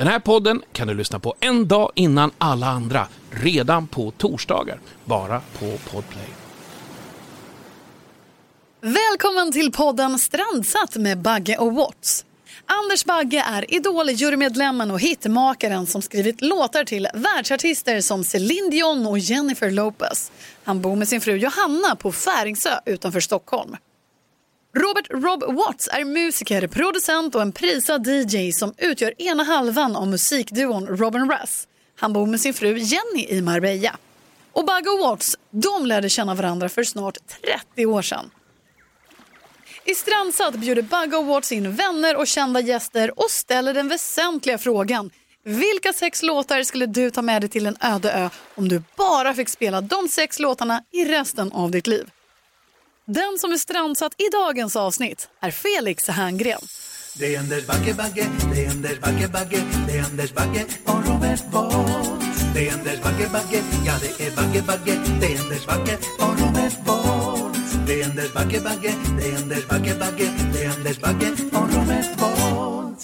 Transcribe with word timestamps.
Den 0.00 0.08
här 0.08 0.18
podden 0.18 0.62
kan 0.72 0.88
du 0.88 0.94
lyssna 0.94 1.18
på 1.18 1.34
en 1.40 1.68
dag 1.68 1.92
innan 1.94 2.30
alla 2.38 2.66
andra, 2.66 3.08
redan 3.30 3.86
på 3.86 4.10
torsdagar, 4.10 4.80
bara 5.04 5.40
på 5.58 5.78
Podplay. 5.90 6.28
Välkommen 8.80 9.52
till 9.52 9.72
podden 9.72 10.18
Strandsatt 10.18 10.96
med 10.96 11.18
Bagge 11.18 11.56
och 11.56 11.74
Watts. 11.74 12.24
Anders 12.66 13.04
Bagge 13.04 13.44
är 13.48 13.74
Idol-jurymedlemmen 13.74 14.90
och 14.90 15.00
hitmakaren 15.00 15.86
som 15.86 16.02
skrivit 16.02 16.40
låtar 16.40 16.84
till 16.84 17.08
världsartister 17.14 18.00
som 18.00 18.24
Céline 18.24 18.70
Dion 18.70 19.06
och 19.06 19.18
Jennifer 19.18 19.70
Lopez. 19.70 20.32
Han 20.64 20.80
bor 20.80 20.96
med 20.96 21.08
sin 21.08 21.20
fru 21.20 21.36
Johanna 21.36 21.96
på 21.96 22.12
Färingsö 22.12 22.70
utanför 22.86 23.20
Stockholm. 23.20 23.76
Robert 24.76 25.06
Rob 25.10 25.56
Watts 25.56 25.88
är 25.92 26.04
musiker, 26.04 26.66
producent 26.66 27.34
och 27.34 27.42
en 27.42 27.52
prisad 27.52 28.06
DJ 28.06 28.52
som 28.52 28.74
utgör 28.78 29.22
ena 29.22 29.42
halvan 29.42 29.96
av 29.96 30.08
musikduon 30.08 30.86
Robin 30.86 31.30
Russ. 31.30 31.68
Han 31.96 32.12
bor 32.12 32.26
med 32.26 32.40
sin 32.40 32.54
fru 32.54 32.78
Jenny 32.78 33.26
i 33.28 33.42
Marbella. 33.42 33.96
Och 34.52 34.64
Bagge 34.64 34.90
och 34.90 34.98
Watts, 34.98 35.36
de 35.50 35.86
lärde 35.86 36.08
känna 36.08 36.34
varandra 36.34 36.68
för 36.68 36.82
snart 36.82 37.18
30 37.74 37.86
år 37.86 38.02
sedan. 38.02 38.30
I 39.84 39.94
Strandsatt 39.94 40.54
bjuder 40.54 40.82
Bagge 40.82 41.16
och 41.16 41.26
Watts 41.26 41.52
in 41.52 41.72
vänner 41.72 42.16
och 42.16 42.26
kända 42.26 42.60
gäster 42.60 43.20
och 43.20 43.30
ställer 43.30 43.74
den 43.74 43.88
väsentliga 43.88 44.58
frågan. 44.58 45.10
Vilka 45.44 45.92
sex 45.92 46.22
låtar 46.22 46.62
skulle 46.62 46.86
du 46.86 47.10
ta 47.10 47.22
med 47.22 47.42
dig 47.42 47.48
till 47.48 47.66
en 47.66 47.76
öde 47.80 48.12
ö 48.12 48.28
om 48.54 48.68
du 48.68 48.82
bara 48.96 49.34
fick 49.34 49.48
spela 49.48 49.80
de 49.80 50.08
sex 50.08 50.38
låtarna 50.38 50.84
i 50.92 51.04
resten 51.04 51.52
av 51.52 51.70
ditt 51.70 51.86
liv? 51.86 52.10
Den 53.06 53.38
som 53.38 53.52
är 53.52 53.56
strandsatt 53.56 54.14
i 54.18 54.28
dagens 54.32 54.76
avsnitt 54.76 55.28
är 55.40 55.50
Felix 55.50 56.08
Herngren. 56.08 56.60
Det 57.18 57.34
är 57.34 57.38
Anders 57.38 57.66
Bagge, 57.66 57.94
Bagge, 57.94 58.26
det 58.54 58.64
är 58.64 58.70
Anders 58.70 59.00
Bagge, 59.00 59.28
Bagge, 59.28 59.62
det 59.86 59.98
är 59.98 60.04
Anders 60.04 60.34
Bagge 60.34 60.64
och 60.84 61.06
Robert 61.06 61.50
Bolt. 61.52 62.24
Det 62.54 62.68
är 62.68 62.72
Anders 62.72 63.02
Bagge, 63.02 63.28
Bagge, 63.32 63.62
ja 63.86 63.92
det 64.00 64.26
är 64.26 64.36
Bagge, 64.36 64.62
Bagge, 64.66 65.00
det 65.20 65.34
är 65.34 65.40
Anders 65.40 65.66
Bagge 65.66 65.98
och 66.18 66.40
Robert 66.40 66.84
Bolt. 66.86 67.86
Det 67.86 68.00
är 68.00 68.04
Anders 68.04 68.32
Bagge, 68.32 68.60
Bagge, 68.60 68.94
det 69.18 69.30
är 69.30 69.36
Anders 69.36 69.68
Bagge, 69.68 69.94
Bagge, 69.98 70.30
det 70.52 70.64
är 70.64 70.70
Anders 70.70 71.00
Bagge 71.00 71.32
och 71.52 71.74
Robert 71.74 72.16
Bolt. 72.18 73.00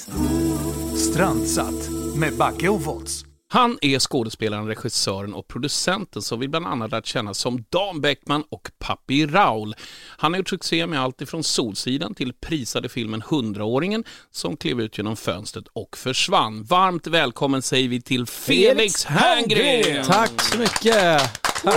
Strandsatt 0.98 1.88
med 2.16 2.36
Backe 2.36 2.68
och 2.68 2.82
Volts. 2.82 3.25
Han 3.48 3.78
är 3.80 3.98
skådespelaren, 3.98 4.66
regissören 4.66 5.34
och 5.34 5.48
producenten 5.48 6.22
som 6.22 6.40
vi 6.40 6.48
bland 6.48 6.66
annat 6.66 6.90
lärt 6.90 7.06
känna 7.06 7.34
som 7.34 7.64
Dan 7.68 8.00
Bäckman 8.00 8.44
och 8.48 8.70
Papi 8.78 9.26
Raul. 9.26 9.74
Han 10.08 10.32
har 10.32 10.38
gjort 10.38 10.48
succé 10.48 10.86
med 10.86 11.00
allt 11.00 11.20
ifrån 11.20 11.44
Solsidan 11.44 12.14
till 12.14 12.32
prisade 12.32 12.88
filmen 12.88 13.22
Hundraåringen 13.22 14.04
som 14.30 14.56
klev 14.56 14.80
ut 14.80 14.98
genom 14.98 15.16
fönstret 15.16 15.64
och 15.72 15.96
försvann. 15.96 16.64
Varmt 16.64 17.06
välkommen 17.06 17.62
säger 17.62 17.88
vi 17.88 18.00
till 18.00 18.26
Felix 18.26 19.04
Herngren! 19.04 20.04
Tack 20.04 20.42
så 20.42 20.58
mycket. 20.58 21.42
Tack. 21.62 21.76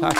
tack. 0.00 0.18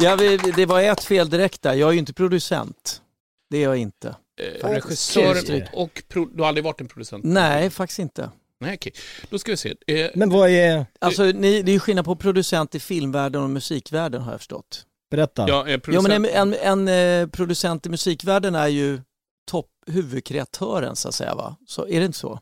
Ja, 0.00 0.16
det 0.56 0.66
var 0.66 0.80
ett 0.80 1.04
fel 1.04 1.30
direkt 1.30 1.62
där. 1.62 1.74
Jag 1.74 1.88
är 1.88 1.92
ju 1.92 1.98
inte 1.98 2.12
producent. 2.12 3.02
Det 3.50 3.58
är 3.58 3.62
jag 3.62 3.76
inte. 3.76 4.16
Eh, 4.40 4.68
regissören 4.68 5.62
och, 5.72 5.82
och 5.82 6.02
du 6.34 6.42
har 6.42 6.48
aldrig 6.48 6.64
varit 6.64 6.80
en 6.80 6.88
producent? 6.88 7.24
Nej, 7.24 7.70
faktiskt 7.70 7.98
inte. 7.98 8.30
Nej, 8.60 8.74
okej. 8.74 8.92
Då 9.30 9.38
ska 9.38 9.50
vi 9.50 9.56
se. 9.56 9.74
Eh, 9.86 10.10
Men 10.14 10.30
vad 10.30 10.50
är... 10.50 10.86
Alltså, 10.98 11.22
ni, 11.22 11.62
det 11.62 11.70
är 11.70 11.72
ju 11.72 11.80
skillnad 11.80 12.04
på 12.04 12.16
producent 12.16 12.74
i 12.74 12.80
filmvärlden 12.80 13.42
och 13.42 13.50
musikvärlden 13.50 14.22
har 14.22 14.32
jag 14.32 14.40
förstått. 14.40 14.86
Berätta. 15.10 15.44
ja, 15.48 15.66
eh, 15.66 15.72
Ja, 15.72 15.78
producent, 15.78 16.08
men 16.08 16.24
en, 16.24 16.54
en, 16.54 16.86
en 16.88 17.22
eh, 17.22 17.28
producent 17.28 17.86
i 17.86 17.88
musikvärlden 17.90 18.54
är 18.54 18.68
ju 18.68 19.00
topp 19.50 19.66
huvudkreatören 19.86 20.96
så 20.96 21.08
att 21.08 21.14
säga 21.14 21.34
va? 21.34 21.56
Så 21.66 21.86
är 21.88 22.00
det 22.00 22.06
inte 22.06 22.18
så? 22.18 22.40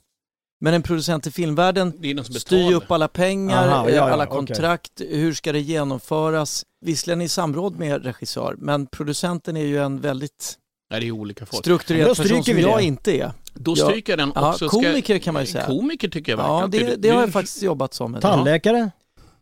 Men 0.61 0.75
en 0.75 0.83
producent 0.83 1.27
i 1.27 1.31
filmvärlden 1.31 1.93
styr 2.41 2.73
upp 2.73 2.91
alla 2.91 3.09
pengar, 3.09 3.69
Aha, 3.69 3.85
ja, 3.85 3.91
eh, 3.91 3.97
ja, 3.97 4.11
alla 4.11 4.27
kontrakt, 4.27 4.93
hur 5.01 5.33
ska 5.35 5.53
det 5.53 5.61
genomföras? 5.61 6.65
Visserligen 6.85 7.21
i 7.21 7.29
samråd 7.29 7.79
med 7.79 8.05
regissör, 8.05 8.55
men 8.59 8.87
producenten 8.87 9.57
är 9.57 9.65
ju 9.67 9.79
en 9.79 10.01
väldigt 10.01 10.59
Nej, 10.91 11.01
det 11.01 11.07
är 11.07 11.11
olika 11.11 11.47
folk. 11.47 11.65
strukturerad 11.65 12.09
Då 12.09 12.15
person 12.15 12.45
som 12.45 12.59
jag 12.59 12.83
inte 12.83 13.13
är. 13.13 13.33
Då 13.61 13.75
Ja. 13.77 13.85
stryker 13.85 14.13
jag 14.13 14.19
den 14.19 14.33
Ja, 14.35 14.49
också. 14.53 14.69
komiker 14.69 15.19
kan 15.19 15.35
man 15.35 15.43
ju 15.43 15.47
säga. 15.47 15.67
Komiker 15.67 16.09
tycker 16.09 16.33
jag 16.33 16.41
Ja, 16.41 16.61
verkligen. 16.61 16.87
det, 16.87 16.95
Du- 16.97 17.01
det 17.03 17.09
har 17.09 17.21
jag 17.21 17.33
faktiskt 17.33 17.63
jobbat 17.63 17.95
som. 17.95 18.15
Tandläkare? 18.21 18.91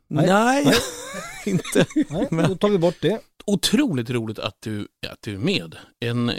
Nej, 0.08 0.26
Nej. 0.64 0.74
inte. 1.46 1.86
Nej, 2.08 2.26
Men- 2.30 2.48
då 2.48 2.54
tar 2.54 2.68
vi 2.68 2.78
bort 2.78 2.96
det. 3.00 3.20
Otroligt 3.46 4.10
roligt 4.10 4.38
att 4.38 4.56
du, 4.60 4.88
att 5.08 5.18
du 5.22 5.34
är 5.34 5.38
med. 5.38 5.76
En, 6.00 6.28
eh, 6.28 6.36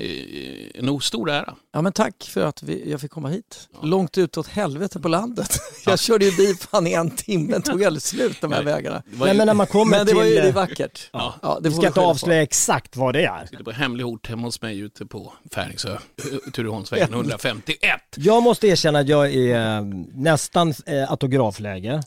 en 0.76 1.00
stor 1.02 1.30
ära. 1.30 1.56
Ja, 1.74 1.82
men 1.82 1.94
tack 1.94 2.24
för 2.24 2.46
att 2.46 2.64
vi, 2.64 2.92
jag 2.92 3.02
fick 3.02 3.12
komma 3.12 3.30
hit. 3.30 3.70
Ja. 3.74 3.80
Långt 3.84 4.18
utåt 4.18 4.48
helvete 4.48 5.00
på 5.00 5.08
landet. 5.08 5.50
Jag 5.86 6.00
körde 6.00 6.26
ju 6.26 6.38
bil 6.38 6.56
fan 6.58 6.88
i 6.88 6.94
en 6.94 7.10
timme, 7.12 7.62
tog 7.62 7.84
aldrig 7.84 8.02
slut 8.02 8.42
de 8.42 8.52
här 8.52 8.64
Nej. 8.64 8.74
vägarna. 8.74 9.04
Nej, 9.06 9.32
ju- 9.32 9.38
men 9.38 9.48
när 9.48 9.54
man 9.54 9.68
kommer 9.68 9.98
Men 9.98 10.06
det 10.06 10.14
var 10.14 10.24
ju 10.24 10.30
till... 10.30 10.36
det 10.42 10.44
är 10.44 10.48
eh, 10.50 10.54
vackert. 10.56 11.10
Ja. 11.14 11.36
Ja, 11.42 11.60
det 11.62 11.70
Vi 11.70 11.76
ska 11.76 11.88
inte 11.88 12.00
på. 12.00 12.06
avslöja 12.06 12.42
exakt 12.42 12.96
vad 12.96 13.14
det 13.14 13.26
är. 13.26 13.48
Det 13.58 13.64
var 13.64 13.74
hemlig 13.74 14.06
ort 14.06 14.28
hemma 14.30 14.42
hos 14.48 14.62
mig 14.62 14.80
ute 14.80 15.06
på 15.06 15.34
Färingsö, 15.54 15.92
eh, 15.94 16.52
Tureholmsvägen 16.54 17.14
151. 17.14 17.78
Jag 18.16 18.44
måste 18.44 18.68
erkänna 18.68 19.00
att 19.00 19.08
jag 19.08 19.34
är 19.34 19.82
nästan 20.22 20.74
autografläge. 21.08 22.04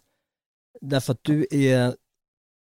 Därför 0.81 1.13
att 1.13 1.21
du 1.23 1.47
är... 1.51 1.95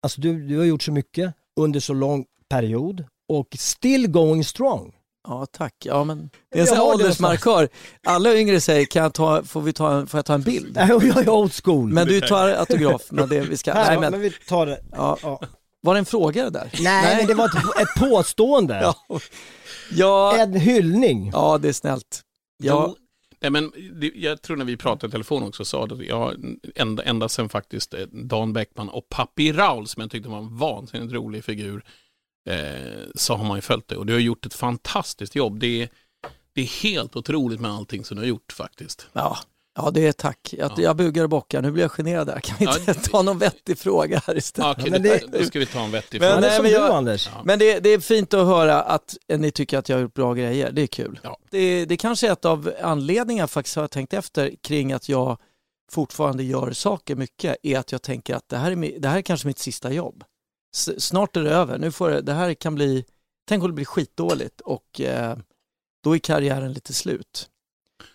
Alltså 0.02 0.20
du, 0.20 0.46
du 0.48 0.58
har 0.58 0.64
gjort 0.64 0.82
så 0.82 0.92
mycket 0.92 1.34
under 1.60 1.80
så 1.80 1.92
lång 1.94 2.24
period 2.50 3.04
och 3.32 3.46
still 3.58 4.08
going 4.10 4.44
strong. 4.44 4.92
Ja, 5.28 5.46
tack. 5.52 5.74
Ja, 5.84 6.04
men 6.04 6.30
det 6.52 6.58
är 6.58 6.60
en 6.60 6.66
sån 6.66 6.76
här 6.76 6.84
åldersmarkör. 6.86 7.68
Alla 8.06 8.34
yngre 8.34 8.60
säger, 8.60 8.84
kan 8.86 9.02
jag 9.02 9.14
ta, 9.14 9.42
får, 9.42 9.60
vi 9.60 9.72
ta, 9.72 9.92
en- 9.92 10.06
får 10.06 10.18
jag 10.18 10.24
ta 10.24 10.34
en 10.34 10.42
bild? 10.42 10.72
Nej, 10.76 10.88
jag 10.88 11.04
är 11.16 11.28
old 11.28 11.52
school. 11.64 11.92
Men 11.92 12.06
du 12.06 12.20
tar 12.20 12.48
autograf. 12.48 13.02
Men 13.10 13.28
det, 13.28 13.40
vi 13.40 13.56
ska, 13.56 13.74
nej, 13.74 14.00
men, 14.00 14.10
men 14.10 14.20
vi 14.20 14.30
tar 14.30 14.66
det. 14.66 14.80
ja. 14.92 15.16
Ja. 15.22 15.40
Var 15.82 15.94
det 15.94 15.98
en 15.98 16.04
fråga 16.04 16.44
det 16.44 16.50
där? 16.50 16.70
Nej, 16.80 17.16
men 17.16 17.26
det 17.26 17.34
var 17.34 17.44
ett, 17.44 17.80
ett 17.88 18.10
påstående. 18.10 18.80
Ja, 19.10 19.20
ja, 19.92 20.36
En 20.38 20.54
hyllning. 20.54 21.30
ja 21.32 21.58
det 21.58 21.68
är 21.68 21.72
snällt. 21.72 22.20
Ja, 22.62 22.94
Nej, 23.40 23.50
men 23.50 23.72
det, 24.00 24.12
jag 24.14 24.42
tror 24.42 24.56
när 24.56 24.64
vi 24.64 24.76
pratade 24.76 25.08
i 25.08 25.10
telefon 25.10 25.42
också 25.42 25.64
sa 25.64 25.84
att 25.84 26.04
jag, 26.04 26.56
ända, 26.74 27.02
ända 27.02 27.28
sedan 27.28 27.48
faktiskt 27.48 27.94
eh, 27.94 28.00
Dan 28.00 28.52
Bäckman 28.52 28.88
och 28.88 29.08
Papi 29.08 29.52
Raul 29.52 29.86
som 29.86 30.00
jag 30.00 30.10
tyckte 30.10 30.28
var 30.28 30.38
en 30.38 30.56
vansinnigt 30.56 31.12
rolig 31.12 31.44
figur 31.44 31.84
eh, 32.48 33.02
så 33.14 33.34
har 33.34 33.44
man 33.44 33.56
ju 33.58 33.62
följt 33.62 33.88
det 33.88 33.96
och 33.96 34.06
du 34.06 34.12
har 34.12 34.20
gjort 34.20 34.46
ett 34.46 34.54
fantastiskt 34.54 35.34
jobb. 35.34 35.60
Det 35.60 35.82
är, 35.82 35.88
det 36.52 36.60
är 36.60 36.82
helt 36.82 37.16
otroligt 37.16 37.60
med 37.60 37.70
allting 37.70 38.04
som 38.04 38.16
du 38.16 38.22
har 38.22 38.28
gjort 38.28 38.52
faktiskt. 38.52 39.08
ja, 39.12 39.38
ja, 39.84 39.90
det 39.90 40.06
är 40.06 40.12
tack. 40.12 40.54
Jag, 40.58 40.70
Ja. 40.70 40.82
jag 40.82 40.96
bugar 40.96 41.22
och 41.24 41.30
bockar. 41.30 41.62
Nu 41.62 41.70
blir 41.70 41.82
jag 41.82 41.90
generad 41.92 42.26
där. 42.26 42.40
Kan 42.40 42.56
vi 42.58 42.64
Ja, 42.64 42.78
inte 42.78 42.94
ta 42.94 43.22
någon 43.22 43.38
vettig 43.38 43.78
fråga 43.78 44.22
här 44.26 44.36
istället? 44.36 44.66
Ja, 44.66 44.74
okej, 44.78 44.90
men 44.90 45.02
det, 45.02 45.38
då 45.38 45.44
ska 45.44 45.58
vi 45.58 45.66
ta 45.66 45.80
en 45.80 45.90
vettig 45.90 46.20
Men 46.20 46.30
fråga. 46.32 46.40
Nej, 46.40 46.56
som 46.56 46.62
men 46.62 46.72
du 46.72 46.78
jag- 46.78 46.90
Anders. 46.90 47.28
Ja. 47.34 47.42
Men 47.44 47.58
det, 47.58 47.80
det 47.80 47.88
är 47.90 48.00
fint 48.00 48.34
att 48.34 48.46
höra 48.46 48.82
att 48.82 49.16
ni 49.36 49.50
tycker 49.50 49.78
att 49.78 49.88
jag 49.88 49.96
har 49.96 50.02
gjort 50.02 50.14
bra 50.14 50.34
grejer. 50.34 50.72
Det 50.72 50.82
är 50.82 50.86
kul. 50.86 51.20
Ja. 51.22 51.38
Det, 51.50 51.84
det 51.84 51.96
kanske 51.96 52.28
är 52.28 52.32
ett 52.32 52.44
av 52.44 52.72
anledningarna 52.82 53.48
faktiskt 53.48 53.76
har 53.76 53.82
jag 53.82 53.90
tänkt 53.90 54.14
efter 54.14 54.54
kring 54.62 54.92
att 54.92 55.08
jag 55.08 55.38
fortfarande 55.92 56.42
gör 56.42 56.72
saker 56.72 57.16
mycket 57.16 57.56
är 57.62 57.78
att 57.78 57.92
jag 57.92 58.02
tänker 58.02 58.34
att 58.34 58.48
det 58.48 58.56
här 58.56 58.70
är, 58.70 59.00
det 59.00 59.08
här 59.08 59.18
är 59.18 59.22
kanske 59.22 59.46
mitt 59.46 59.58
sista 59.58 59.92
jobb. 59.92 60.24
S- 60.76 61.02
snart 61.04 61.36
är 61.36 61.42
det 61.42 61.50
över. 61.50 61.78
Nu 61.78 61.92
får 61.92 62.10
det, 62.10 62.20
det 62.20 62.32
här 62.32 62.54
kan 62.54 62.74
bli, 62.74 63.04
tänk 63.48 63.62
om 63.64 63.70
det 63.70 63.74
blir 63.74 63.84
skitdåligt 63.84 64.60
och 64.60 65.00
eh, 65.00 65.36
då 66.04 66.14
är 66.14 66.18
karriären 66.18 66.72
lite 66.72 66.92
slut. 66.94 67.48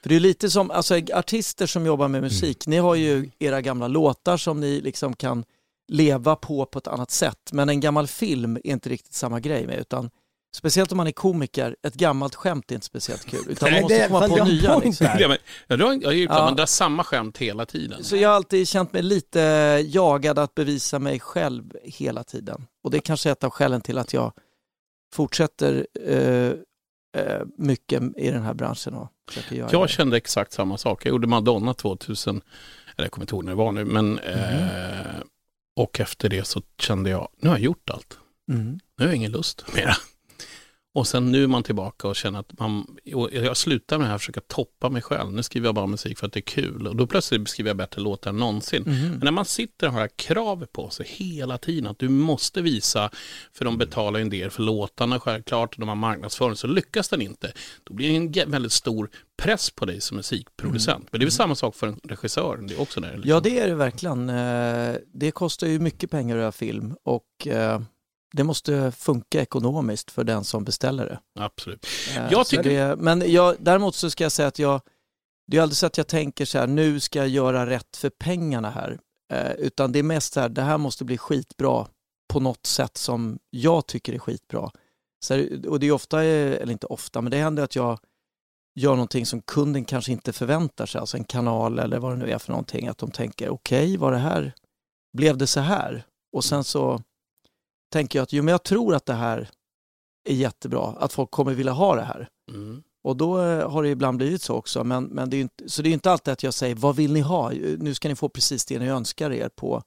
För 0.02 0.10
det 0.10 0.16
är 0.16 0.20
lite 0.20 0.50
som, 0.50 0.72
alltså 0.72 0.96
artister 1.14 1.66
som 1.68 1.86
jobbar 1.86 2.08
med 2.08 2.22
musik, 2.22 2.68
ni 2.68 2.78
har 2.78 2.96
ju 2.96 3.30
era 3.40 3.62
gamla 3.62 3.88
låtar 3.88 4.38
som 4.38 4.60
ni 4.60 4.82
liksom 4.82 5.16
kan 5.16 5.44
leva 5.88 6.36
på 6.36 6.66
på 6.66 6.80
ett 6.80 6.88
annat 6.88 7.12
sätt. 7.12 7.50
Men 7.52 7.70
en 7.70 7.80
gammal 7.80 8.08
film 8.08 8.56
är 8.56 8.68
inte 8.68 8.90
riktigt 8.90 9.14
samma 9.14 9.40
grej 9.40 9.68
med 9.68 9.80
utan 9.80 10.10
speciellt 10.56 10.92
om 10.92 10.98
man 10.98 11.08
är 11.08 11.12
komiker, 11.12 11.76
ett 11.88 11.94
gammalt 11.94 12.36
skämt 12.36 12.72
är 12.72 12.76
inte 12.76 12.86
speciellt 12.88 13.26
kul. 13.26 13.46
Utan 13.50 13.66
man 13.72 13.74
Nej, 13.74 13.82
måste 13.82 13.98
det- 13.98 14.08
komma 14.08 14.28
på 14.28 14.38
jag 14.38 14.48
nya. 14.48 14.78
Liksom. 14.80 15.08
Ja, 15.20 15.28
men, 15.28 15.38
jag 15.68 15.78
har 16.08 16.12
gjort 16.14 16.32
Ja. 16.32 16.46
man 16.46 16.56
drar 16.56 16.66
samma 16.66 17.04
skämt 17.04 17.38
hela 17.38 17.66
tiden. 17.66 18.04
Så 18.04 18.16
jag 18.16 18.30
har 18.30 18.36
alltid 18.36 18.68
känt 18.68 18.94
mig 18.94 19.02
lite 19.04 19.40
jagad 19.86 20.40
att 20.40 20.56
bevisa 20.56 21.00
mig 21.00 21.20
själv 21.20 21.64
hela 21.84 22.24
tiden. 22.24 22.66
Och 22.84 22.92
det 22.92 22.98
är 22.98 23.02
kanske 23.02 23.30
är 23.30 23.32
ett 23.32 23.44
av 23.44 23.50
skälen 23.50 23.82
till 23.82 23.98
att 23.98 24.14
jag 24.14 24.34
fortsätter 25.14 25.88
eh, 26.08 26.52
mycket 27.58 28.04
i 28.18 28.32
den 28.32 28.44
här 28.44 28.54
branschen 28.54 28.94
och 28.94 29.12
Jag 29.72 29.84
det. 29.84 29.88
kände 29.88 30.18
exakt 30.18 30.52
samma 30.54 30.78
sak. 30.78 31.06
Jag 31.06 31.10
gjorde 31.10 31.28
Madonna 31.28 31.74
2000, 31.74 32.42
eller 32.96 33.06
jag 33.06 33.12
kommer 33.12 33.24
inte 33.24 33.36
ihåg 33.36 33.44
när 33.44 33.52
det 33.52 33.56
var 33.58 33.72
nu, 33.72 33.86
men 33.86 34.20
eh, 34.20 35.22
och 35.76 36.00
efter 36.00 36.30
det 36.30 36.44
så 36.48 36.62
kände 36.80 37.10
jag, 37.10 37.28
nu 37.40 37.50
har 37.50 37.56
jag 37.56 37.64
gjort 37.64 37.90
allt. 37.90 38.18
Mm. 38.52 38.66
Nu 38.72 38.80
har 38.98 39.06
jag 39.06 39.16
ingen 39.16 39.32
lust 39.32 39.66
mera. 39.76 39.94
Och 40.96 41.08
sen 41.08 41.32
nu 41.32 41.44
är 41.44 41.48
man 41.48 41.64
tillbaka 41.64 42.08
och 42.08 42.16
känner 42.16 42.40
att 42.40 42.60
man, 42.60 42.98
jag 43.04 43.58
slutar 43.58 43.98
med 43.98 44.08
det 44.08 44.12
här 44.12 44.18
försöka 44.18 44.42
toppa 44.48 44.90
mig 44.90 45.02
själv. 45.02 45.34
Nu 45.34 45.44
skriver 45.44 45.68
jag 45.68 45.76
bara 45.76 45.88
musik 45.88 46.20
för 46.20 46.28
att 46.28 46.34
det 46.34 46.40
är 46.40 46.42
kul 46.42 46.88
och 46.88 46.96
då 46.96 47.08
plötsligt 47.08 47.50
skriver 47.50 47.70
jag 47.70 47.78
bättre 47.78 48.02
låtar 48.02 48.30
än 48.30 48.38
någonsin. 48.38 48.84
Men 48.86 49.20
när 49.24 49.32
man 49.32 49.46
sitter 49.46 49.88
och 49.88 49.94
har 49.94 50.00
det 50.00 50.04
här 50.04 50.12
kravet 50.16 50.72
på 50.74 50.90
sig 50.90 51.06
hela 51.10 51.58
tiden 51.58 51.88
att 51.88 52.00
du 52.00 52.10
måste 52.10 52.62
visa, 52.62 53.10
för 53.54 53.66
de 53.66 53.78
betalar 53.78 54.20
ju 54.20 54.24
en 54.24 54.30
del 54.30 54.50
för 54.50 54.64
låtarna 54.64 55.20
självklart, 55.20 55.74
och 55.74 55.80
de 55.80 55.90
har 55.90 55.96
marknadsföring, 55.96 56.56
så 56.56 56.68
lyckas 56.68 57.10
den 57.10 57.22
inte. 57.22 57.52
Då 57.84 57.94
blir 57.94 58.20
det 58.30 58.42
en 58.42 58.52
väldigt 58.52 58.72
stor 58.72 59.10
press 59.38 59.70
på 59.72 59.86
dig 59.86 60.02
som 60.02 60.18
musikproducent. 60.18 61.08
Men 61.12 61.20
det 61.20 61.24
är 61.24 61.26
väl 61.26 61.32
samma 61.32 61.56
sak 61.56 61.76
för 61.76 61.88
en 61.88 62.00
regissör, 62.04 62.58
det 62.68 62.74
är 62.74 62.82
också 62.82 63.00
där. 63.02 63.14
Liksom. 63.14 63.30
Ja, 63.30 63.40
det 63.40 63.60
är 63.60 63.68
det 63.68 63.76
verkligen. 63.76 64.30
Eh, 64.30 64.96
Det 65.14 65.32
kostar 65.32 65.68
ju 65.68 65.80
mycket 65.80 66.12
pengar 66.12 66.36
att 66.36 66.42
göra 66.42 66.52
film 66.52 66.96
och 67.04 67.48
eh, 67.48 67.82
det 68.36 68.44
måste 68.44 68.92
funka 68.92 69.42
ekonomiskt 69.42 70.12
för 70.12 70.24
den 70.24 70.44
som 70.44 70.64
beställer 70.64 71.06
det. 71.06 71.20
Absolut. 71.44 71.86
Eh, 72.18 72.28
Jag 72.32 72.48
tycker- 72.48 72.64
det, 72.64 72.96
men 72.96 73.32
jag, 73.32 73.56
däremot 73.60 73.96
så 73.96 74.10
ska 74.10 74.24
jag 74.24 74.32
säga 74.32 74.48
att 74.48 74.60
jag, 74.60 74.82
det 75.48 75.58
är 75.58 75.62
aldrig 75.62 75.78
så 75.78 75.86
att 75.86 75.98
jag 75.98 76.08
tänker 76.08 76.46
så 76.46 76.58
här, 76.60 76.68
nu 76.68 77.00
ska 77.00 77.20
jag 77.20 77.28
göra 77.28 77.66
rätt 77.70 77.98
för 77.98 78.10
pengarna 78.10 78.70
här. 78.70 79.00
Eh, 79.34 79.52
utan 79.52 79.92
det 79.92 80.00
är 80.00 80.04
mest 80.04 80.34
så 80.34 80.40
här, 80.40 80.50
det 80.50 80.62
här 80.62 80.78
måste 80.78 81.06
bli 81.06 81.18
skitbra 81.18 81.88
på 82.34 82.40
något 82.40 82.66
sätt 82.66 82.98
som 82.98 83.40
jag 83.50 83.88
tycker 83.88 84.14
är 84.14 84.20
skitbra. 84.20 84.72
Så 85.26 85.34
här, 85.34 85.68
och 85.68 85.80
det 85.80 85.88
är 85.88 85.92
ofta, 85.92 86.24
eller 86.24 86.72
inte 86.72 86.88
ofta, 86.88 87.22
men 87.22 87.32
det 87.32 87.38
händer 87.38 87.64
att 87.64 87.76
jag 87.76 88.00
gör 88.80 88.92
någonting 88.92 89.26
som 89.26 89.42
kunden 89.42 89.86
kanske 89.86 90.12
inte 90.12 90.34
förväntar 90.34 90.86
sig, 90.86 91.02
alltså 91.02 91.18
en 91.18 91.24
kanal 91.24 91.80
eller 91.80 92.00
vad 92.00 92.12
det 92.12 92.18
nu 92.18 92.32
är 92.32 92.38
för 92.38 92.52
någonting, 92.52 92.88
att 92.88 92.98
de 92.98 93.12
tänker 93.12 93.50
okej, 93.50 93.98
var 93.98 94.12
det 94.12 94.18
här, 94.18 94.54
blev 95.18 95.38
det 95.38 95.48
så 95.48 95.60
här? 95.60 96.06
Och 96.34 96.44
sen 96.46 96.64
så 96.64 97.02
tänker 97.96 98.20
jag 98.20 98.24
att 98.24 98.34
jo, 98.34 98.44
men 98.44 98.52
jag 98.52 98.64
tror 98.64 98.96
att 98.96 99.06
det 99.06 99.14
här 99.14 99.50
är 100.30 100.34
jättebra, 100.34 100.88
att 101.00 101.14
folk 101.14 101.32
kommer 101.32 101.54
vilja 101.54 101.72
ha 101.72 101.96
det 101.96 102.02
här. 102.02 102.28
Mm. 102.52 102.84
Och 103.04 103.18
då 103.18 103.42
eh, 103.42 103.70
har 103.70 103.84
det 103.84 103.90
ibland 103.90 104.18
blivit 104.18 104.42
så 104.42 104.56
också. 104.56 104.84
Men, 104.84 105.04
men 105.04 105.30
det 105.30 105.36
är 105.36 105.38
ju 105.38 105.42
inte, 105.42 105.70
så 105.70 105.82
det 105.82 105.90
är 105.90 105.94
inte 105.94 106.12
alltid 106.12 106.32
att 106.32 106.44
jag 106.44 106.54
säger 106.54 106.76
vad 106.76 106.96
vill 106.96 107.14
ni 107.14 107.20
ha? 107.20 107.50
Nu 107.80 107.94
ska 107.94 108.08
ni 108.08 108.16
få 108.16 108.30
precis 108.30 108.66
det 108.66 108.80
ni 108.80 108.88
önskar 108.88 109.32
er 109.32 109.50
på 109.50 109.84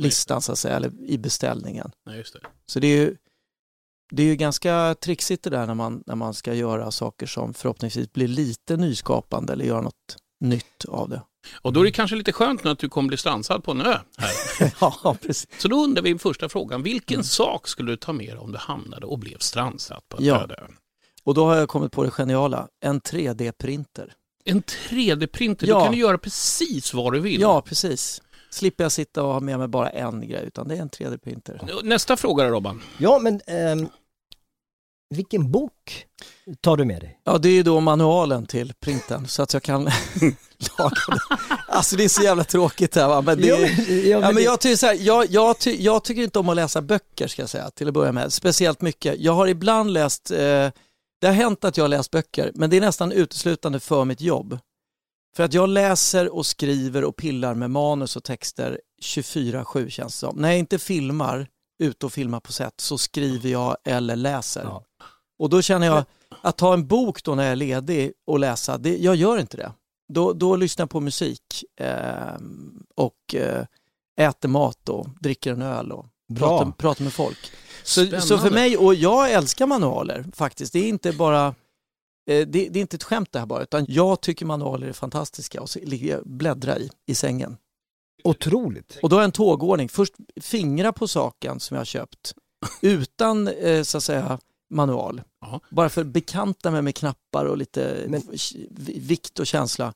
listan 0.00 0.42
så 0.42 0.52
att 0.52 0.58
säga, 0.58 0.76
eller 0.76 0.92
i 1.02 1.18
beställningen. 1.18 1.92
Nej, 2.06 2.18
just 2.18 2.32
det. 2.32 2.40
Så 2.66 2.80
det 2.80 2.86
är 2.86 2.96
ju, 2.96 3.16
det 4.10 4.22
är 4.22 4.26
ju 4.26 4.36
ganska 4.36 4.94
trixigt 5.00 5.44
det 5.44 5.50
där 5.50 5.66
när 5.66 5.74
man, 5.74 6.02
när 6.06 6.14
man 6.14 6.34
ska 6.34 6.54
göra 6.54 6.90
saker 6.90 7.26
som 7.26 7.54
förhoppningsvis 7.54 8.12
blir 8.12 8.28
lite 8.28 8.76
nyskapande 8.76 9.52
eller 9.52 9.64
göra 9.64 9.80
något 9.80 10.16
nytt 10.40 10.84
av 10.88 11.08
det. 11.08 11.22
Och 11.62 11.72
då 11.72 11.80
är 11.80 11.84
det 11.84 11.90
kanske 11.90 12.16
lite 12.16 12.32
skönt 12.32 12.64
nu 12.64 12.70
att 12.70 12.78
du 12.78 12.88
kommer 12.88 13.08
bli 13.08 13.16
strandsatt 13.16 13.62
på 13.62 13.70
en 13.70 13.80
ö 13.80 13.96
här. 14.18 14.72
ja, 14.80 15.16
precis. 15.22 15.46
Så 15.58 15.68
då 15.68 15.76
undrar 15.84 16.02
vi 16.02 16.18
första 16.18 16.48
frågan, 16.48 16.82
vilken 16.82 17.14
Mm. 17.14 17.24
sak 17.24 17.68
skulle 17.68 17.92
du 17.92 17.96
ta 17.96 18.12
med 18.12 18.26
dig 18.28 18.38
om 18.38 18.52
du 18.52 18.58
hamnade 18.58 19.06
och 19.06 19.18
blev 19.18 19.38
strandsatt 19.38 20.08
på 20.08 20.16
en 20.18 20.24
Ja. 20.24 20.40
öde 20.42 20.54
ö? 20.54 20.64
Och 21.24 21.34
då 21.34 21.44
har 21.46 21.56
jag 21.56 21.68
kommit 21.68 21.92
på 21.92 22.04
det 22.04 22.10
geniala, 22.10 22.68
en 22.80 23.00
3D-printer. 23.00 24.12
En 24.44 24.62
3D-printer, 24.62 25.66
Ja. 25.66 25.74
då 25.78 25.84
kan 25.84 25.92
du 25.92 25.98
göra 25.98 26.18
precis 26.18 26.94
vad 26.94 27.12
du 27.12 27.20
vill. 27.20 27.40
Ja, 27.40 27.60
precis. 27.62 28.22
Slipper 28.50 28.84
jag 28.84 28.92
sitta 28.92 29.22
och 29.22 29.32
ha 29.32 29.40
med 29.40 29.58
mig 29.58 29.68
bara 29.68 29.90
en 29.90 30.28
grej, 30.28 30.44
utan 30.46 30.68
det 30.68 30.76
är 30.76 30.80
en 30.82 30.90
3D-printer. 30.90 31.80
Nästa 31.82 32.16
fråga 32.16 32.44
då 32.44 32.50
Robban. 32.50 32.82
Ja, 32.98 33.18
men 33.18 33.40
ehm, 33.46 33.88
vilken 35.14 35.50
bok 35.50 36.06
tar 36.60 36.76
du 36.76 36.84
med 36.84 37.00
dig? 37.00 37.20
Ja, 37.24 37.38
det 37.38 37.48
är 37.48 37.52
ju 37.52 37.62
då 37.62 37.80
manualen 37.80 38.46
till 38.46 38.72
printen 38.80 39.28
så 39.28 39.42
att 39.42 39.52
jag 39.52 39.62
kan 39.62 39.82
laga 40.78 40.90
det. 41.08 41.36
Alltså 41.68 41.96
det 41.96 42.04
är 42.04 42.08
så 42.08 42.22
jävla 42.22 42.44
tråkigt 42.44 42.94
här 42.94 43.08
va? 43.08 43.22
Men 43.22 43.40
det 43.40 43.46
Ja, 43.46 43.56
men- 43.58 44.08
ja, 44.10 44.20
Ja, 44.20 44.32
men 44.32 44.42
jag, 44.42 44.60
tycker 44.60 44.76
så 44.76 44.86
här, 44.86 44.94
jag, 45.00 45.26
jag, 45.30 45.58
ty, 45.58 45.76
jag 45.82 46.04
tycker 46.04 46.22
inte 46.22 46.38
om 46.38 46.48
att 46.48 46.56
läsa 46.56 46.82
böcker 46.82 47.28
ska 47.28 47.42
jag 47.42 47.48
säga 47.48 47.70
till 47.70 47.88
att 47.88 47.94
börja 47.94 48.12
med, 48.12 48.32
speciellt 48.32 48.80
mycket. 48.80 49.14
Jag 49.18 49.32
har 49.32 49.46
ibland 49.46 49.90
läst, 49.90 50.30
eh, 50.30 50.36
det 51.20 51.26
har 51.26 51.32
hänt 51.32 51.64
att 51.64 51.76
jag 51.76 51.84
har 51.84 51.88
läst 51.88 52.10
böcker, 52.10 52.52
men 52.54 52.70
det 52.70 52.76
är 52.76 52.80
nästan 52.80 53.12
uteslutande 53.12 53.80
för 53.80 54.04
mitt 54.04 54.20
jobb. 54.20 54.58
För 55.36 55.42
att 55.44 55.54
jag 55.54 55.68
läser 55.68 56.34
och 56.34 56.46
skriver 56.46 57.04
och 57.04 57.16
pillar 57.16 57.54
med 57.54 57.70
manus 57.70 58.16
och 58.16 58.24
texter 58.24 58.80
24-7 59.02 59.88
känns 59.90 60.12
det 60.14 60.18
som. 60.18 60.36
När 60.36 60.48
jag 60.48 60.58
inte 60.58 60.78
filmar, 60.78 61.46
ute 61.82 62.06
och 62.06 62.12
filmar 62.12 62.40
på 62.40 62.52
sätt, 62.52 62.74
så 62.76 62.98
skriver 62.98 63.50
jag 63.50 63.76
eller 63.84 64.16
läser. 64.16 64.62
Ja. 64.64 64.84
Och 65.40 65.50
då 65.50 65.62
känner 65.62 65.86
jag, 65.86 66.04
att 66.42 66.56
ta 66.56 66.74
en 66.74 66.86
bok 66.86 67.22
då 67.24 67.34
när 67.34 67.42
jag 67.42 67.52
är 67.52 67.56
ledig 67.56 68.12
och 68.26 68.38
läsa, 68.38 68.78
det, 68.78 68.96
jag 68.96 69.16
gör 69.16 69.38
inte 69.38 69.56
det. 69.56 69.72
Då, 70.12 70.32
då 70.32 70.56
lyssnar 70.56 70.82
jag 70.82 70.90
på 70.90 71.00
musik 71.00 71.64
eh, 71.76 72.36
och 72.94 73.34
eh, 73.34 73.64
äter 74.20 74.48
mat 74.48 74.88
och 74.88 75.06
dricker 75.20 75.52
en 75.52 75.62
öl 75.62 75.92
och 75.92 76.06
Bra. 76.28 76.58
pratar, 76.58 76.72
pratar 76.72 77.04
med 77.04 77.12
folk. 77.12 77.38
Så, 77.84 78.20
så 78.20 78.38
för 78.38 78.50
mig, 78.50 78.76
och 78.76 78.94
jag 78.94 79.32
älskar 79.32 79.66
manualer 79.66 80.24
faktiskt, 80.32 80.72
det 80.72 80.78
är 80.78 80.88
inte 80.88 81.12
bara 81.12 81.46
eh, 81.46 81.54
det, 82.26 82.44
det 82.46 82.76
är 82.76 82.80
inte 82.80 82.96
ett 82.96 83.02
skämt 83.02 83.32
det 83.32 83.38
här 83.38 83.46
bara, 83.46 83.62
utan 83.62 83.86
jag 83.88 84.20
tycker 84.20 84.46
manualer 84.46 84.86
är 84.86 84.92
fantastiska 84.92 85.60
och 85.60 85.70
så 85.70 85.78
ligger 85.78 86.10
jag 86.10 86.20
och 86.20 86.28
bläddrar 86.28 86.78
i, 86.78 86.90
i 87.06 87.14
sängen. 87.14 87.56
Otroligt. 88.24 88.98
Och 89.02 89.08
då 89.08 89.16
har 89.16 89.20
jag 89.20 89.28
en 89.28 89.32
tågordning. 89.32 89.88
Först 89.88 90.14
fingra 90.40 90.92
på 90.92 91.08
saken 91.08 91.60
som 91.60 91.74
jag 91.74 91.80
har 91.80 91.84
köpt 91.84 92.34
utan 92.80 93.48
eh, 93.48 93.82
så 93.82 93.96
att 93.96 94.04
säga 94.04 94.38
manual. 94.70 95.22
Ja. 95.40 95.60
Bara 95.70 95.88
för 95.88 96.00
att 96.00 96.06
bekanta 96.06 96.70
mig 96.70 96.82
med 96.82 96.94
knappar 96.94 97.44
och 97.44 97.56
lite 97.56 98.04
Men- 98.08 98.22
vikt 98.96 99.38
och 99.38 99.46
känsla. 99.46 99.94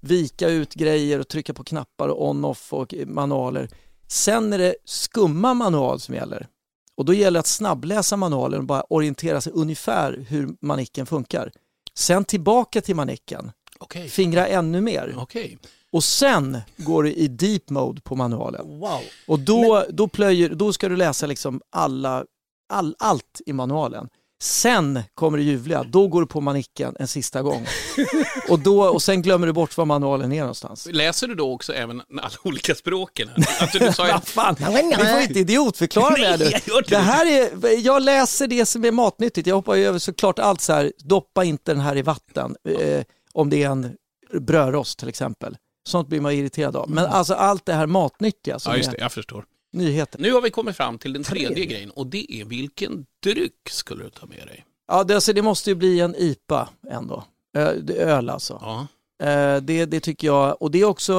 Vika 0.00 0.48
ut 0.48 0.74
grejer 0.74 1.18
och 1.20 1.28
trycka 1.28 1.54
på 1.54 1.64
knappar 1.64 2.08
och 2.08 2.28
on-off 2.28 2.72
och 2.72 2.94
manualer. 3.06 3.68
Sen 4.08 4.52
är 4.52 4.58
det 4.58 4.74
skumma 4.84 5.54
manual 5.54 6.00
som 6.00 6.14
gäller. 6.14 6.46
Och 6.94 7.04
då 7.04 7.14
gäller 7.14 7.32
det 7.32 7.40
att 7.40 7.46
snabbläsa 7.46 8.16
manualen 8.16 8.60
och 8.60 8.66
bara 8.66 8.82
orientera 8.82 9.40
sig 9.40 9.52
ungefär 9.52 10.24
hur 10.28 10.56
manicken 10.60 11.06
funkar. 11.06 11.52
Sen 11.94 12.24
tillbaka 12.24 12.80
till 12.80 12.96
manicken, 12.96 13.52
Okej. 13.78 14.08
fingra 14.08 14.46
ännu 14.46 14.80
mer. 14.80 15.14
Okej. 15.18 15.58
Och 15.92 16.04
sen 16.04 16.58
går 16.76 17.02
du 17.02 17.12
i 17.12 17.28
deep 17.28 17.70
mode 17.70 18.00
på 18.00 18.16
manualen. 18.16 18.78
Wow. 18.78 19.00
Och 19.26 19.38
då, 19.38 19.84
då, 19.90 20.08
plöjer, 20.08 20.48
då 20.54 20.72
ska 20.72 20.88
du 20.88 20.96
läsa 20.96 21.26
liksom 21.26 21.60
alla, 21.70 22.24
all, 22.68 22.96
allt 22.98 23.40
i 23.46 23.52
manualen. 23.52 24.08
Sen 24.42 25.02
kommer 25.14 25.38
det 25.38 25.44
ljuvliga, 25.44 25.82
då 25.82 26.08
går 26.08 26.20
du 26.20 26.26
på 26.26 26.40
manicken 26.40 26.96
en 26.98 27.08
sista 27.08 27.42
gång. 27.42 27.66
och, 28.48 28.58
då, 28.58 28.84
och 28.84 29.02
sen 29.02 29.22
glömmer 29.22 29.46
du 29.46 29.52
bort 29.52 29.76
var 29.76 29.84
manualen 29.84 30.32
är 30.32 30.40
någonstans. 30.40 30.88
Läser 30.90 31.28
du 31.28 31.34
då 31.34 31.52
också 31.52 31.72
även 31.72 32.02
alla 32.22 32.30
olika 32.42 32.74
språken? 32.74 33.30
Alltså, 33.60 33.78
du 33.78 33.92
sa 33.92 34.06
ju... 34.06 34.12
Vad 34.12 34.28
fan, 34.28 34.56
ni 34.60 34.96
får 34.96 35.20
inte 35.20 35.38
idiotförklara 35.40 36.16
det 36.16 36.26
här 36.26 36.38
nu. 36.38 36.82
Det 36.88 36.96
här 36.96 37.26
är, 37.26 37.78
jag 37.78 38.02
läser 38.02 38.46
det 38.46 38.66
som 38.66 38.84
är 38.84 38.92
matnyttigt. 38.92 39.46
Jag 39.46 39.54
hoppar 39.54 39.74
ju 39.74 39.84
över 39.84 39.98
såklart 39.98 40.38
allt 40.38 40.60
så 40.60 40.72
här, 40.72 40.92
doppa 40.98 41.44
inte 41.44 41.72
den 41.72 41.80
här 41.80 41.96
i 41.96 42.02
vatten. 42.02 42.56
Eh, 42.68 43.04
om 43.32 43.50
det 43.50 43.62
är 43.62 43.70
en 43.70 43.96
brödrost 44.40 44.98
till 44.98 45.08
exempel. 45.08 45.56
Sånt 45.88 46.08
blir 46.08 46.20
man 46.20 46.32
irriterad 46.32 46.76
av. 46.76 46.90
Men 46.90 47.06
alltså 47.06 47.34
allt 47.34 47.66
det 47.66 47.72
här 47.72 47.86
matnyttiga 47.86 48.58
som 48.58 48.72
Ja, 48.72 48.76
just 48.76 48.90
det. 48.90 48.96
Jag 49.00 49.12
förstår. 49.12 49.44
Nyheter. 49.76 50.18
Nu 50.18 50.32
har 50.32 50.40
vi 50.40 50.50
kommit 50.50 50.76
fram 50.76 50.98
till 50.98 51.12
den 51.12 51.22
tredje 51.24 51.48
Tredje. 51.48 51.66
grejen 51.66 51.90
och 51.90 52.06
det 52.06 52.40
är 52.40 52.44
vilken 52.44 53.06
dryck 53.22 53.68
skulle 53.70 54.04
du 54.04 54.10
ta 54.10 54.26
med 54.26 54.46
dig? 54.46 54.64
Ja, 54.88 55.04
det, 55.04 55.14
alltså, 55.14 55.32
det 55.32 55.42
måste 55.42 55.70
ju 55.70 55.74
bli 55.74 56.00
en 56.00 56.14
IPA 56.18 56.68
ändå. 56.90 57.24
Ö, 57.56 57.74
det- 57.82 57.94
öl 57.96 58.30
alltså. 58.30 58.58
Ja. 58.62 58.86
Eh, 59.26 59.56
det, 59.62 59.84
det 59.86 60.00
tycker 60.00 60.26
jag. 60.26 60.62
Och 60.62 60.70
det 60.70 60.80
är 60.80 60.84
också 60.84 61.14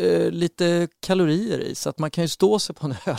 eh, 0.00 0.30
lite 0.30 0.88
kalorier 1.06 1.58
i 1.58 1.74
så 1.74 1.88
att 1.90 1.98
man 1.98 2.10
kan 2.10 2.24
ju 2.24 2.28
stå 2.28 2.58
sig 2.58 2.74
på 2.74 2.86
en 2.86 2.92
öl 3.06 3.16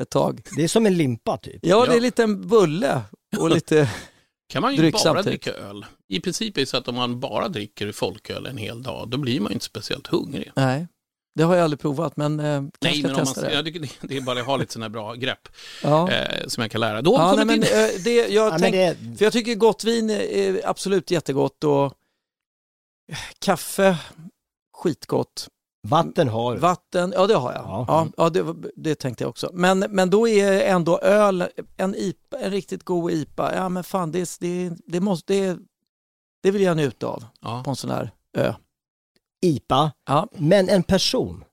ett 0.00 0.10
tag. 0.10 0.40
Det 0.56 0.64
är 0.64 0.68
som 0.68 0.86
en 0.86 0.96
limpa 0.96 1.36
typ. 1.36 1.58
Ja, 1.62 1.80
det 1.86 1.92
Ja. 1.92 1.96
är 1.96 2.00
lite 2.00 2.22
en 2.22 2.48
bulle 2.48 3.02
och 3.38 3.50
lite... 3.50 3.90
Kan 4.48 4.62
man 4.62 4.72
ju 4.74 4.78
Dryck 4.78 4.92
bara 4.94 5.02
samtidigt. 5.02 5.42
dricka 5.42 5.58
öl. 5.58 5.86
I 6.08 6.20
princip 6.20 6.56
är 6.56 6.60
det 6.60 6.66
så 6.66 6.76
att 6.76 6.88
om 6.88 6.94
man 6.94 7.20
bara 7.20 7.48
dricker 7.48 7.92
folköl 7.92 8.46
en 8.46 8.56
hel 8.56 8.82
dag, 8.82 9.08
då 9.08 9.16
blir 9.18 9.40
man 9.40 9.50
ju 9.50 9.54
inte 9.54 9.64
speciellt 9.66 10.06
hungrig. 10.06 10.50
Nej, 10.56 10.86
det 11.36 11.42
har 11.44 11.54
jag 11.56 11.64
aldrig 11.64 11.80
provat 11.80 12.16
men 12.16 12.40
eh, 12.40 12.62
Nej, 12.80 13.02
men 13.02 13.10
om 13.10 13.16
man, 13.16 13.26
testa 13.26 13.40
det. 13.40 13.52
jag 13.52 13.64
tycker 13.64 13.80
det, 13.80 13.88
det 14.00 14.16
är 14.16 14.20
bara 14.20 14.40
att 14.40 14.46
ha 14.46 14.56
lite 14.56 14.72
sådana 14.72 14.84
här 14.84 14.90
bra 14.90 15.14
grepp 15.14 15.48
Ja. 15.82 16.10
eh, 16.10 16.46
som 16.46 16.60
jag 16.62 16.70
kan 16.70 16.80
lära. 16.80 17.02
Då 17.02 17.12
Ja, 17.12 17.34
nej, 17.36 17.44
men, 17.44 17.62
eh, 17.62 17.68
det, 18.04 18.14
jag 18.14 18.30
Ja, 18.30 18.50
men 18.50 18.60
tänk, 18.60 18.74
det, 18.74 18.96
För 19.18 19.24
jag 19.24 19.32
tycker 19.32 19.54
gott 19.54 19.84
vin 19.84 20.10
är 20.10 20.68
absolut 20.68 21.10
jättegott 21.10 21.64
och 21.64 21.92
kaffe, 23.38 23.96
skitgott. 24.78 25.48
vatten 25.88 26.28
har 26.28 26.54
du. 26.54 26.60
Vatten, 26.60 27.12
ja 27.16 27.26
det 27.26 27.34
har 27.34 27.52
jag. 27.52 27.62
Ja. 27.64 27.84
Ja, 27.88 28.08
ja, 28.16 28.30
det, 28.30 28.44
det 28.76 28.94
tänkte 28.94 29.24
jag 29.24 29.28
också. 29.28 29.50
Men, 29.52 29.78
men 29.78 30.10
då 30.10 30.28
är 30.28 30.60
ändå 30.62 30.98
öl, 30.98 31.44
en, 31.76 31.94
IPA, 31.94 32.38
en 32.38 32.50
riktigt 32.50 32.84
god 32.84 33.10
IPA, 33.12 33.54
ja 33.54 33.68
men 33.68 33.84
fan 33.84 34.12
det, 34.12 34.36
det, 34.40 34.72
det, 34.86 35.00
måste, 35.00 35.32
det, 35.34 35.58
det 36.42 36.50
vill 36.50 36.62
jag 36.62 36.76
njuta 36.76 37.06
av 37.06 37.24
Ja. 37.40 37.62
på 37.64 37.70
en 37.70 37.76
sån 37.76 37.90
här 37.90 38.10
ö. 38.36 38.52
IPA. 39.42 39.92
Ja, 40.06 40.28
Men 40.32 40.68
en 40.68 40.82
person. 40.82 41.44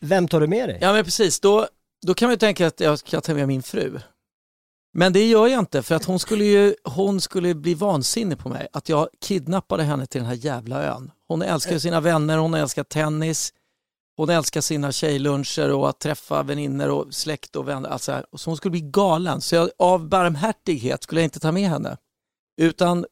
Vem 0.00 0.28
tar 0.28 0.40
du 0.40 0.46
med 0.46 0.68
dig? 0.68 0.78
ja 0.80 0.92
men 0.92 1.04
precis, 1.04 1.40
då, 1.40 1.66
då 2.06 2.14
kan 2.14 2.26
man 2.26 2.32
ju 2.32 2.38
tänka 2.38 2.66
att 2.66 2.80
jag 2.80 2.98
ska 2.98 3.20
ta 3.20 3.34
med 3.34 3.48
min 3.48 3.62
fru. 3.62 4.00
Men 4.92 5.12
det 5.12 5.26
gör 5.26 5.46
jag 5.46 5.58
inte 5.58 5.82
för 5.82 5.94
att 5.94 6.04
hon 6.04 6.18
skulle 6.18 6.44
ju 6.44 6.74
hon 6.84 7.20
skulle 7.20 7.54
bli 7.54 7.74
vansinnig 7.74 8.38
på 8.38 8.48
mig 8.48 8.68
att 8.72 8.88
jag 8.88 9.08
kidnappade 9.20 9.82
henne 9.82 10.06
till 10.06 10.20
den 10.20 10.28
här 10.28 10.36
jävla 10.36 10.82
ön. 10.82 11.10
Hon 11.28 11.42
älskar 11.42 11.72
ju 11.72 11.80
sina 11.80 12.00
vänner, 12.00 12.38
hon 12.38 12.54
älskar 12.54 12.84
tennis, 12.84 13.52
hon 14.16 14.30
älskar 14.30 14.60
sina 14.60 14.92
tjejluncher 14.92 15.72
och 15.72 15.88
att 15.88 16.00
träffa 16.00 16.42
vänner 16.42 16.90
och 16.90 17.14
släkt 17.14 17.56
och 17.56 17.68
vänner. 17.68 17.88
Alltså, 17.88 18.24
så 18.32 18.50
hon 18.50 18.56
skulle 18.56 18.70
bli 18.70 18.80
galen. 18.80 19.40
Så 19.40 19.54
jag, 19.54 19.70
av 19.78 20.08
barmhärtighet 20.08 21.02
skulle 21.02 21.20
jag 21.20 21.26
inte 21.26 21.40
ta 21.40 21.52
med 21.52 21.68
henne. 21.68 21.96
Utan, 22.60 23.06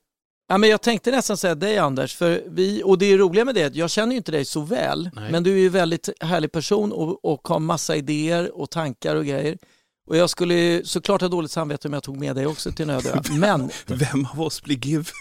ja, 0.48 0.58
men 0.58 0.70
jag 0.70 0.82
tänkte 0.82 1.10
nästan 1.10 1.36
säga 1.36 1.54
dig 1.54 1.78
Anders, 1.78 2.16
för 2.16 2.42
vi, 2.46 2.82
och 2.84 2.98
det 2.98 3.16
roliga 3.16 3.44
med 3.44 3.54
det 3.54 3.62
är 3.62 3.66
att 3.66 3.76
jag 3.76 3.90
känner 3.90 4.12
ju 4.12 4.16
inte 4.16 4.32
dig 4.32 4.44
så 4.44 4.60
väl, 4.60 5.10
Nej. 5.14 5.32
men 5.32 5.42
du 5.42 5.52
är 5.52 5.58
ju 5.58 5.66
en 5.66 5.72
väldigt 5.72 6.08
härlig 6.20 6.52
person 6.52 6.92
och, 6.92 7.24
och 7.24 7.48
har 7.48 7.58
massa 7.58 7.96
idéer 7.96 8.60
och 8.60 8.70
tankar 8.70 9.16
och 9.16 9.26
grejer. 9.26 9.58
Och 10.08 10.16
jag 10.16 10.30
skulle 10.30 10.54
ju 10.54 10.84
såklart 10.84 11.20
ha 11.20 11.28
dåligt 11.28 11.50
samvete 11.50 11.88
om 11.88 11.94
jag 11.94 12.02
tog 12.02 12.16
med 12.16 12.36
dig 12.36 12.46
också 12.46 12.72
till 12.72 12.82
en 12.82 12.96
öde 12.96 13.10
ö. 13.10 13.20
Men 13.30 13.70
Vem 13.86 14.26
av 14.32 14.40
oss 14.40 14.62
blir 14.62 14.86
giver? 14.86 15.12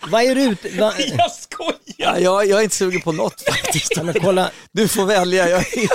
Vad 0.10 0.22
är 0.22 0.34
du 0.34 0.42
ute... 0.42 0.68
Va, 0.78 0.92
jag 0.98 1.32
skojar! 1.32 1.75
Ja, 1.96 2.18
jag, 2.18 2.46
jag 2.46 2.58
är 2.58 2.62
inte 2.64 2.76
sugen 2.76 3.00
på 3.00 3.12
något 3.12 3.40
faktiskt. 3.48 3.92
ja, 3.96 4.02
men 4.02 4.14
kolla, 4.14 4.50
Du 4.72 4.88
får 4.88 5.04
välja. 5.06 5.48
Jag, 5.48 5.60
är- 5.60 5.88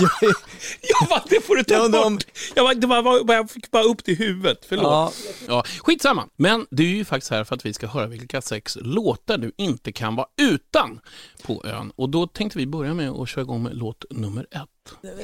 jag, 0.00 0.22
är- 0.22 0.48
Ja, 0.80 1.06
va, 1.10 1.24
det 1.30 1.40
får 1.46 1.56
du 1.56 1.64
ta 1.64 1.74
Jag 1.74 1.84
undrar 1.84 2.04
om- 2.04 2.14
bort. 2.16 2.24
Jag, 2.54 2.62
var, 2.64 2.74
det 2.74 2.86
var, 2.86 3.02
var, 3.24 3.34
jag 3.34 3.50
fick 3.50 3.70
bara 3.70 3.82
upp 3.82 4.04
till 4.04 4.16
huvudet, 4.16 4.58
förlåt. 4.68 4.84
ja, 4.84 5.12
Ja, 5.48 5.64
skitsamma. 5.78 6.28
Men 6.36 6.66
du 6.70 6.82
är 6.84 6.94
ju 6.96 7.04
faktiskt 7.04 7.30
här 7.30 7.44
för 7.44 7.54
att 7.54 7.66
vi 7.66 7.74
ska 7.74 7.86
höra 7.86 8.06
vilka 8.06 8.40
sex 8.42 8.78
låtar 8.80 9.38
du 9.38 9.52
inte 9.56 9.92
kan 9.92 10.16
vara 10.16 10.26
utan 10.40 11.00
på 11.42 11.62
ön. 11.66 11.92
Och 11.96 12.08
då 12.08 12.26
tänkte 12.26 12.58
vi 12.58 12.66
börja 12.66 12.94
med 12.94 13.10
att 13.10 13.28
köra 13.28 13.42
igång 13.42 13.62
med 13.62 13.76
låt 13.76 14.04
nummer 14.10 14.42
ett. 14.50 14.68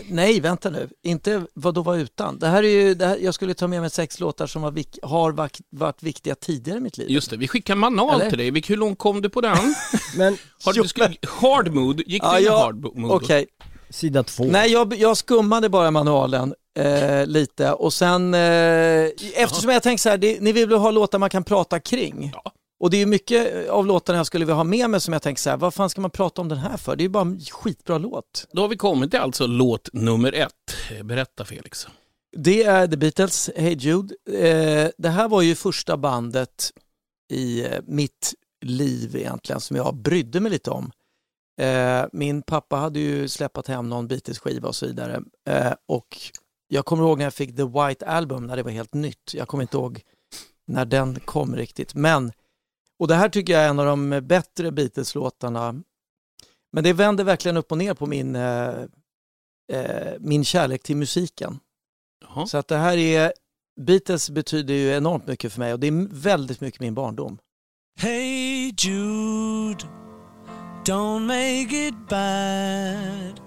Nej, 0.08 0.40
vänta 0.40 0.70
nu. 0.70 0.88
Inte 1.02 1.46
vad 1.54 1.74
då 1.74 1.82
var 1.82 1.96
utan. 1.96 2.38
Det 2.38 2.46
här 2.46 2.62
är 2.62 2.68
ju, 2.68 2.94
det 2.94 3.06
här, 3.06 3.16
jag 3.16 3.34
skulle 3.34 3.54
ta 3.54 3.66
med 3.66 3.80
mig 3.80 3.90
sex 3.90 4.20
låtar 4.20 4.46
som 4.46 4.62
har, 4.62 4.70
vik, 4.70 4.98
har 5.02 5.32
varit, 5.32 5.58
varit 5.70 6.02
viktiga 6.02 6.34
tidigare 6.34 6.78
i 6.78 6.80
mitt 6.80 6.98
liv. 6.98 7.10
Just 7.10 7.30
det, 7.30 7.36
vi 7.36 7.48
skickar 7.48 7.74
manual 7.74 8.20
Eller? 8.20 8.30
till 8.30 8.38
dig. 8.38 8.62
Hur 8.66 8.76
långt 8.76 8.98
kom 8.98 9.22
du 9.22 9.28
på 9.28 9.40
den? 9.40 9.56
men 10.16 10.36
Har 10.64 10.72
du, 10.72 10.88
skulle, 10.88 11.16
hard 11.40 11.74
mood, 11.74 12.00
gick 12.06 12.22
du 12.22 12.28
Ja, 12.28 12.38
in 12.38 12.44
i 12.44 12.46
ja, 12.46 12.58
hard 12.64 12.96
mood? 12.96 13.12
Okej, 13.12 13.46
sida 13.90 14.22
två. 14.22 14.44
nej 14.44 14.72
jag, 14.72 14.94
jag 14.94 15.16
skummade 15.16 15.68
bara 15.68 15.90
manualen 15.90 16.54
eh, 16.78 17.26
lite 17.26 17.72
och 17.72 17.92
sen, 17.92 18.34
eh, 18.34 18.40
eftersom 19.34 19.70
jag 19.70 19.82
tänkte 19.82 20.02
så 20.02 20.08
här, 20.08 20.18
det, 20.18 20.40
ni 20.40 20.52
vill 20.52 20.68
väl 20.68 20.78
ha 20.78 20.90
låtar 20.90 21.18
man 21.18 21.30
kan 21.30 21.44
prata 21.44 21.80
kring? 21.80 22.32
Ja. 22.44 22.52
Och 22.84 22.90
det 22.90 23.02
är 23.02 23.06
mycket 23.06 23.68
av 23.68 23.86
låtarna 23.86 24.18
jag 24.18 24.26
skulle 24.26 24.44
vilja 24.44 24.54
ha 24.54 24.64
med 24.64 24.90
mig 24.90 25.00
som 25.00 25.12
jag 25.12 25.22
tänker 25.22 25.42
så 25.42 25.50
här, 25.50 25.56
vad 25.56 25.74
fan 25.74 25.90
ska 25.90 26.00
man 26.00 26.10
prata 26.10 26.40
om 26.40 26.48
den 26.48 26.58
här 26.58 26.76
för? 26.76 26.96
Det 26.96 27.02
är 27.02 27.04
ju 27.04 27.08
bara 27.08 27.20
en 27.22 27.40
skitbra 27.40 27.98
låt. 27.98 28.48
Då 28.52 28.62
har 28.62 28.68
vi 28.68 28.76
kommit 28.76 29.10
till 29.10 29.20
alltså 29.20 29.46
låt 29.46 29.88
nummer 29.92 30.32
ett. 30.32 31.04
Berätta 31.04 31.44
Felix. 31.44 31.86
Det 32.36 32.62
är 32.62 32.86
The 32.88 32.96
Beatles, 32.96 33.50
Hey 33.56 33.74
Jude. 33.74 34.14
Eh, 34.28 34.90
det 34.98 35.08
här 35.08 35.28
var 35.28 35.42
ju 35.42 35.54
första 35.54 35.96
bandet 35.96 36.70
i 37.32 37.64
eh, 37.64 37.80
mitt 37.86 38.34
liv 38.64 39.16
egentligen 39.16 39.60
som 39.60 39.76
jag 39.76 39.96
brydde 39.96 40.40
mig 40.40 40.52
lite 40.52 40.70
om. 40.70 40.90
Eh, 41.60 42.04
min 42.12 42.42
pappa 42.42 42.76
hade 42.76 43.00
ju 43.00 43.28
släppt 43.28 43.68
hem 43.68 43.88
någon 43.88 44.08
Beatles-skiva 44.08 44.68
och 44.68 44.76
så 44.76 44.86
vidare. 44.86 45.22
Eh, 45.48 45.72
och 45.88 46.18
jag 46.68 46.84
kommer 46.84 47.04
ihåg 47.04 47.18
när 47.18 47.24
jag 47.24 47.34
fick 47.34 47.56
The 47.56 47.64
White 47.64 48.06
Album 48.06 48.46
när 48.46 48.56
det 48.56 48.62
var 48.62 48.70
helt 48.70 48.94
nytt. 48.94 49.34
Jag 49.34 49.48
kommer 49.48 49.62
inte 49.62 49.76
ihåg 49.76 50.00
när 50.66 50.84
den 50.84 51.20
kom 51.20 51.56
riktigt. 51.56 51.94
Men, 51.94 52.32
och 52.98 53.08
det 53.08 53.14
här 53.14 53.28
tycker 53.28 53.52
jag 53.52 53.62
är 53.62 53.68
en 53.68 53.78
av 53.78 53.86
de 53.86 54.20
bättre 54.22 54.70
Beatles-låtarna. 54.70 55.82
Men 56.72 56.84
det 56.84 56.92
vänder 56.92 57.24
verkligen 57.24 57.56
upp 57.56 57.72
och 57.72 57.78
ner 57.78 57.94
på 57.94 58.06
min, 58.06 58.36
eh, 58.36 58.68
eh, 59.72 60.12
min 60.20 60.44
kärlek 60.44 60.82
till 60.82 60.96
musiken. 60.96 61.58
Jaha. 62.20 62.46
Så 62.46 62.58
att 62.58 62.68
det 62.68 62.76
här 62.76 62.96
är, 62.96 63.32
Beatles 63.80 64.30
betyder 64.30 64.74
ju 64.74 64.90
enormt 64.90 65.26
mycket 65.26 65.52
för 65.52 65.60
mig 65.60 65.72
och 65.72 65.80
det 65.80 65.86
är 65.86 66.08
väldigt 66.10 66.60
mycket 66.60 66.80
min 66.80 66.94
barndom. 66.94 67.38
Hey 67.98 68.74
Jude, 68.78 69.84
don't 70.84 71.20
make 71.20 71.88
it 71.88 71.94
bad. 72.08 73.40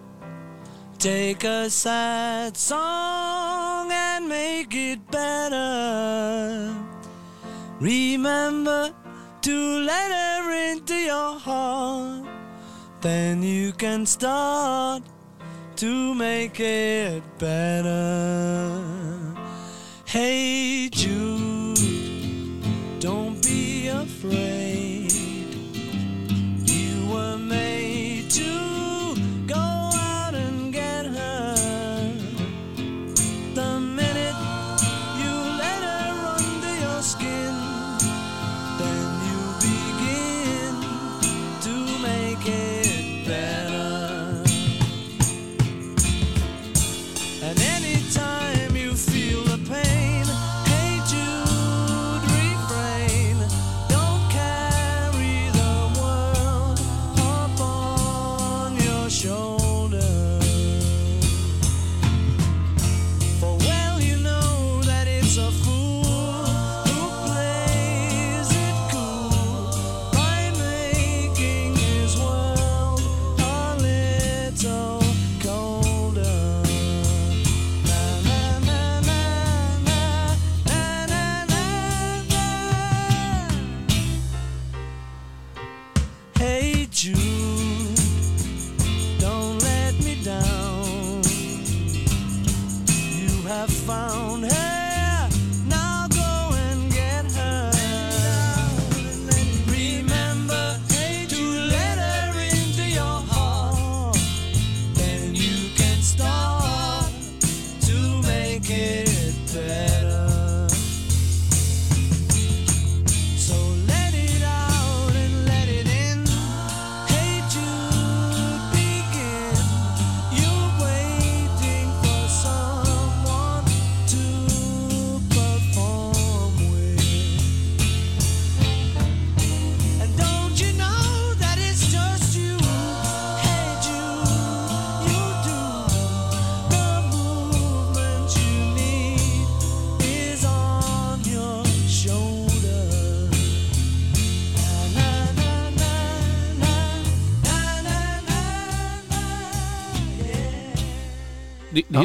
Take 1.00 1.66
a 1.66 1.70
sad 1.70 2.58
song 2.58 3.92
and 3.92 4.28
make 4.28 4.94
it 4.94 5.12
better. 5.12 6.74
Remember 7.80 9.07
to 9.48 9.80
let 9.80 10.12
her 10.12 10.72
into 10.72 10.94
your 10.94 11.40
heart. 11.40 12.28
Then 13.00 13.42
you 13.42 13.72
can 13.72 14.06
start 14.06 15.04
to 15.78 16.14
make 16.14 16.60
it 16.60 17.24
better. 17.40 18.84
Hey 20.04 20.47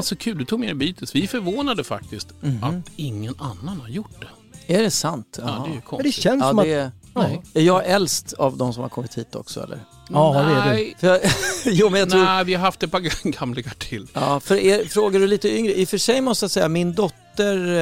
är 0.04 0.06
så 0.08 0.16
kul, 0.16 0.38
du 0.38 0.44
tog 0.44 0.60
med 0.60 0.68
dig 0.68 0.74
Beatles. 0.74 1.14
Vi 1.14 1.22
är 1.22 1.26
förvånade 1.28 1.84
faktiskt 1.84 2.28
Mhm. 2.40 2.64
att 2.64 2.90
ingen 2.96 3.34
annan 3.38 3.80
har 3.80 3.88
gjort 3.88 4.20
det. 4.20 4.74
Är 4.74 4.82
det 4.82 4.90
sant? 4.90 5.38
Ja, 5.42 5.44
det 5.46 5.50
är 5.50 5.56
ju 5.56 5.64
Men 5.68 5.74
det 5.74 5.80
konstigt. 5.80 6.14
känns 6.14 6.42
Ja, 6.42 6.48
som 6.48 6.56
det 6.56 6.82
att... 6.84 6.92
Nej. 7.14 7.42
är 7.54 7.60
jag 7.62 7.86
äldst 7.86 8.32
av 8.32 8.56
de 8.56 8.72
som 8.72 8.82
har 8.82 8.88
kommit 8.90 9.18
hit 9.18 9.34
också 9.34 9.62
eller? 9.62 9.80
Ja, 10.08 10.42
det 10.42 10.70
är 10.70 10.74
du. 11.00 11.06
Jag, 11.08 11.20
jo, 11.66 11.90
men 11.90 12.00
jag 12.00 12.10
tror, 12.10 12.24
nej, 12.24 12.44
vi 12.44 12.54
har 12.54 12.60
haft 12.60 12.82
ett 12.82 12.90
par 12.90 13.00
gamlingar 13.40 13.74
till. 13.78 14.06
ja, 14.12 14.40
för 14.40 14.56
er, 14.56 14.84
frågar 14.84 15.20
du 15.20 15.26
lite 15.26 15.56
yngre, 15.56 15.74
i 15.74 15.84
och 15.84 15.88
för 15.88 15.98
sig 15.98 16.20
måste 16.20 16.44
jag 16.44 16.50
säga 16.50 16.68
min 16.68 16.94
dotter, 16.94 17.74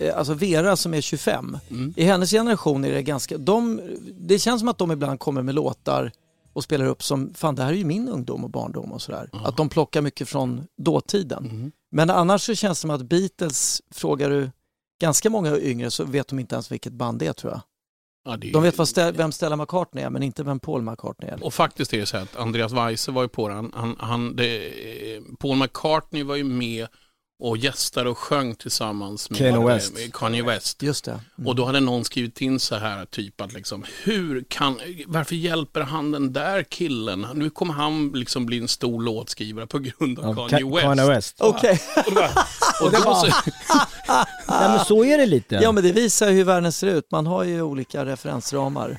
eh, 0.00 0.18
alltså 0.18 0.34
Vera 0.34 0.76
som 0.76 0.94
är 0.94 1.00
25, 1.00 1.58
Mm. 1.70 1.94
i 1.96 2.04
hennes 2.04 2.30
generation 2.30 2.84
är 2.84 2.92
det 2.92 3.02
ganska, 3.02 3.38
de, 3.38 3.80
det 4.20 4.38
känns 4.38 4.60
som 4.60 4.68
att 4.68 4.78
de 4.78 4.90
ibland 4.92 5.20
kommer 5.20 5.42
med 5.42 5.54
låtar 5.54 6.12
och 6.56 6.64
spelar 6.64 6.86
upp 6.86 7.02
som, 7.02 7.34
fan 7.34 7.54
det 7.54 7.62
här 7.62 7.72
är 7.72 7.76
ju 7.76 7.84
min 7.84 8.08
ungdom 8.08 8.44
och 8.44 8.50
barndom 8.50 8.92
och 8.92 9.02
sådär. 9.02 9.30
Att 9.32 9.56
de 9.56 9.68
plockar 9.68 10.02
mycket 10.02 10.28
från 10.28 10.66
dåtiden. 10.76 11.44
Mm. 11.50 11.72
Men 11.90 12.10
annars 12.10 12.42
så 12.42 12.54
känns 12.54 12.78
det 12.78 12.80
som 12.80 12.90
att 12.90 13.02
Beatles, 13.02 13.82
frågar 13.90 14.30
du 14.30 14.50
ganska 15.00 15.30
många 15.30 15.58
yngre 15.58 15.90
så 15.90 16.04
vet 16.04 16.28
de 16.28 16.38
inte 16.38 16.54
ens 16.54 16.72
vilket 16.72 16.92
band 16.92 17.18
det 17.18 17.26
är 17.26 17.32
tror 17.32 17.52
jag. 17.52 17.60
Ja, 18.24 18.32
är 18.34 18.52
De 18.52 18.62
vet 18.62 18.78
vad 18.78 18.86
Ste- 18.86 19.12
vem 19.12 19.32
Stella 19.32 19.56
McCartney 19.56 20.04
är 20.04 20.10
men 20.10 20.22
inte 20.22 20.42
vem 20.42 20.60
Paul 20.60 20.82
McCartney 20.82 21.30
är. 21.30 21.44
Och 21.44 21.54
faktiskt 21.54 21.94
är 21.94 21.98
det 22.00 22.06
så 22.06 22.16
att 22.16 22.36
Andreas 22.36 22.72
Weise 22.72 23.10
var 23.10 23.22
ju 23.22 23.28
på 23.28 23.48
den. 23.48 23.72
Han, 23.74 23.96
han, 23.98 24.36
det, 24.36 24.72
Paul 25.38 25.56
McCartney 25.56 26.22
var 26.22 26.36
ju 26.36 26.44
med 26.44 26.86
och 27.38 27.56
gästade 27.56 28.10
och 28.10 28.18
sjöng 28.18 28.54
tillsammans 28.54 29.30
med, 29.30 29.38
Kanye 29.38 29.66
West. 29.66 29.94
med 29.94 30.14
Kanye 30.14 30.42
West. 30.42 30.82
Just 30.82 31.04
det. 31.04 31.10
Mm. 31.10 31.46
Och 31.48 31.56
då 31.56 31.64
hade 31.64 31.80
någon 31.80 32.04
skrivit 32.04 32.40
in 32.40 32.60
så 32.60 32.74
här 32.76 33.04
typ 33.04 33.40
att 33.40 33.52
liksom, 33.52 33.84
hur 34.02 34.44
kan, 34.48 34.80
varför 35.06 35.34
hjälper 35.34 35.80
han 35.80 36.10
den 36.10 36.32
där 36.32 36.62
killen? 36.62 37.26
Nu 37.34 37.50
kommer 37.50 37.74
han 37.74 38.08
liksom 38.14 38.46
bli 38.46 38.58
en 38.58 38.68
stor 38.68 39.02
låtskrivare 39.02 39.66
på 39.66 39.78
grund 39.78 40.18
av 40.18 40.38
Ja, 40.38 40.48
Kanye 40.48 40.64
Ka- 40.64 40.74
West. 40.74 40.82
Kanye 40.84 41.06
West. 41.14 41.36
Okej, 41.38 41.80
Och, 42.06 42.14
då, 42.14 42.20
och 42.86 42.92
då 42.92 43.14
så, 43.14 43.26
Nej 44.48 44.68
men 44.68 44.84
så 44.84 45.04
är 45.04 45.18
det 45.18 45.26
lite. 45.26 45.54
ja 45.54 45.72
men 45.72 45.84
det 45.84 45.92
visar 45.92 46.30
hur 46.30 46.44
världen 46.44 46.72
ser 46.72 46.86
ut. 46.86 47.10
Man 47.10 47.26
har 47.26 47.44
ju 47.44 47.62
olika 47.62 48.04
referensramar. 48.04 48.98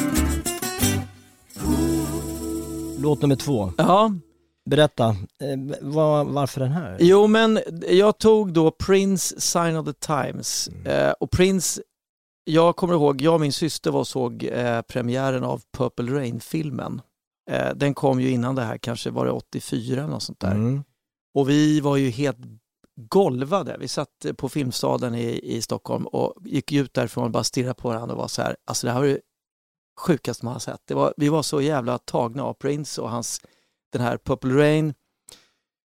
Låt 3.01 3.21
nummer 3.21 3.35
två. 3.35 3.73
Ja, 3.77 4.13
Berätta, 4.69 5.07
eh, 5.09 5.79
var, 5.81 6.23
varför 6.23 6.61
den 6.61 6.71
här? 6.71 6.97
jo 6.99 7.27
men 7.27 7.59
jag 7.87 8.17
tog 8.17 8.53
då 8.53 8.71
Prince 8.71 9.41
Sign 9.41 9.75
of 9.75 9.85
the 9.85 9.93
Times 9.93 10.67
eh, 10.67 11.11
och 11.19 11.31
Prince, 11.31 11.81
jag 12.43 12.75
kommer 12.75 12.93
ihåg, 12.93 13.21
jag 13.21 13.33
och 13.33 13.41
min 13.41 13.53
syster 13.53 13.91
var 13.91 13.99
och 13.99 14.07
såg 14.07 14.43
eh, 14.43 14.81
premiären 14.81 15.43
av 15.43 15.61
Purple 15.77 16.11
Rain-filmen. 16.13 17.01
Den 17.75 17.93
kom 17.93 18.21
ju 18.21 18.29
innan 18.29 18.55
det 18.55 18.61
här, 18.61 18.77
kanske 18.77 19.09
var 19.09 19.25
det 19.25 19.31
84 19.31 20.01
eller 20.01 20.11
något 20.11 20.23
sånt 20.23 20.39
där. 20.39 20.51
Mm. 20.51 20.83
Och 21.33 21.49
vi 21.49 21.79
var 21.79 21.97
ju 21.97 22.09
helt 22.09 22.37
golvade. 23.09 23.77
Vi 23.79 23.87
satt 23.87 24.25
på 24.37 24.49
Filmstaden 24.49 25.15
i, 25.15 25.39
i 25.43 25.61
Stockholm 25.61 26.07
och 26.07 26.33
gick 26.45 26.71
ut 26.71 26.93
därifrån 26.93 27.23
och 27.23 27.31
bara 27.31 27.43
stirrade 27.43 27.73
på 27.73 27.87
varandra 27.87 28.15
och 28.15 28.21
var 28.21 28.27
så 28.27 28.41
här, 28.41 28.55
alltså 28.65 28.87
det 28.87 28.93
här 28.93 28.99
var 28.99 29.07
det 29.07 29.19
sjukaste 30.01 30.45
man 30.45 30.53
har 30.53 30.59
sett. 30.59 30.81
Det 30.85 30.93
var, 30.93 31.13
vi 31.17 31.29
var 31.29 31.43
så 31.43 31.61
jävla 31.61 31.97
tagna 31.97 32.43
av 32.43 32.53
Prince 32.53 33.01
och 33.01 33.09
hans, 33.09 33.41
den 33.91 34.01
här 34.01 34.17
Purple 34.17 34.53
Rain. 34.53 34.93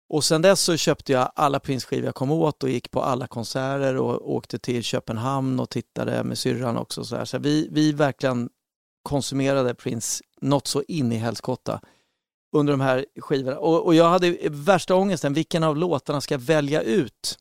Och 0.09 0.25
sen 0.25 0.43
dess 0.43 0.61
så 0.61 0.77
köpte 0.77 1.13
jag 1.13 1.33
alla 1.35 1.61
Prince-skivor 1.61 2.05
jag 2.05 2.15
kom 2.15 2.31
åt 2.31 2.63
och 2.63 2.69
gick 2.69 2.91
på 2.91 3.03
alla 3.03 3.27
konserter 3.27 3.97
och 3.97 4.35
åkte 4.35 4.59
till 4.59 4.83
Köpenhamn 4.83 5.61
och 5.61 5.71
tittade 5.71 6.25
med 6.25 6.39
syrran 6.39 6.77
också. 6.77 7.05
Så, 7.05 7.17
här. 7.17 7.25
så 7.25 7.39
vi, 7.39 7.69
vi 7.71 7.93
verkligen 7.93 8.49
konsumerade 9.03 9.75
Prince 9.75 10.25
något 10.41 10.67
så 10.67 10.83
in 10.89 11.13
i 11.13 11.17
helskotta 11.17 11.81
under 12.53 12.73
de 12.73 12.81
här 12.81 13.07
skivorna. 13.17 13.59
Och, 13.59 13.87
och 13.87 13.95
jag 13.95 14.09
hade 14.09 14.39
värsta 14.51 14.95
ångesten, 14.95 15.35
vilken 15.35 15.63
av 15.63 15.77
låtarna 15.77 16.21
ska 16.21 16.35
jag 16.35 16.41
välja 16.41 16.83
ut? 16.83 17.39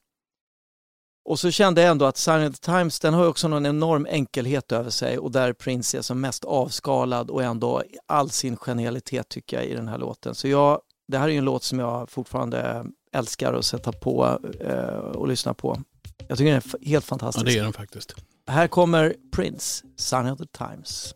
Och 1.30 1.40
så 1.40 1.52
kände 1.52 1.82
jag 1.82 1.92
ändå 1.92 2.06
att 2.06 2.16
the 2.26 2.50
Times, 2.50 3.00
den 3.00 3.14
har 3.14 3.28
också 3.28 3.48
någon 3.48 3.66
enorm 3.66 4.08
enkelhet 4.10 4.72
över 4.72 4.90
sig 4.90 5.18
och 5.18 5.32
där 5.32 5.54
Prince 5.54 5.98
är 5.98 6.02
som 6.02 6.22
mest 6.22 6.46
avskalad 6.46 7.30
och 7.30 7.44
ändå 7.44 7.84
all 8.06 8.30
sin 8.30 8.58
genialitet 8.58 9.30
tycker 9.30 9.58
jag 9.58 9.66
i 9.66 9.74
den 9.74 9.88
här 9.88 9.98
låten. 9.98 10.36
Så 10.36 10.48
jag, 10.48 10.82
det 11.08 11.18
här 11.18 11.28
är 11.28 11.32
ju 11.32 11.38
en 11.38 11.46
låt 11.46 11.64
som 11.64 11.80
jag 11.80 12.10
fortfarande 12.10 12.86
älskar 13.14 13.54
att 13.54 13.66
sätta 13.66 13.92
på 13.92 14.40
eh, 14.60 14.98
och 14.98 15.28
lyssna 15.28 15.54
på. 15.54 15.82
Jag 16.28 16.38
tycker 16.38 16.52
den 16.52 16.62
är 16.62 16.86
helt 16.86 16.90
ja, 16.90 17.02
fantastisk. 17.02 17.46
det 17.46 17.58
är 17.58 17.64
den 17.64 17.74
faktiskt. 17.74 18.16
Här 18.48 18.68
kommer 18.68 19.16
Prince, 19.36 19.86
Sign 19.98 20.28
of 20.28 20.40
the 20.40 20.46
Times. 20.46 21.14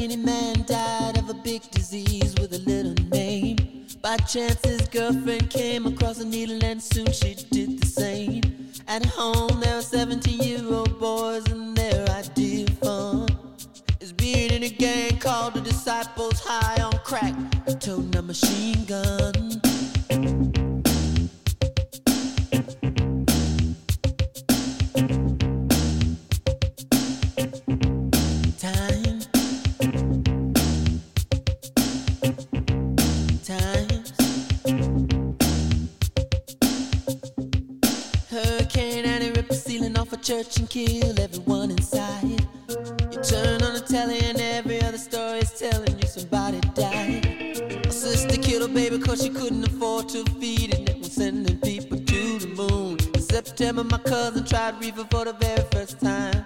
Skinny 0.00 0.16
man 0.16 0.64
died 0.66 1.18
of 1.18 1.28
a 1.28 1.34
big 1.34 1.60
disease 1.72 2.34
with 2.40 2.54
a 2.54 2.58
little 2.60 2.94
name. 3.10 3.84
By 4.00 4.16
chance, 4.16 4.64
his 4.64 4.88
girlfriend 4.88 5.50
came 5.50 5.84
across 5.84 6.20
a 6.20 6.24
needle, 6.24 6.58
and 6.64 6.82
soon 6.82 7.12
she 7.12 7.34
did 7.34 7.82
the 7.82 7.86
same. 7.86 8.40
At 8.88 9.04
home, 9.04 9.60
there 9.60 9.76
were 9.76 9.82
17 9.82 10.40
year 10.40 10.64
old 10.72 10.98
boys, 10.98 11.46
and 11.50 11.76
their 11.76 12.08
idea 12.08 12.64
of 12.64 12.78
fun 12.78 13.28
is 14.00 14.14
being 14.14 14.50
in 14.52 14.62
a 14.62 14.70
gang 14.70 15.18
called 15.18 15.52
the 15.52 15.60
Disciples 15.60 16.40
High 16.42 16.82
on 16.82 16.96
Crack, 17.04 17.34
toting 17.78 18.16
a 18.16 18.22
machine 18.22 18.86
gun. 18.86 19.60
A 40.12 40.16
church 40.16 40.58
and 40.58 40.68
kill 40.68 41.18
everyone 41.20 41.70
inside. 41.70 42.24
You 42.24 43.22
turn 43.22 43.62
on 43.62 43.74
the 43.74 43.84
telly 43.86 44.18
and 44.20 44.40
every 44.40 44.80
other 44.82 44.98
story 44.98 45.40
is 45.40 45.52
telling 45.58 45.98
you 45.98 46.06
somebody 46.06 46.60
died. 46.74 47.26
A 47.86 47.92
sister 47.92 48.36
killed 48.40 48.68
her 48.68 48.74
baby 48.74 48.98
cause 48.98 49.22
she 49.22 49.30
couldn't 49.30 49.64
afford 49.64 50.08
to 50.10 50.24
feed 50.40 50.74
it. 50.74 50.88
And 50.88 50.98
was 50.98 51.12
sending 51.12 51.58
people 51.60 51.98
to 51.98 52.38
the 52.38 52.48
moon. 52.48 52.98
In 53.14 53.20
September, 53.20 53.84
my 53.84 53.98
cousin 53.98 54.44
tried 54.44 54.80
reefer 54.80 55.06
for 55.10 55.24
the 55.26 55.32
very 55.34 55.64
first 55.72 56.00
time. 56.00 56.44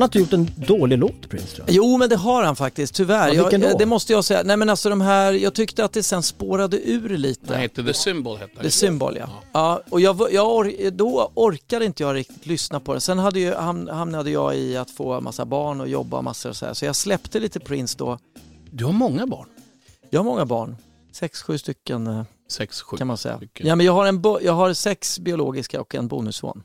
Han 0.00 0.10
har 0.12 0.18
inte 0.20 0.36
gjort 0.36 0.48
en 0.58 0.66
dålig 0.66 0.98
låt 0.98 1.28
Prince 1.28 1.46
tror 1.46 1.66
jag. 1.68 1.76
Jo, 1.76 1.96
men 1.96 2.08
det 2.08 2.16
har 2.16 2.42
han 2.42 2.56
faktiskt, 2.56 2.94
tyvärr. 2.94 3.28
Ja, 3.34 3.50
jag, 3.52 3.60
då? 3.60 3.78
det 3.78 3.86
måste 3.86 4.12
jag 4.12 4.24
säga. 4.24 4.42
Nej, 4.44 4.56
men 4.56 4.68
alltså 4.68 4.88
de 4.90 5.00
här, 5.00 5.32
jag 5.32 5.54
tyckte 5.54 5.84
att 5.84 5.92
det 5.92 6.02
sen 6.02 6.22
spårade 6.22 6.88
ur 6.90 7.08
lite. 7.08 7.46
Den 7.46 7.60
heter 7.60 7.82
The 7.82 7.94
Symbol. 7.94 8.38
Hette 8.38 8.62
The 8.62 8.70
Symbol, 8.70 9.16
ja. 9.16 9.28
ja 9.52 9.82
och 9.90 10.00
jag, 10.00 10.32
jag 10.32 10.54
or, 10.54 10.90
då 10.90 11.30
orkade 11.34 11.84
inte 11.84 12.02
jag 12.02 12.14
riktigt 12.14 12.46
lyssna 12.46 12.80
på 12.80 12.92
den. 12.92 13.00
Sen 13.00 13.18
hade 13.18 13.40
ju, 13.40 13.54
ham, 13.54 13.88
hamnade 13.88 14.30
jag 14.30 14.56
i 14.56 14.76
att 14.76 14.90
få 14.90 15.20
massa 15.20 15.44
barn 15.44 15.80
och 15.80 15.88
jobba 15.88 16.22
massor 16.22 16.50
och 16.50 16.56
så 16.56 16.66
här. 16.66 16.74
Så 16.74 16.84
jag 16.84 16.96
släppte 16.96 17.40
lite 17.40 17.60
Prince 17.60 17.98
då. 17.98 18.18
Du 18.70 18.84
har 18.84 18.92
många 18.92 19.26
barn. 19.26 19.46
Jag 20.10 20.20
har 20.20 20.24
många 20.24 20.46
barn. 20.46 20.76
Sex, 21.12 21.42
sju 21.42 21.58
stycken 21.58 22.06
eh, 22.06 22.22
Sex, 22.48 22.82
sju 22.82 22.96
kan 22.96 23.06
man 23.06 23.16
säga. 23.16 23.36
stycken. 23.36 23.66
Ja, 23.66 23.76
men 23.76 23.86
jag, 23.86 23.92
har 23.92 24.06
en 24.06 24.20
bo, 24.20 24.38
jag 24.42 24.52
har 24.52 24.72
sex 24.72 25.18
biologiska 25.18 25.80
och 25.80 25.94
en 25.94 26.08
bonusson. 26.08 26.62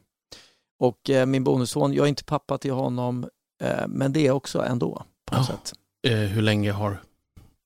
Och 0.79 1.09
eh, 1.09 1.25
min 1.25 1.43
bonusson, 1.43 1.93
jag 1.93 2.03
är 2.03 2.09
inte 2.09 2.23
pappa 2.23 2.57
till 2.57 2.71
honom, 2.71 3.29
eh, 3.63 3.87
men 3.87 4.13
det 4.13 4.27
är 4.27 4.31
också 4.31 4.63
ändå 4.63 5.05
på 5.25 5.35
något 5.37 5.49
Ja. 5.49 5.55
sätt. 5.55 5.73
Eh, 6.07 6.17
hur, 6.17 6.41
länge 6.41 6.71
har, 6.71 6.91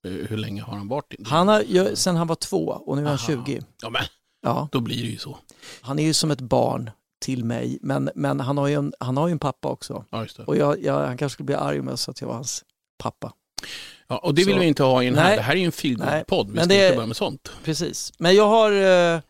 eh, 0.06 0.12
hur 0.12 0.38
länge 0.38 0.62
har 0.62 0.78
han 0.78 0.88
varit 0.88 1.10
din? 1.10 1.26
Han 1.26 1.48
har, 1.48 1.64
jag, 1.68 1.98
sen 1.98 2.16
han 2.16 2.28
var 2.28 2.36
två 2.36 2.68
och 2.86 2.96
nu 2.98 3.02
är 3.04 3.08
han 3.08 3.18
Aha. 3.36 3.46
20. 3.46 3.62
Ja, 3.82 3.90
men 3.90 4.02
Ja. 4.42 4.68
då 4.72 4.80
blir 4.80 5.04
det 5.04 5.10
ju 5.10 5.18
så. 5.18 5.38
Han 5.82 6.00
är 6.00 6.04
ju 6.04 6.14
som 6.14 6.32
ett 6.32 6.42
barn 6.42 6.90
till 7.22 7.46
mig, 7.46 7.78
men, 7.82 8.10
men 8.16 8.40
han, 8.40 8.58
har 8.58 8.68
ju 8.68 8.74
en, 8.76 8.94
han 9.00 9.18
har 9.18 9.28
ju 9.28 9.32
en 9.32 9.40
pappa 9.40 9.68
också. 9.68 10.06
Ja. 10.10 10.26
Och 10.46 10.58
jag, 10.58 10.84
jag, 10.84 10.94
han 11.08 11.18
kanske 11.18 11.34
skulle 11.34 11.46
bli 11.46 11.56
arg 11.56 11.80
om 11.80 11.88
jag 11.88 12.00
sa 12.00 12.10
att 12.12 12.22
jag 12.22 12.28
var 12.28 12.36
hans 12.36 12.64
pappa. 12.98 13.34
Ja, 14.08 14.18
och 14.18 14.34
det 14.36 14.44
vill 14.44 14.54
Så- 14.54 14.60
vi 14.60 14.66
inte 14.66 14.84
ha 14.84 15.04
i 15.04 15.06
den 15.06 15.16
här. 15.18 15.24
Nej. 15.28 15.36
Det 15.36 15.42
här 15.42 15.54
är 15.54 15.58
ju 15.58 15.66
en 15.66 15.72
feelgood-podd. 15.72 16.52
Vi 16.52 16.58
ska 16.58 16.66
det- 16.66 16.86
inte 16.86 16.96
börja 16.96 17.08
med 17.08 17.16
sånt. 17.16 17.52
Precis. 17.64 18.14
Men 18.18 18.36
jag 18.36 18.48
har 18.48 18.72
eh, 18.72 19.22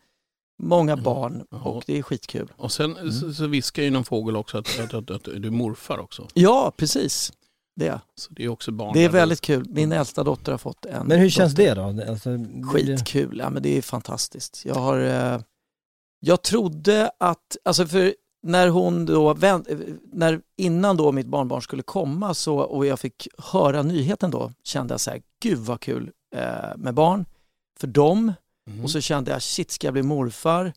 många 0.62 0.92
Mm. 0.92 1.04
barn 1.04 1.42
och 1.50 1.82
det 1.86 1.98
är 1.98 2.02
skitkul. 2.02 2.52
Och 2.56 2.72
sen 2.72 2.96
Mm. 2.96 3.12
så, 3.12 3.32
så 3.32 3.46
viskar 3.46 3.82
ju 3.82 3.90
någon 3.90 4.04
fågel 4.04 4.36
också 4.36 4.58
att, 4.58 4.80
att, 4.80 4.94
att, 4.94 5.10
att 5.10 5.24
du 5.24 5.46
är 5.46 5.50
morfar 5.50 5.98
också. 5.98 6.28
Ja, 6.34 6.72
precis. 6.76 7.32
Det. 7.76 8.00
Så 8.14 8.32
det 8.32 8.44
är 8.44 8.48
också 8.48 8.72
barn. 8.72 8.92
det 8.94 9.04
är 9.04 9.08
väldigt 9.08 9.40
kul. 9.40 9.66
Min 9.68 9.92
äldsta 9.92 10.24
dotter 10.24 10.52
har 10.52 10.58
fått 10.58 10.84
en 10.86 11.06
Men 11.06 11.18
hur 11.18 11.30
känns 11.30 11.52
dotter. 11.54 11.74
det 11.74 12.02
då? 12.04 12.10
Alltså, 12.10 12.30
Skitkul, 12.72 13.38
ja 13.38 13.50
men 13.50 13.62
det 13.62 13.78
är 13.78 13.82
fantastiskt. 13.82 14.62
Jag 14.66 14.74
har, 14.74 15.00
eh, 15.00 15.40
jag 16.20 16.42
trodde 16.42 17.10
att, 17.20 17.56
alltså 17.64 17.86
för 17.86 18.14
när 18.42 18.68
hon 18.68 19.06
då, 19.06 19.34
vänt, 19.34 19.68
eh, 19.70 19.78
när, 20.12 20.40
innan 20.56 20.96
då 20.96 21.12
mitt 21.12 21.26
barnbarn 21.26 21.62
skulle 21.62 21.82
komma 21.82 22.34
så, 22.34 22.58
och 22.58 22.86
jag 22.86 23.00
fick 23.00 23.28
höra 23.38 23.82
nyheten 23.82 24.30
då, 24.30 24.52
kände 24.64 24.92
jag 24.94 25.00
så 25.00 25.10
här, 25.10 25.22
gud 25.42 25.58
vad 25.58 25.80
kul 25.80 26.10
eh, 26.36 26.76
med 26.76 26.94
barn 26.94 27.24
för 27.80 27.86
dem. 27.86 28.32
Mhm. 28.74 28.84
Och 28.84 28.90
så 28.90 29.00
kände 29.00 29.30
jag, 29.30 29.42
shit 29.42 29.70
ska 29.70 29.86
jag 29.86 29.94
bli 29.94 30.02
morfar? 30.02 30.72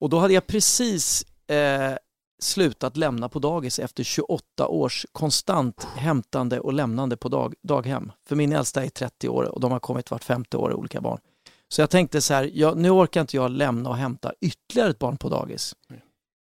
Och 0.00 0.08
då 0.08 0.18
hade 0.18 0.34
jag 0.34 0.46
precis 0.46 1.26
eh, 1.50 1.94
slutat 2.40 2.96
lämna 2.96 3.28
på 3.28 3.38
dagis 3.38 3.78
efter 3.78 4.04
28 4.04 4.68
års 4.68 5.06
konstant 5.12 5.84
hämtande 5.96 6.60
och 6.60 6.72
lämnande 6.72 7.16
på 7.16 7.28
dag, 7.28 7.54
daghem. 7.62 8.12
För 8.28 8.36
min 8.36 8.52
äldsta 8.52 8.84
är 8.84 8.88
30 8.88 9.28
år 9.28 9.44
och 9.44 9.60
de 9.60 9.72
har 9.72 9.78
kommit 9.78 10.10
vart 10.10 10.24
femte 10.24 10.56
år, 10.56 10.72
olika 10.72 11.00
barn. 11.00 11.18
Så 11.68 11.80
jag 11.80 11.90
tänkte 11.90 12.20
så 12.20 12.34
här, 12.34 12.50
jag, 12.54 12.78
nu 12.78 12.90
orkar 12.90 13.20
inte 13.20 13.36
jag 13.36 13.50
lämna 13.50 13.90
och 13.90 13.96
hämta 13.96 14.32
ytterligare 14.40 14.90
ett 14.90 14.98
barn 14.98 15.16
på 15.16 15.28
dagis. 15.28 15.74
Nej. 15.88 16.04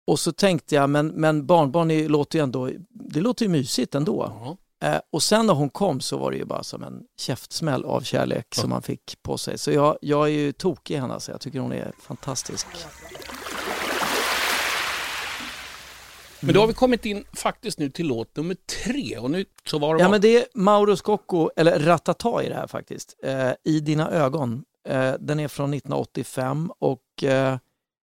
Och 0.07 0.19
så 0.19 0.31
tänkte 0.31 0.75
jag, 0.75 0.89
men, 0.89 1.07
men 1.07 1.45
barnbarn 1.45 1.91
är, 1.91 2.09
låter 2.09 2.39
ju 2.39 2.43
ändå, 2.43 2.69
det 2.89 3.21
låter 3.21 3.45
ju 3.45 3.51
mysigt 3.51 3.95
ändå. 3.95 4.33
Ja. 4.39 4.57
Eh, 4.81 4.99
och 5.11 5.23
sen 5.23 5.45
när 5.47 5.53
hon 5.53 5.69
kom 5.69 6.01
så 6.01 6.17
var 6.17 6.31
det 6.31 6.37
ju 6.37 6.45
bara 6.45 6.63
som 6.63 6.83
en 6.83 7.03
käftsmäll 7.19 7.85
av 7.85 8.01
kärlek 8.01 8.47
Ja. 8.55 8.61
som 8.61 8.69
man 8.69 8.81
fick 8.81 9.23
på 9.23 9.37
sig. 9.37 9.57
Så 9.57 9.71
jag, 9.71 9.97
jag 10.01 10.23
är 10.27 10.31
ju 10.31 10.51
tokig 10.51 10.95
i 10.95 10.97
henne, 10.97 11.19
så 11.19 11.31
jag 11.31 11.41
tycker 11.41 11.59
hon 11.59 11.71
är 11.71 11.91
fantastisk. 11.99 12.67
Men 16.39 16.53
då 16.53 16.59
har 16.59 16.67
vi 16.67 16.73
kommit 16.73 17.05
in 17.05 17.23
faktiskt 17.33 17.79
nu 17.79 17.89
till 17.89 18.07
låt 18.07 18.35
nummer 18.35 18.55
tre. 18.83 19.17
Och 19.17 19.31
nu 19.31 19.45
så 19.65 19.79
var 19.79 19.95
det 19.95 20.01
Ja 20.01 20.09
men 20.09 20.21
det 20.21 20.37
är 20.37 20.45
Mauro 20.53 20.95
Scocco, 20.97 21.49
eller 21.55 21.79
Ratata 21.79 22.43
i 22.43 22.49
det 22.49 22.55
här 22.55 22.67
faktiskt, 22.67 23.15
eh, 23.23 23.51
I 23.63 23.79
dina 23.79 24.09
ögon. 24.11 24.63
Eh, 24.89 25.13
den 25.19 25.39
är 25.39 25.47
från 25.47 25.73
1985 25.73 26.71
och 26.79 27.23
eh, 27.23 27.57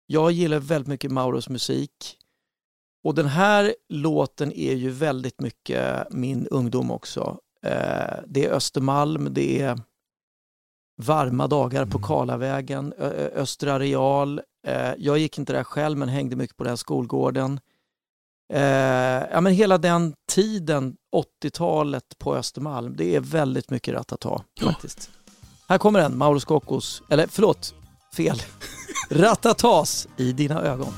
jag 0.08 0.32
gillar 0.32 0.60
väldigt 0.60 0.88
mycket 0.88 1.12
Mauros 1.12 1.49
musik. 1.49 1.91
Och 3.05 3.15
den 3.15 3.25
här 3.27 3.75
låten 3.89 4.51
är 4.53 4.73
ju 4.73 4.89
väldigt 4.89 5.39
mycket 5.41 6.07
min 6.11 6.47
ungdom 6.47 6.91
också. 6.91 7.37
Eh, 7.65 8.17
det 8.27 8.45
är 8.45 8.51
Östermalm, 8.51 9.27
det 9.33 9.61
är 9.61 9.79
varma 11.01 11.47
dagar 11.47 11.85
på 11.85 11.99
Karlavägen, 11.99 12.93
Ö- 12.97 13.11
Ö- 13.11 13.31
Östra 13.41 13.73
areal. 13.73 14.41
Eh, 14.67 14.91
jag 14.97 15.17
gick 15.17 15.37
inte 15.37 15.53
där 15.53 15.63
själv 15.63 15.97
men 15.97 16.09
hängde 16.09 16.35
mycket 16.35 16.57
på 16.57 16.63
den 16.63 16.71
här 16.71 16.75
skolgården. 16.77 17.59
Eh, 18.53 18.61
ja, 19.31 19.41
men 19.41 19.53
hela 19.53 19.77
den 19.77 20.13
tiden, 20.31 20.95
80-talet 21.43 22.17
på 22.17 22.35
Östermalm, 22.35 22.95
det 22.97 23.15
är 23.15 23.19
väldigt 23.19 23.69
mycket 23.69 23.93
Ratata 23.93 24.43
Ja. 24.59 24.65
faktiskt. 24.71 25.09
Här 25.67 25.77
kommer 25.77 25.99
den, 25.99 26.17
Mauro 26.17 26.39
Scoccos, 26.39 27.01
eller 27.09 27.27
förlåt, 27.27 27.73
fel. 28.17 28.41
Ratatas 29.09 30.07
i 30.17 30.31
dina 30.31 30.61
ögon. 30.61 30.93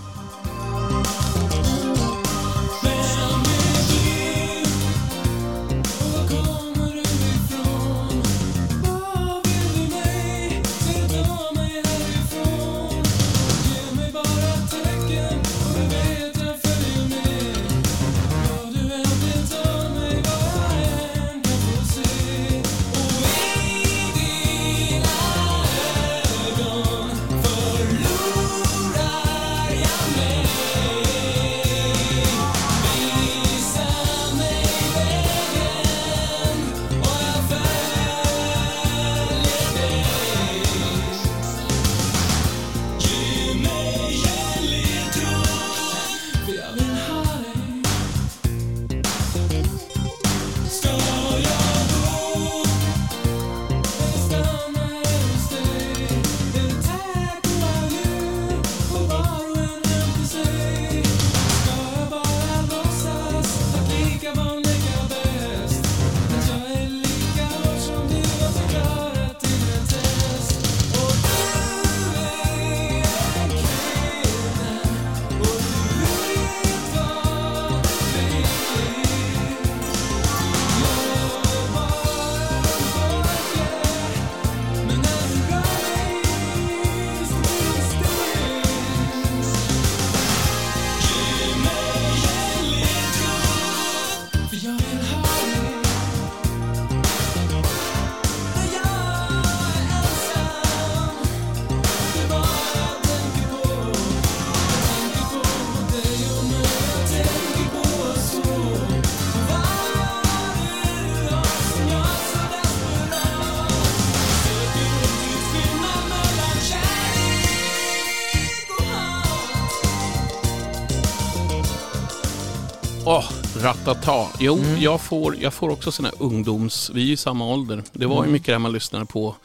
Ratata. 123.68 124.28
Jo, 124.40 124.58
Mm. 124.58 124.82
jag, 124.82 125.02
får, 125.02 125.36
jag 125.42 125.54
får 125.54 125.70
också 125.70 125.92
såna 125.92 126.08
här 126.10 126.18
ungdoms... 126.22 126.92
Vi 126.94 127.02
är 127.02 127.06
ju 127.06 127.18
samma 127.18 127.46
ålder. 127.46 127.84
Det 127.94 128.06
var 128.06 128.16
ju 128.16 128.20
Mm. 128.20 128.32
mycket 128.32 128.48
det 128.48 128.60
man 128.60 128.72
lyssnade 128.72 129.06
på 129.06 129.36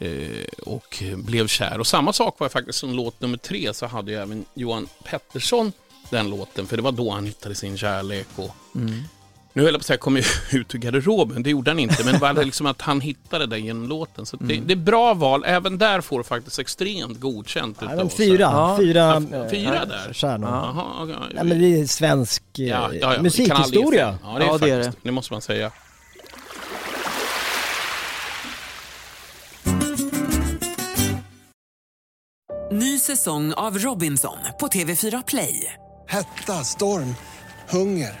eh, 0.00 0.44
och 0.66 1.02
blev 1.16 1.46
kär. 1.46 1.78
Och 1.80 1.86
samma 1.86 2.12
sak 2.12 2.40
var 2.40 2.44
ju 2.46 2.50
faktiskt 2.50 2.78
som 2.78 2.92
låt 2.94 3.20
nummer 3.20 3.36
tre 3.38 3.74
så 3.74 3.86
hade 3.86 4.10
ju 4.12 4.18
även 4.18 4.44
Johan 4.54 4.88
Pettersson 5.04 5.72
den 6.10 6.30
låten. 6.30 6.66
För 6.66 6.76
det 6.76 6.82
var 6.82 6.92
då 6.92 7.10
han 7.10 7.26
hittade 7.26 7.54
sin 7.54 7.78
kärlek. 7.78 8.26
Och, 8.36 8.50
Mm. 8.74 9.02
Nu 9.58 9.64
höll 9.64 9.72
jag 9.72 9.80
på 9.80 9.82
att 9.82 9.86
säga 9.86 9.96
kom 9.98 10.16
ju 10.16 10.22
ut 10.58 10.74
ur 10.74 10.78
garderoben, 10.78 11.42
det 11.42 11.50
gjorde 11.50 11.70
han 11.70 11.78
inte. 11.78 12.04
Men 12.04 12.12
det 12.14 12.20
var 12.20 12.44
liksom 12.44 12.66
att 12.66 12.82
han 12.82 13.00
hittade 13.00 13.46
det 13.46 13.58
genom 13.58 13.88
låten. 13.88 14.26
Så 14.26 14.36
det, 14.36 14.54
Mm. 14.54 14.66
det 14.66 14.74
är 14.74 14.76
bra 14.76 15.14
val. 15.14 15.44
Även 15.46 15.78
där 15.78 16.00
får 16.00 16.18
du 16.18 16.24
faktiskt 16.24 16.58
extremt 16.58 17.20
godkänt. 17.20 17.78
Ja, 17.80 17.94
utav 17.94 18.08
fyra, 18.08 18.40
Ja. 18.40 18.76
fyra, 18.78 19.22
Ja, 19.30 19.36
eh, 19.44 19.50
fyra 19.50 19.84
där. 19.84 20.12
stjärnor. 20.12 20.48
Jaha, 20.48 20.84
okej. 21.02 21.16
Nej, 21.34 21.44
men 21.44 21.60
det 21.60 21.80
är 21.80 21.86
svensk 21.86 22.42
eh, 22.58 22.66
Ja, 22.66 22.74
ja, 22.74 22.90
ja, 22.94 23.00
kan 23.00 23.08
aldrig 23.08 23.22
musikhistoria. 23.22 24.18
Ja, 24.24 24.28
det 24.38 24.44
är, 24.44 24.48
Ja, 24.48 24.58
det 24.58 24.70
är 24.70 24.82
faktiskt, 24.82 25.04
det. 25.04 25.10
måste 25.12 25.32
man 25.32 25.42
säga. 25.42 25.70
Ny 32.72 32.98
säsong 32.98 33.52
av 33.52 33.78
Robinson 33.78 34.38
på 34.60 34.66
TV4 34.68 35.22
Play. 35.26 35.72
Hetta, 36.08 36.52
storm, 36.64 37.14
hunger. 37.68 38.20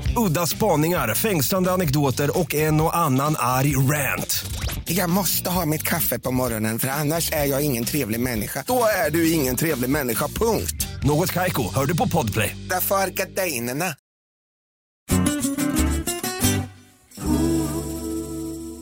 Udda 0.17 0.47
spaningar, 0.47 1.15
fängslande 1.15 1.71
anekdoter 1.71 2.39
och 2.39 2.55
en 2.55 2.81
och 2.81 2.97
annan 2.97 3.35
arg 3.39 3.75
rant. 3.75 4.45
Jag 4.85 5.09
måste 5.09 5.49
ha 5.49 5.65
mitt 5.65 5.83
kaffe 5.83 6.19
på 6.19 6.31
morgonen 6.31 6.79
för 6.79 6.87
annars 6.87 7.31
är 7.31 7.45
jag 7.45 7.61
ingen 7.65 7.85
trevlig 7.85 8.19
människa. 8.19 8.63
Då 8.67 8.83
är 9.07 9.11
du 9.11 9.31
ingen 9.31 9.55
trevlig 9.55 9.89
människa, 9.89 10.27
punkt. 10.27 10.87
Något 11.03 11.31
Kaiko, 11.31 11.73
hör 11.75 11.85
du 11.85 11.97
på 11.97 12.07
Podplay. 12.07 12.55
Därför 12.69 12.95
är 12.95 13.07
gardinerna. 13.07 13.95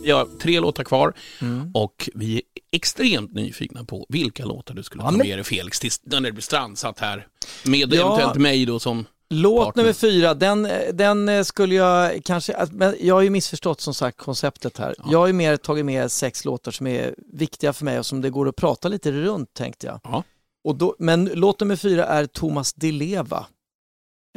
Vi 0.03 0.11
har 0.11 0.27
tre 0.41 0.59
låtar 0.59 0.83
kvar 0.83 1.13
Mm. 1.41 1.71
och 1.73 2.09
vi 2.15 2.35
är 2.35 2.41
extremt 2.71 3.33
nyfikna 3.33 3.83
på 3.83 4.05
vilka 4.09 4.45
låtar 4.45 4.73
du 4.73 4.83
skulle 4.83 5.03
Ja, 5.03 5.11
ta 5.11 5.17
med 5.17 5.37
dig 5.37 5.43
Felix 5.43 5.81
när 6.03 6.21
det 6.21 6.31
blir 6.31 6.41
strandsatt 6.41 6.99
här. 6.99 7.27
Med 7.65 7.93
Ja. 7.93 8.05
eventuellt 8.05 8.35
mig 8.41 8.65
då 8.65 8.79
som 8.79 9.05
Låt 9.29 9.65
partner. 9.65 9.83
nummer 9.83 9.93
fyra, 9.93 10.33
den, 10.33 10.67
den 10.93 11.29
eh, 11.29 11.43
skulle 11.43 11.75
jag 11.75 12.23
kanske, 12.25 12.67
men 12.71 12.95
jag 12.99 13.15
har 13.15 13.21
ju 13.21 13.29
missförstått 13.29 13.81
som 13.81 13.93
sagt 13.93 14.17
konceptet 14.17 14.77
här. 14.77 14.95
Jag 15.05 15.19
har 15.19 15.27
ju 15.27 15.33
mer 15.33 15.57
tagit 15.57 15.85
med 15.85 16.11
sex 16.11 16.45
låtar 16.45 16.71
som 16.71 16.87
är 16.87 17.15
viktiga 17.33 17.73
för 17.73 17.85
mig 17.85 17.99
och 17.99 18.05
som 18.05 18.21
det 18.21 18.29
går 18.29 18.47
att 18.49 18.55
prata 18.55 18.87
lite 18.87 19.11
runt 19.11 19.53
tänkte 19.53 19.87
jag. 19.87 19.99
Ja. 20.03 20.23
Och 20.63 20.75
då, 20.75 20.95
men 20.99 21.25
låt 21.33 21.59
nummer 21.59 21.75
fyra 21.75 22.05
är 22.05 22.25
Thomas 22.25 22.73
Di 22.73 22.91
Leva. 22.91 23.45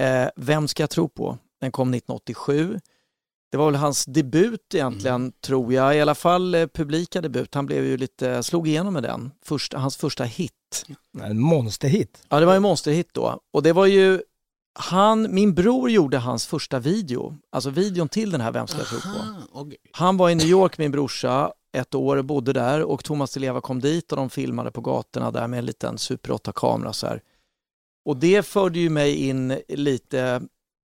Eh, 0.01 0.29
Vem 0.37 0.69
ska 0.69 0.83
jag 0.83 0.91
tro 0.91 1.09
på? 1.09 1.39
Den 1.61 1.73
kom 1.73 1.89
1987. 1.95 2.81
Det 3.51 3.59
var 3.59 3.67
väl 3.71 3.81
hans 3.81 4.05
debut 4.05 4.75
egentligen, 4.75 5.15
Mm. 5.15 5.33
tror 5.45 5.73
jag. 5.73 5.97
I 5.97 6.01
alla 6.01 6.15
fall 6.15 6.55
eh, 6.55 6.67
publika 6.67 7.21
debut. 7.21 7.55
Han 7.55 7.67
blev 7.67 7.85
ju 7.85 7.97
lite, 7.97 8.43
slog 8.43 8.69
igenom 8.69 8.95
med 8.95 9.03
den. 9.03 9.31
Första, 9.45 9.79
hans 9.79 9.97
första 9.97 10.25
hit. 10.25 10.53
En 11.23 11.41
monsterhit. 11.41 12.23
Ja, 12.29 12.41
det 12.41 12.47
var 12.47 12.55
ju 12.55 12.61
monsterhit 12.61 13.09
då. 13.15 13.41
Och 13.53 13.63
det 13.63 13.73
var 13.73 13.87
ju 13.87 14.23
han, 14.75 15.35
min 15.35 15.55
bror 15.55 15.91
gjorde 15.91 16.19
hans 16.19 16.47
första 16.47 16.79
video, 16.79 17.39
alltså 17.51 17.71
videon 17.71 18.09
till 18.09 18.31
den 18.31 18.41
här 18.41 18.53
Vem 18.53 18.67
ska 18.67 18.79
jag 18.79 18.87
tro 18.87 18.99
på? 19.01 19.71
Han 19.93 20.17
var 20.17 20.31
i 20.31 20.35
New 20.35 20.47
York, 20.47 20.79
min 20.79 20.91
brorsa, 20.91 21.53
ett 21.73 21.95
år 21.95 22.17
och 22.17 22.25
bodde 22.25 22.53
där 22.53 22.83
och 22.83 23.05
Thomas 23.05 23.37
Leva 23.37 23.61
kom 23.61 23.81
dit 23.81 24.13
och 24.13 24.17
de 24.17 24.31
filmade 24.31 24.71
på 24.71 24.81
gatorna 24.81 25.31
där 25.31 25.49
med 25.49 25.59
en 25.59 25.67
liten 25.67 25.99
Super 25.99 26.31
8-kamera 26.31 26.93
så 26.93 27.07
här. 27.07 27.23
Och 28.05 28.17
det 28.17 28.47
förde 28.47 28.79
ju 28.79 28.91
mig 28.91 29.15
in 29.15 29.59
lite 29.69 30.43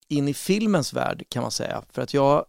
in 0.09 0.29
i 0.29 0.35
filmens 0.35 0.93
värld 0.93 1.25
kan 1.29 1.43
man 1.43 1.51
säga. 1.51 1.83
För 1.93 2.03
att 2.03 2.15
jag, 2.15 2.45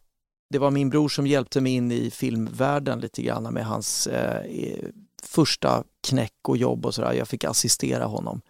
det 0.49 0.59
var 0.59 0.71
min 0.71 0.89
bror 0.89 1.09
som 1.09 1.27
hjälpte 1.27 1.61
mig 1.61 1.73
in 1.73 1.91
i 1.91 2.11
filmvärlden 2.11 2.99
lite 2.99 3.21
grann 3.21 3.53
med 3.53 3.65
hans 3.65 4.07
eh, 4.07 4.45
eh, 4.45 4.85
första 5.23 5.83
knäck 6.07 6.37
och 6.41 6.57
jobb 6.57 6.85
och 6.85 6.95
sådär. 6.95 7.13
Jag 7.13 7.27
fick 7.27 7.43
assistera 7.43 8.05
honom. 8.05 8.41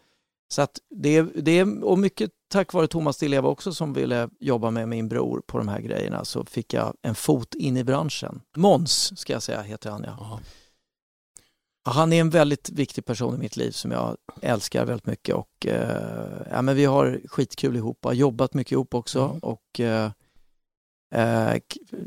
Så 0.53 0.61
att 0.61 0.79
det, 0.89 1.21
det, 1.21 1.63
och 1.63 1.99
mycket 1.99 2.31
tack 2.51 2.73
vare 2.73 2.87
Thomas 2.87 3.17
Di 3.17 3.27
Leva 3.27 3.49
också 3.49 3.73
som 3.73 3.93
ville 3.93 4.29
jobba 4.39 4.71
med 4.71 4.87
min 4.89 5.09
bror 5.09 5.41
på 5.47 5.57
de 5.57 5.67
här 5.67 5.81
grejerna 5.81 6.25
så 6.25 6.45
fick 6.45 6.73
jag 6.73 6.95
en 7.01 7.15
fot 7.15 7.55
in 7.55 7.77
i 7.77 7.83
branschen. 7.83 8.41
Måns 8.57 9.19
ska 9.19 9.33
jag 9.33 9.43
säga 9.43 9.61
heter 9.61 9.89
han 9.91 10.03
ja. 10.03 10.39
Han 11.83 12.13
är 12.13 12.21
en 12.21 12.29
väldigt 12.29 12.69
viktig 12.69 13.05
person 13.05 13.35
i 13.35 13.37
mitt 13.37 13.57
liv 13.57 13.71
som 13.71 13.91
jag 13.91 14.17
älskar 14.41 14.85
väldigt 14.85 15.05
mycket 15.05 15.35
och 15.35 15.65
eh, 15.67 16.41
ja, 16.51 16.61
men 16.61 16.75
vi 16.75 16.85
har 16.85 17.21
skitkul 17.25 17.75
ihop, 17.75 18.05
har 18.05 18.13
jobbat 18.13 18.53
mycket 18.53 18.71
ihop 18.71 18.93
också 18.93 19.19
Mm. 19.21 19.39
och 19.39 19.79
eh, 19.79 20.11
eh, 21.13 21.61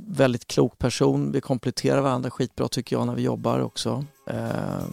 väldigt 0.09 0.47
klok 0.47 0.79
person. 0.79 1.33
Vi 1.33 1.41
kompletterar 1.41 2.01
varandra 2.01 2.31
skitbra 2.31 2.69
tycker 2.69 2.97
jag 2.97 3.07
när 3.07 3.15
vi 3.15 3.23
jobbar 3.23 3.61
också. 3.61 4.05
Eh, 4.27 4.85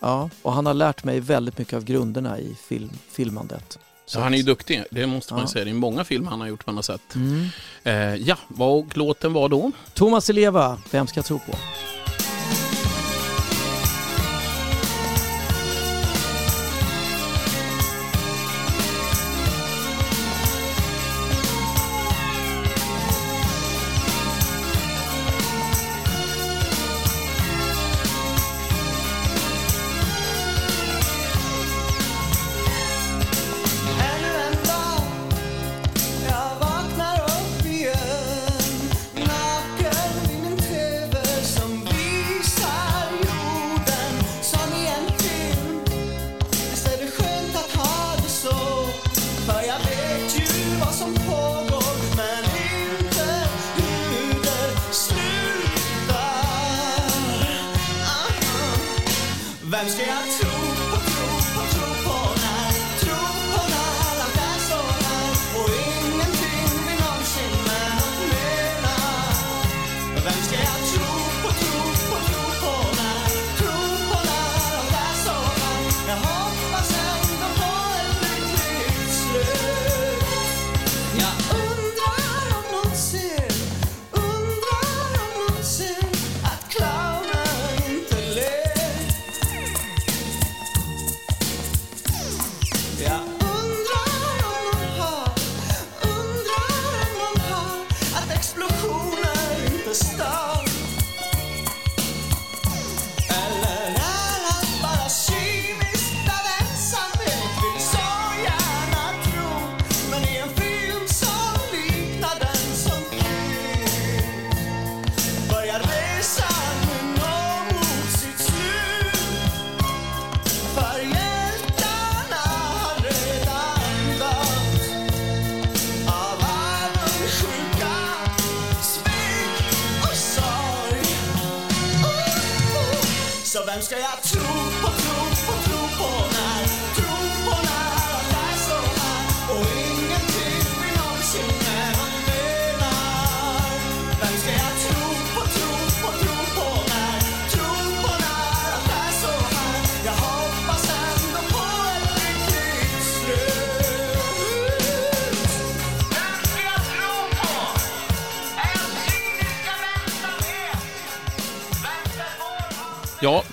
ja, 0.00 0.30
och 0.42 0.52
han 0.52 0.66
har 0.66 0.74
lärt 0.74 1.04
mig 1.04 1.20
väldigt 1.20 1.58
mycket 1.58 1.74
av 1.74 1.84
grunderna 1.84 2.38
i 2.38 2.54
film, 2.54 2.90
filmandet. 3.08 3.78
Så 4.08 4.20
han 4.20 4.34
är 4.34 4.38
ju 4.38 4.42
duktig, 4.44 4.84
det 4.90 5.06
måste 5.06 5.34
man 5.34 5.40
Ja. 5.42 5.48
säga. 5.48 5.64
Det 5.64 5.70
är 5.70 5.74
många 5.74 6.04
filmer 6.04 6.30
han 6.30 6.40
har 6.40 6.46
gjort 6.48 6.66
man 6.66 6.74
har 6.76 6.82
sett. 6.82 7.14
Mm. 7.14 7.48
Eh, 7.84 8.14
ja, 8.14 8.36
vad 8.48 8.96
låten 8.96 9.32
var 9.32 9.48
då? 9.48 9.72
Thomas 9.94 10.26
Di 10.26 10.32
Leva, 10.32 10.78
vem 10.90 11.06
ska 11.06 11.18
jag 11.18 11.24
tro 11.24 11.38
på? 11.38 11.52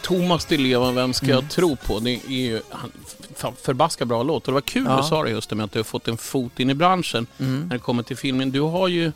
Thomas 0.05 0.45
Di 0.45 0.57
Leva, 0.57 0.91
vem 0.91 1.13
ska 1.13 1.25
Mm. 1.25 1.35
jag 1.35 1.49
tro 1.51 1.75
på? 1.75 1.99
Det 1.99 2.11
är 2.11 2.29
ju 2.31 2.61
fan, 3.35 3.53
förbaskat 3.61 4.07
bra 4.07 4.23
låt. 4.23 4.43
Och 4.47 4.51
det 4.51 4.53
var 4.53 4.61
kul 4.61 4.85
Ja. 4.87 4.97
du 4.97 5.03
sa 5.03 5.23
det 5.23 5.29
just 5.29 5.49
det 5.49 5.55
med 5.55 5.63
att 5.63 5.71
du 5.71 5.79
har 5.79 5.83
fått 5.83 6.07
en 6.07 6.17
fot 6.17 6.59
in 6.59 6.69
i 6.69 6.73
branschen 6.73 7.27
Mm. 7.37 7.61
när 7.67 7.75
det 7.75 7.79
kommer 7.79 8.03
till 8.03 8.17
filmen. 8.17 8.51
Du 8.51 8.59
har 8.59 8.87
ju 8.87 9.11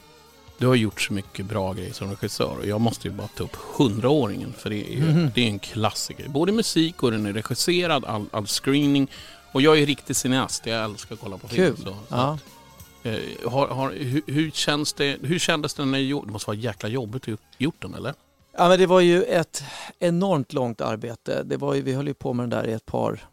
du 0.57 0.67
har 0.67 0.75
gjort 0.75 1.01
så 1.01 1.13
mycket 1.13 1.45
bra 1.45 1.73
grejer 1.73 1.93
som 1.93 2.09
regissör 2.09 2.57
och 2.59 2.65
jag 2.67 2.81
måste 2.81 3.07
ju 3.07 3.13
bara 3.13 3.27
ta 3.27 3.43
upp 3.43 3.55
100-åringen 3.77 4.53
för 4.57 4.69
det 4.69 4.75
är, 4.91 4.95
ju, 4.95 5.01
Mhm. 5.05 5.31
det 5.35 5.41
är 5.41 5.47
en 5.47 5.59
klassiker. 5.59 6.27
Både 6.29 6.51
musik 6.51 7.03
och 7.03 7.11
den 7.11 7.25
är 7.25 7.33
regisserad, 7.33 8.05
all, 8.05 8.25
all 8.31 8.47
screening. 8.47 9.07
Och 9.51 9.61
jag 9.61 9.79
är 9.79 9.85
riktig 9.85 10.15
cineast, 10.15 10.65
jag 10.65 10.83
älskar 10.85 11.15
att 11.15 11.21
kolla 11.21 11.37
på 11.37 11.47
film. 11.47 11.75
Kul. 11.75 11.77
Så, 11.77 11.83
så 11.83 11.95
Ja. 12.09 12.37
att, 13.03 13.05
eh, 13.05 13.51
har, 13.51 13.67
har, 13.67 13.91
hur, 13.91 14.21
hur, 14.27 14.51
känns 14.51 14.93
det, 14.93 15.17
hur 15.21 15.39
kändes 15.39 15.73
det 15.73 15.85
när 15.85 15.97
du 15.99 16.05
gjorde 16.05 16.27
Det 16.27 16.31
måste 16.31 16.47
vara 16.49 16.57
jäkla 16.57 16.89
jobbigt 16.89 17.23
att 17.23 17.27
gjort- 17.27 17.41
gjort 17.57 17.81
den 17.81 17.93
eller? 17.93 18.13
Ja, 18.53 18.69
men 18.69 18.79
det 18.79 18.85
var 18.85 18.99
ju 18.99 19.23
ett 19.23 19.63
enormt 19.99 20.53
långt 20.53 20.81
arbete. 20.81 21.43
Det 21.43 21.57
var 21.57 21.73
ju, 21.73 21.81
vi 21.81 21.93
höll 21.93 22.07
ju 22.07 22.13
på 22.13 22.33
med 22.33 22.43
den 22.43 22.49
där 22.63 22.67
i 22.69 22.73
ett 22.73 22.85
par 22.85 23.29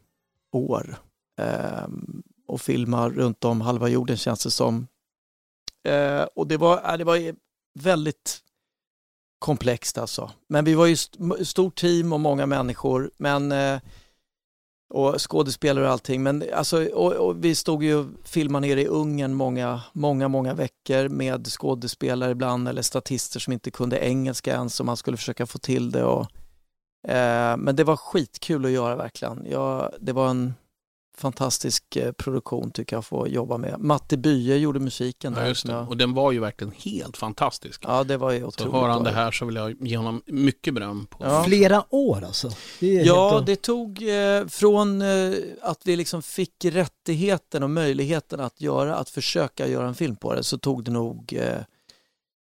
år. 0.53 0.97
Ehm, 1.41 2.23
och 2.49 2.61
filmar 2.61 3.11
runt 3.11 3.45
om 3.45 3.61
halva 3.61 3.89
jorden 3.89 4.17
känns 4.17 4.43
det 4.45 4.51
som. 4.51 4.87
Ehm, 5.89 6.27
och 6.35 6.47
det 6.47 6.57
var, 6.57 6.81
ja, 6.85 6.97
det 6.97 7.05
var 7.05 7.17
ju 7.17 7.35
väldigt 7.79 8.43
komplext 9.39 9.99
alltså. 9.99 10.31
Men 10.49 10.65
vi 10.65 10.75
var 10.75 10.87
ju 10.87 10.93
st- 10.93 11.45
stort 11.45 11.77
team 11.81 12.13
och 12.13 12.21
många 12.21 12.47
människor. 12.47 13.11
Men, 13.17 13.53
eh, 13.53 13.81
och 14.89 15.31
skådespelare 15.31 15.85
och 15.85 15.91
allting. 15.91 16.23
Men 16.23 16.45
alltså, 16.55 16.85
och, 16.89 17.13
och 17.13 17.45
vi 17.45 17.55
stod 17.55 17.85
ju 17.85 17.95
och 17.95 18.07
filmade 18.25 18.67
nere 18.67 18.83
i 18.83 18.87
Ungern 18.87 19.35
många, 19.35 19.81
många, 19.93 20.29
många 20.29 20.55
veckor 20.55 21.09
med 21.09 21.47
skådespelare 21.47 22.31
ibland 22.31 22.69
eller 22.69 22.83
statister 22.83 23.41
som 23.41 23.53
inte 23.53 23.71
kunde 23.71 23.99
engelska 23.99 24.53
ens 24.53 24.81
och 24.81 24.87
man 24.87 24.97
skulle 24.97 25.17
försöka 25.17 25.47
få 25.47 25.59
till 25.59 25.91
det. 25.91 26.05
Och, 26.05 26.27
eh, 27.09 27.57
men 27.57 27.77
det 27.77 27.85
var 27.85 27.97
skitkul 27.97 28.65
att 28.65 28.71
göra 28.71 28.97
verkligen. 28.97 29.47
Jag, 29.51 29.93
det 30.01 30.13
var 30.13 30.29
en 30.29 30.55
fantastisk 31.19 31.97
eh, 31.97 32.13
produktion 32.13 32.71
tycker 32.71 32.97
jag 32.97 33.01
att 33.01 33.07
få 33.07 33.29
jobba 33.29 33.57
med. 33.59 33.75
Matte 33.81 34.17
Bye 34.17 34.57
gjorde 34.57 34.81
musiken 34.81 35.33
Ja, 35.37 35.41
där. 35.41 35.49
just 35.49 35.61
som 35.61 35.71
det. 35.71 35.77
jag- 35.77 35.89
Och 35.89 35.97
den 35.97 36.15
var 36.15 36.33
ju 36.33 36.39
verkligen 36.41 36.73
helt 36.77 37.17
fantastisk. 37.17 37.83
Ja, 37.87 38.05
det 38.05 38.17
var 38.17 38.31
ju 38.33 38.41
Så 38.41 38.47
otroligt. 38.47 38.73
hör 38.75 38.89
han 38.89 39.05
det 39.05 39.11
här 39.11 39.31
så 39.31 39.45
vill 39.47 39.57
jag 39.57 39.77
ge 39.81 39.97
honom 39.97 40.23
mycket 40.27 40.75
beröm. 40.75 41.07
På. 41.11 41.25
Ja. 41.25 41.45
Flera 41.45 41.85
år 41.95 42.25
alltså. 42.25 42.51
Det 42.81 42.87
Ja, 42.93 43.31
helt... 43.31 43.47
det 43.47 43.57
tog 43.57 44.03
eh, 44.09 44.47
från 44.47 45.03
eh, 45.03 45.35
att 45.63 45.81
vi 45.85 45.97
liksom 45.97 46.23
fick 46.23 46.65
rättigheten 46.65 47.63
och 47.63 47.71
möjligheten 47.71 48.41
att 48.41 48.61
göra, 48.61 48.97
att 48.97 49.11
försöka 49.11 49.67
göra 49.69 49.89
en 49.89 49.95
film 49.95 50.17
på 50.17 50.35
det, 50.35 50.43
så 50.43 50.59
tog 50.59 50.85
det 50.85 50.91
nog, 50.91 51.33
eh, 51.33 51.59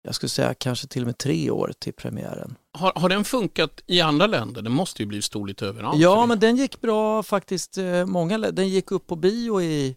jag 0.02 0.16
skulle 0.16 0.30
säga 0.30 0.54
kanske 0.54 0.88
till 0.88 1.02
och 1.02 1.06
med 1.06 1.18
tre 1.18 1.50
år 1.52 1.74
till 1.80 1.94
premiären. 1.94 2.56
Har, 2.74 2.92
har 2.96 3.10
den 3.10 3.24
funkat 3.24 3.82
i 3.88 4.02
andra 4.02 4.28
länder? 4.28 4.62
Den 4.62 4.72
måste 4.72 5.02
ju 5.04 5.06
bli 5.06 5.22
stor 5.22 5.48
lite 5.48 5.66
överallt. 5.66 6.00
Ja, 6.02 6.26
men 6.26 6.40
den 6.40 6.56
gick 6.56 6.82
bra 6.82 7.24
faktiskt. 7.24 7.78
eh, 7.78 8.06
Många, 8.06 8.38
den 8.38 8.70
gick 8.70 8.92
upp 8.92 9.08
på 9.08 9.16
bio 9.16 9.62
i, 9.62 9.96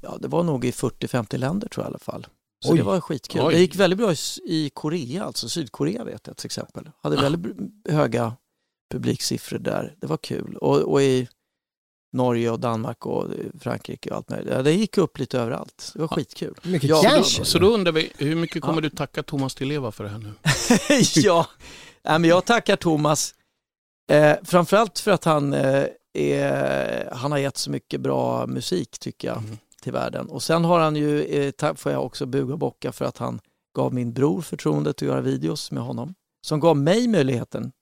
ja 0.00 0.16
det 0.20 0.28
var 0.28 0.42
nog 0.42 0.64
i 0.64 0.70
40-50 0.70 1.36
länder 1.38 1.68
tror 1.68 1.84
jag 1.84 1.88
i 1.88 1.92
alla 1.92 1.98
fall. 1.98 2.26
Så 2.64 2.72
Oj. 2.72 2.78
det 2.78 2.84
var 2.84 3.00
skitkul. 3.00 3.40
Oj. 3.44 3.54
Det 3.54 3.60
gick 3.60 3.76
väldigt 3.76 3.98
bra 3.98 4.12
i, 4.44 4.70
Korea, 4.74 5.24
alltså 5.24 5.48
Sydkorea 5.48 6.04
vet 6.04 6.26
jag 6.26 6.36
till 6.36 6.46
exempel. 6.46 6.90
Hade 7.02 7.18
Ah. 7.18 7.22
väldigt 7.22 7.56
b- 7.56 7.92
höga 7.92 8.36
publiksiffror 8.92 9.58
där. 9.58 9.94
Det 10.00 10.06
var 10.06 10.16
kul. 10.16 10.56
Och, 10.56 10.76
och 10.78 11.02
i 11.02 11.28
Norge 12.12 12.50
och 12.50 12.60
Danmark 12.60 13.06
och 13.06 13.24
eh, 13.24 13.30
Frankrike 13.60 14.10
och 14.10 14.16
allt 14.16 14.28
möjligt. 14.30 14.52
Ja, 14.54 14.62
det 14.62 14.72
gick 14.72 14.98
upp 14.98 15.18
lite 15.18 15.38
överallt. 15.38 15.90
Det 15.94 16.00
var 16.00 16.08
skitkul. 16.08 16.54
Mycket 16.62 16.88
Ja, 16.90 17.02
cash. 17.02 17.22
Så, 17.22 17.44
så 17.44 17.58
då 17.58 17.66
undrar 17.66 17.92
vi, 17.92 18.12
hur 18.18 18.36
mycket 18.36 18.62
kommer 18.62 18.80
du 18.80 18.90
tacka 18.90 19.22
Thomas 19.22 19.54
Di 19.54 19.64
Leva 19.64 19.92
för 19.92 20.04
det 20.04 20.10
här 20.10 20.18
nu? 20.18 20.32
ja, 21.22 21.46
men 22.02 22.24
jag 22.24 22.44
tackar 22.44 22.76
Thomas. 22.76 23.34
Eh, 24.12 24.36
framförallt 24.44 24.98
för 24.98 25.10
att 25.10 25.24
han, 25.24 25.52
eh, 25.52 25.86
är, 26.14 27.10
han 27.14 27.32
har 27.32 27.38
gett 27.38 27.56
så 27.56 27.70
mycket 27.70 28.00
bra 28.00 28.46
musik 28.46 28.98
tycker 28.98 29.28
jag 29.28 29.36
Mm. 29.38 29.56
till 29.82 29.92
världen. 29.92 30.26
Och 30.28 30.42
sen 30.42 30.64
har 30.64 30.80
han 30.80 30.96
ju, 30.96 31.22
eh, 31.24 31.74
får 31.74 31.92
jag 31.92 32.04
också 32.06 32.26
buga 32.26 32.52
och 32.52 32.58
bocka 32.58 32.92
för 32.92 33.04
att 33.04 33.18
han 33.18 33.40
gav 33.76 33.94
min 33.94 34.12
bror 34.12 34.40
förtroendet 34.42 34.96
att 34.96 35.02
göra 35.02 35.20
videos 35.20 35.70
med 35.70 35.82
honom. 35.82 36.14
Som 36.46 36.60
gav 36.60 36.76
mig 36.76 37.08
möjligheten 37.08 37.72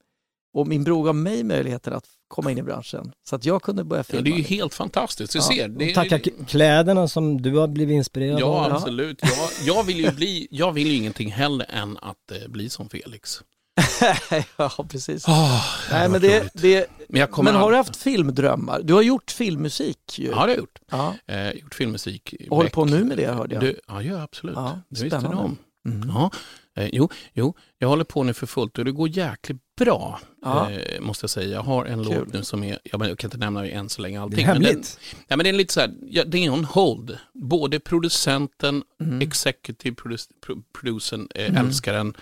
och 0.54 0.66
min 0.66 0.84
bror 0.84 1.04
gav 1.04 1.14
mig 1.14 1.44
möjligheten 1.44 1.92
att 1.92 2.04
komma 2.28 2.50
in 2.50 2.58
i 2.58 2.62
branschen. 2.62 3.12
Så 3.28 3.36
att 3.36 3.44
jag 3.44 3.62
kunde 3.62 3.84
börja 3.84 4.00
Ja, 4.00 4.04
filma. 4.04 4.22
det 4.22 4.30
är 4.30 4.36
ju 4.36 4.42
helt 4.42 4.74
fantastiskt. 4.74 5.32
Du 5.32 5.38
Ja, 5.38 5.42
ser. 5.42 5.68
Det 5.68 5.90
är, 5.90 5.94
Tacka 5.94 6.18
kläderna 6.48 7.08
som 7.08 7.42
du 7.42 7.56
har 7.56 7.68
blivit 7.68 7.94
inspirerad 7.94 8.40
Ja, 8.40 8.46
av. 8.66 8.72
absolut. 8.72 9.18
Jag, 9.22 9.76
jag, 9.76 9.84
vill 9.84 10.00
ju 10.00 10.10
bli, 10.12 10.48
jag 10.50 10.72
vill 10.72 10.86
ju 10.86 10.94
ingenting 10.94 11.32
hellre 11.32 11.64
än 11.64 11.96
att 12.02 12.30
eh, 12.42 12.48
bli 12.48 12.70
som 12.70 12.88
Felix. 12.88 13.40
ja, 14.56 14.70
precis. 14.88 15.28
Oh, 15.28 15.64
Nej, 15.90 16.08
men, 16.08 16.20
det, 16.20 16.50
det, 16.54 16.86
men, 17.08 17.28
men 17.42 17.54
har 17.54 17.70
du 17.70 17.76
haft 17.76 17.96
filmdrömmar? 17.96 18.80
Du 18.82 18.94
har 18.94 19.02
gjort 19.02 19.30
filmmusik 19.30 20.18
ju. 20.18 20.24
Ja, 20.26 20.30
det 20.32 20.36
har 20.40 20.48
jag 20.48 20.56
gjort. 20.58 20.78
Ja. 20.90 21.14
Eh, 21.26 21.50
gjort 21.52 21.74
filmmusik. 21.74 22.34
Och 22.50 22.56
håller 22.56 22.70
på 22.70 22.84
nu 22.84 23.04
med 23.04 23.16
det 23.16 23.26
hörde 23.26 23.54
jag. 23.54 23.64
Du, 23.64 23.80
ja, 23.88 24.02
ja, 24.02 24.22
absolut. 24.22 24.56
Ja, 24.56 24.80
det 24.88 25.02
visste 25.02 25.18
du 25.18 25.26
om. 25.26 25.56
Mm. 25.88 26.08
Ja, 26.14 26.30
eh, 26.78 26.88
jo, 26.92 27.08
jo, 27.32 27.54
jag 27.78 27.88
håller 27.88 28.04
på 28.04 28.22
nu 28.22 28.32
för 28.34 28.46
fullt 28.46 28.78
och 28.78 28.84
det 28.84 28.92
går 28.92 29.08
jäkligt 29.08 29.58
bra, 29.78 30.20
Ja. 30.42 30.70
eh, 30.70 31.00
måste 31.00 31.22
jag 31.24 31.30
säga. 31.30 31.48
Jag 31.48 31.62
har 31.62 31.84
en 31.84 32.04
Kul. 32.04 32.14
låt 32.18 32.32
nu 32.32 32.44
som 32.44 32.62
är, 32.64 32.78
jag, 32.84 33.06
jag 33.08 33.18
kan 33.18 33.28
inte 33.28 33.38
nämna 33.38 33.66
än 33.68 33.88
så 33.88 34.02
länge 34.02 34.16
Det 34.18 34.22
allting. 34.22 34.44
är 34.44 34.52
men 34.54 34.62
den, 34.62 34.82
nej, 35.28 35.36
men 35.36 35.38
det 35.38 35.48
är 35.48 35.52
lite 35.52 35.72
så 35.74 35.80
här, 35.80 35.94
ja, 36.10 36.24
det 36.24 36.38
är 36.44 36.50
on 36.50 36.64
hold. 36.64 37.18
Både 37.34 37.80
producenten, 37.80 38.82
Mm. 39.00 39.20
executive 39.20 39.96
produ- 39.96 40.30
pro- 40.46 40.62
producern, 40.80 41.28
eh, 41.34 41.46
Mm. 41.48 41.66
älskar 41.66 41.92
den. 41.92 42.14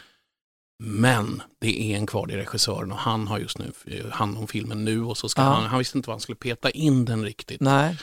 Men 0.79 1.43
det 1.61 1.93
är 1.93 1.97
en 1.97 2.07
kvar 2.07 2.31
i 2.31 2.37
regissören 2.37 2.93
och 2.93 2.99
han 2.99 3.29
har 3.29 3.39
just 3.39 3.59
nu 3.59 3.73
eh, 3.87 4.07
hand 4.11 4.39
om 4.39 4.47
filmen 4.47 4.85
nu 4.85 5.03
och 5.03 5.17
så 5.19 5.29
ska 5.29 5.43
Ja. 5.43 5.49
han, 5.49 5.65
han 5.65 5.79
visste 5.79 5.99
inte 5.99 6.09
vad 6.09 6.15
han 6.15 6.21
skulle 6.21 6.37
peta 6.37 6.71
in 6.71 7.05
den 7.05 7.25
riktigt. 7.25 7.61
Nej. 7.61 7.97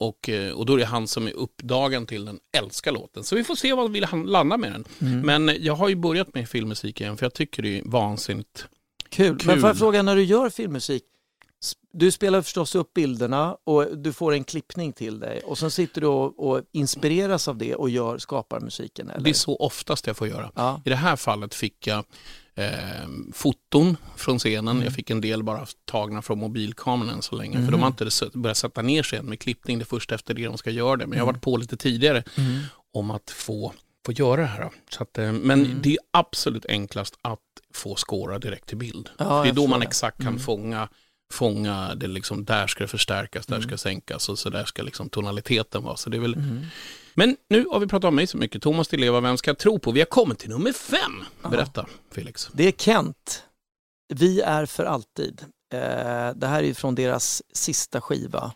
Och, 0.00 0.28
eh, 0.28 0.52
och 0.52 0.66
då 0.66 0.74
är 0.74 0.78
det 0.78 0.84
han 0.84 1.08
som 1.08 1.26
är 1.26 1.32
uppdagen 1.32 2.06
till 2.06 2.24
den, 2.24 2.38
älskar 2.52 2.92
låten. 2.92 3.24
Så 3.24 3.36
vi 3.36 3.44
får 3.44 3.54
se 3.54 3.72
vad 3.72 3.92
vi 3.92 4.00
landar 4.24 4.56
med 4.56 4.72
den. 4.72 4.84
Mm. 5.00 5.20
Men 5.20 5.56
jag 5.64 5.74
har 5.74 5.88
ju 5.88 5.94
börjat 5.94 6.34
med 6.34 6.48
filmmusik 6.48 7.00
igen 7.00 7.16
för 7.16 7.26
jag 7.26 7.34
tycker 7.34 7.62
det 7.62 7.78
är 7.78 7.82
vansinnigt. 7.84 8.66
Kul. 9.08 9.38
Kul. 9.38 9.46
Men 9.46 9.60
får 9.60 9.68
jag 9.68 9.78
fråga, 9.78 10.02
när 10.02 10.16
du 10.16 10.24
gör 10.24 10.50
filmmusik, 10.50 11.02
du 11.92 12.10
spelar 12.10 12.42
förstås 12.42 12.74
upp 12.74 12.94
bilderna 12.94 13.56
och 13.64 13.98
du 13.98 14.12
får 14.12 14.32
en 14.32 14.44
klippning 14.44 14.92
till 14.92 15.18
dig 15.18 15.40
och 15.40 15.58
sen 15.58 15.70
sitter 15.70 16.00
du 16.00 16.06
och, 16.06 16.50
och 16.50 16.62
inspireras 16.72 17.48
av 17.48 17.56
det 17.56 17.74
och 17.74 17.90
gör, 17.90 18.18
skapar 18.18 18.60
musiken? 18.60 19.10
Eller? 19.10 19.24
Det 19.24 19.30
är 19.30 19.34
så 19.34 19.56
oftast 19.56 20.06
jag 20.06 20.16
får 20.16 20.28
göra. 20.28 20.52
Ja. 20.54 20.82
I 20.84 20.88
det 20.88 20.96
här 20.96 21.16
fallet 21.16 21.54
fick 21.54 21.86
jag 21.86 22.04
eh, 22.60 23.08
foton 23.32 23.96
från 24.16 24.38
scenen. 24.38 24.68
Mm. 24.76 24.84
Jag 24.84 24.92
fick 24.94 25.10
en 25.10 25.20
del 25.20 25.42
bara 25.42 25.66
tagna 25.84 26.22
från 26.22 26.38
mobilkameran 26.38 27.14
än 27.14 27.22
så 27.22 27.36
länge. 27.36 27.52
För 27.56 27.62
Mhm. 27.62 27.70
de 27.72 27.80
har 27.82 27.88
inte 27.88 28.38
börjat 28.38 28.56
sätta 28.56 28.82
ner 28.82 29.02
sig 29.02 29.18
än 29.18 29.26
med 29.26 29.40
klippning. 29.40 29.78
Det 29.78 29.82
är 29.82 29.86
först 29.86 30.12
efter 30.12 30.34
det 30.34 30.44
de 30.44 30.58
ska 30.58 30.70
göra 30.70 30.96
det. 30.96 31.06
Men 31.06 31.18
jag 31.18 31.24
har 31.24 31.28
Mm. 31.28 31.34
varit 31.34 31.42
på 31.44 31.56
lite 31.56 31.76
tidigare 31.76 32.22
Mm. 32.36 32.60
om 32.94 33.10
att 33.10 33.30
få, 33.30 33.72
få 34.06 34.12
göra 34.12 34.40
det 34.40 34.46
här. 34.46 34.60
då. 34.62 34.70
Så 34.90 35.02
att, 35.02 35.18
eh, 35.18 35.32
men 35.32 35.64
Mm. 35.64 35.78
det 35.82 35.90
är 35.92 35.98
absolut 36.10 36.66
enklast 36.66 37.14
att 37.22 37.38
få 37.74 37.94
skåra 37.96 38.38
direkt 38.38 38.66
till 38.66 38.76
bild. 38.76 39.08
Ja, 39.18 39.24
För 39.24 39.42
det 39.44 39.48
är 39.50 39.54
då 39.54 39.66
man 39.66 39.82
exakt 39.82 40.16
kan 40.16 40.26
Mm. 40.26 40.40
fånga 40.40 40.88
fånga 41.32 41.94
det 41.94 42.06
liksom, 42.06 42.44
där 42.44 42.66
ska 42.66 42.84
det 42.84 42.88
förstärkas, 42.88 43.46
där 43.46 43.56
Mm. 43.56 43.68
ska 43.68 43.78
sänkas 43.78 44.28
och 44.28 44.38
så 44.38 44.50
där 44.50 44.64
ska 44.64 44.82
liksom 44.82 45.08
tonaliteten 45.08 45.82
vara. 45.82 45.96
Så 45.96 46.10
det 46.10 46.16
är 46.16 46.20
väl... 46.20 46.34
Mm. 46.34 46.66
Men 47.20 47.36
nu 47.48 47.66
har 47.70 47.80
vi 47.80 47.86
pratat 47.86 48.08
om 48.08 48.14
mig 48.14 48.26
så 48.26 48.36
mycket. 48.36 48.62
Thomas 48.62 48.88
Di 48.88 48.96
Leva, 48.96 49.20
vem 49.20 49.36
ska 49.36 49.50
jag 49.50 49.58
tro 49.58 49.78
på? 49.78 49.92
Vi 49.92 50.00
har 50.00 50.06
kommit 50.06 50.38
till 50.38 50.50
nummer 50.50 50.72
fem. 50.72 51.24
Berätta, 51.50 51.86
Felix. 52.10 52.50
Det 52.52 52.64
är 52.64 52.72
Kent. 52.72 53.44
Vi 54.14 54.40
är 54.40 54.66
för 54.66 54.84
alltid. 54.84 55.44
Eh, 55.72 56.30
det 56.34 56.46
här 56.46 56.62
är 56.62 56.74
från 56.74 56.94
deras 56.94 57.42
sista 57.52 58.00
skiva. 58.00 58.52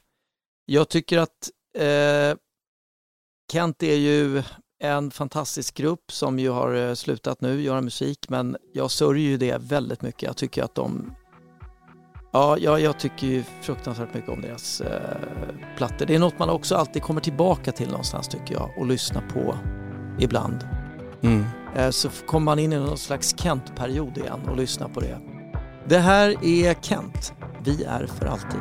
Jag 0.65 0.89
tycker 0.89 1.19
att 1.19 1.51
eh, 1.79 2.37
Kent 3.53 3.83
är 3.83 3.97
ju 3.97 4.43
en 4.83 5.11
fantastisk 5.11 5.75
grupp 5.75 6.13
som 6.13 6.39
ju 6.39 6.51
har 6.51 6.75
eh, 6.75 6.95
slutat 6.95 7.41
nu 7.41 7.63
göra 7.63 7.81
musik 7.81 8.29
men 8.29 8.57
jag 8.73 8.91
sörjer 8.91 9.29
ju 9.29 9.37
det 9.37 9.59
väldigt 9.61 10.03
mycket. 10.03 10.23
Jag 10.23 10.37
tycker 10.37 10.63
att 10.63 10.75
de 10.75 11.15
Ja, 12.37 12.59
jag, 12.59 12.81
jag 12.81 12.99
tycker 12.99 13.27
ju 13.27 13.45
fruktansvärt 13.61 14.15
mycket 14.15 14.31
om 14.31 14.41
deras 14.41 14.81
eh, 14.81 15.19
plattor. 15.77 16.07
Det 16.07 16.15
är 16.15 16.19
något 16.19 16.39
man 16.39 16.51
också 16.51 16.77
alltid 16.77 17.03
kommer 17.03 17.21
tillbaka 17.21 17.73
till 17.73 17.89
någonstans 17.89 18.29
tycker 18.29 18.55
jag 18.55 18.71
och 18.79 18.87
lyssnar 18.87 19.23
på 19.23 19.57
ibland. 20.19 20.69
Mm. 21.23 21.45
Eh, 21.77 21.91
så 21.91 22.09
kommer 22.27 22.45
man 22.45 22.59
in 22.59 22.73
i 22.73 22.77
någon 22.77 22.99
slags 22.99 23.35
Kent-period 23.39 24.19
igen 24.19 24.41
och 24.51 24.57
lyssnar 24.57 24.89
på 24.89 25.01
det. 25.01 25.19
Det 25.85 25.99
här 25.99 26.45
är 26.45 26.75
Kent. 26.75 27.33
Vi 27.65 27.85
är 27.85 28.07
för 28.07 28.27
alltid. 28.27 28.61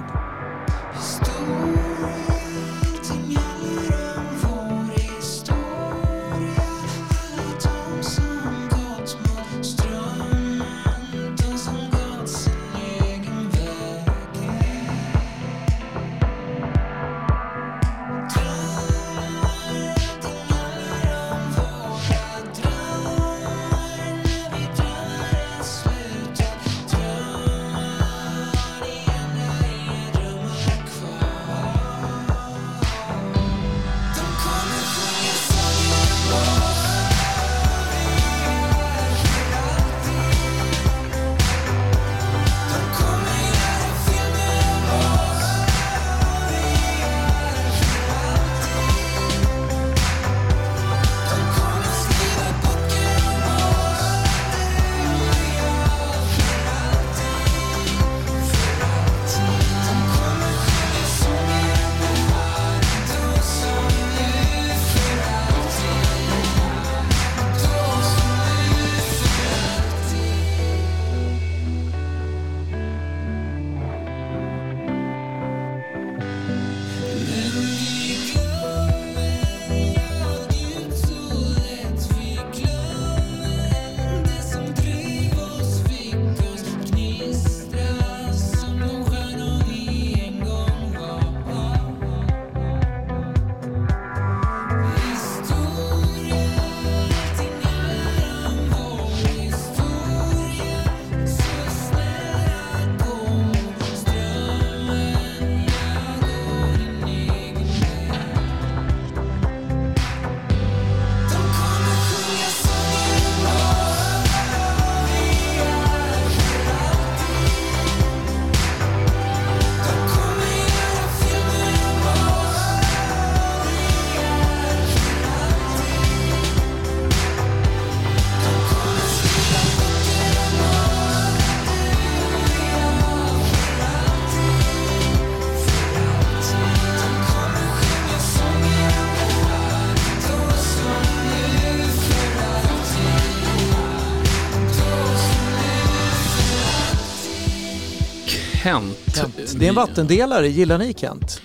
Kent. 148.74 149.16
Kent. 149.16 149.60
Det 149.60 149.66
är 149.66 149.70
en 149.70 149.76
vattendelare, 149.76 150.48
gillar 150.50 150.78
ni 150.78 150.94
Kent? 150.94 151.42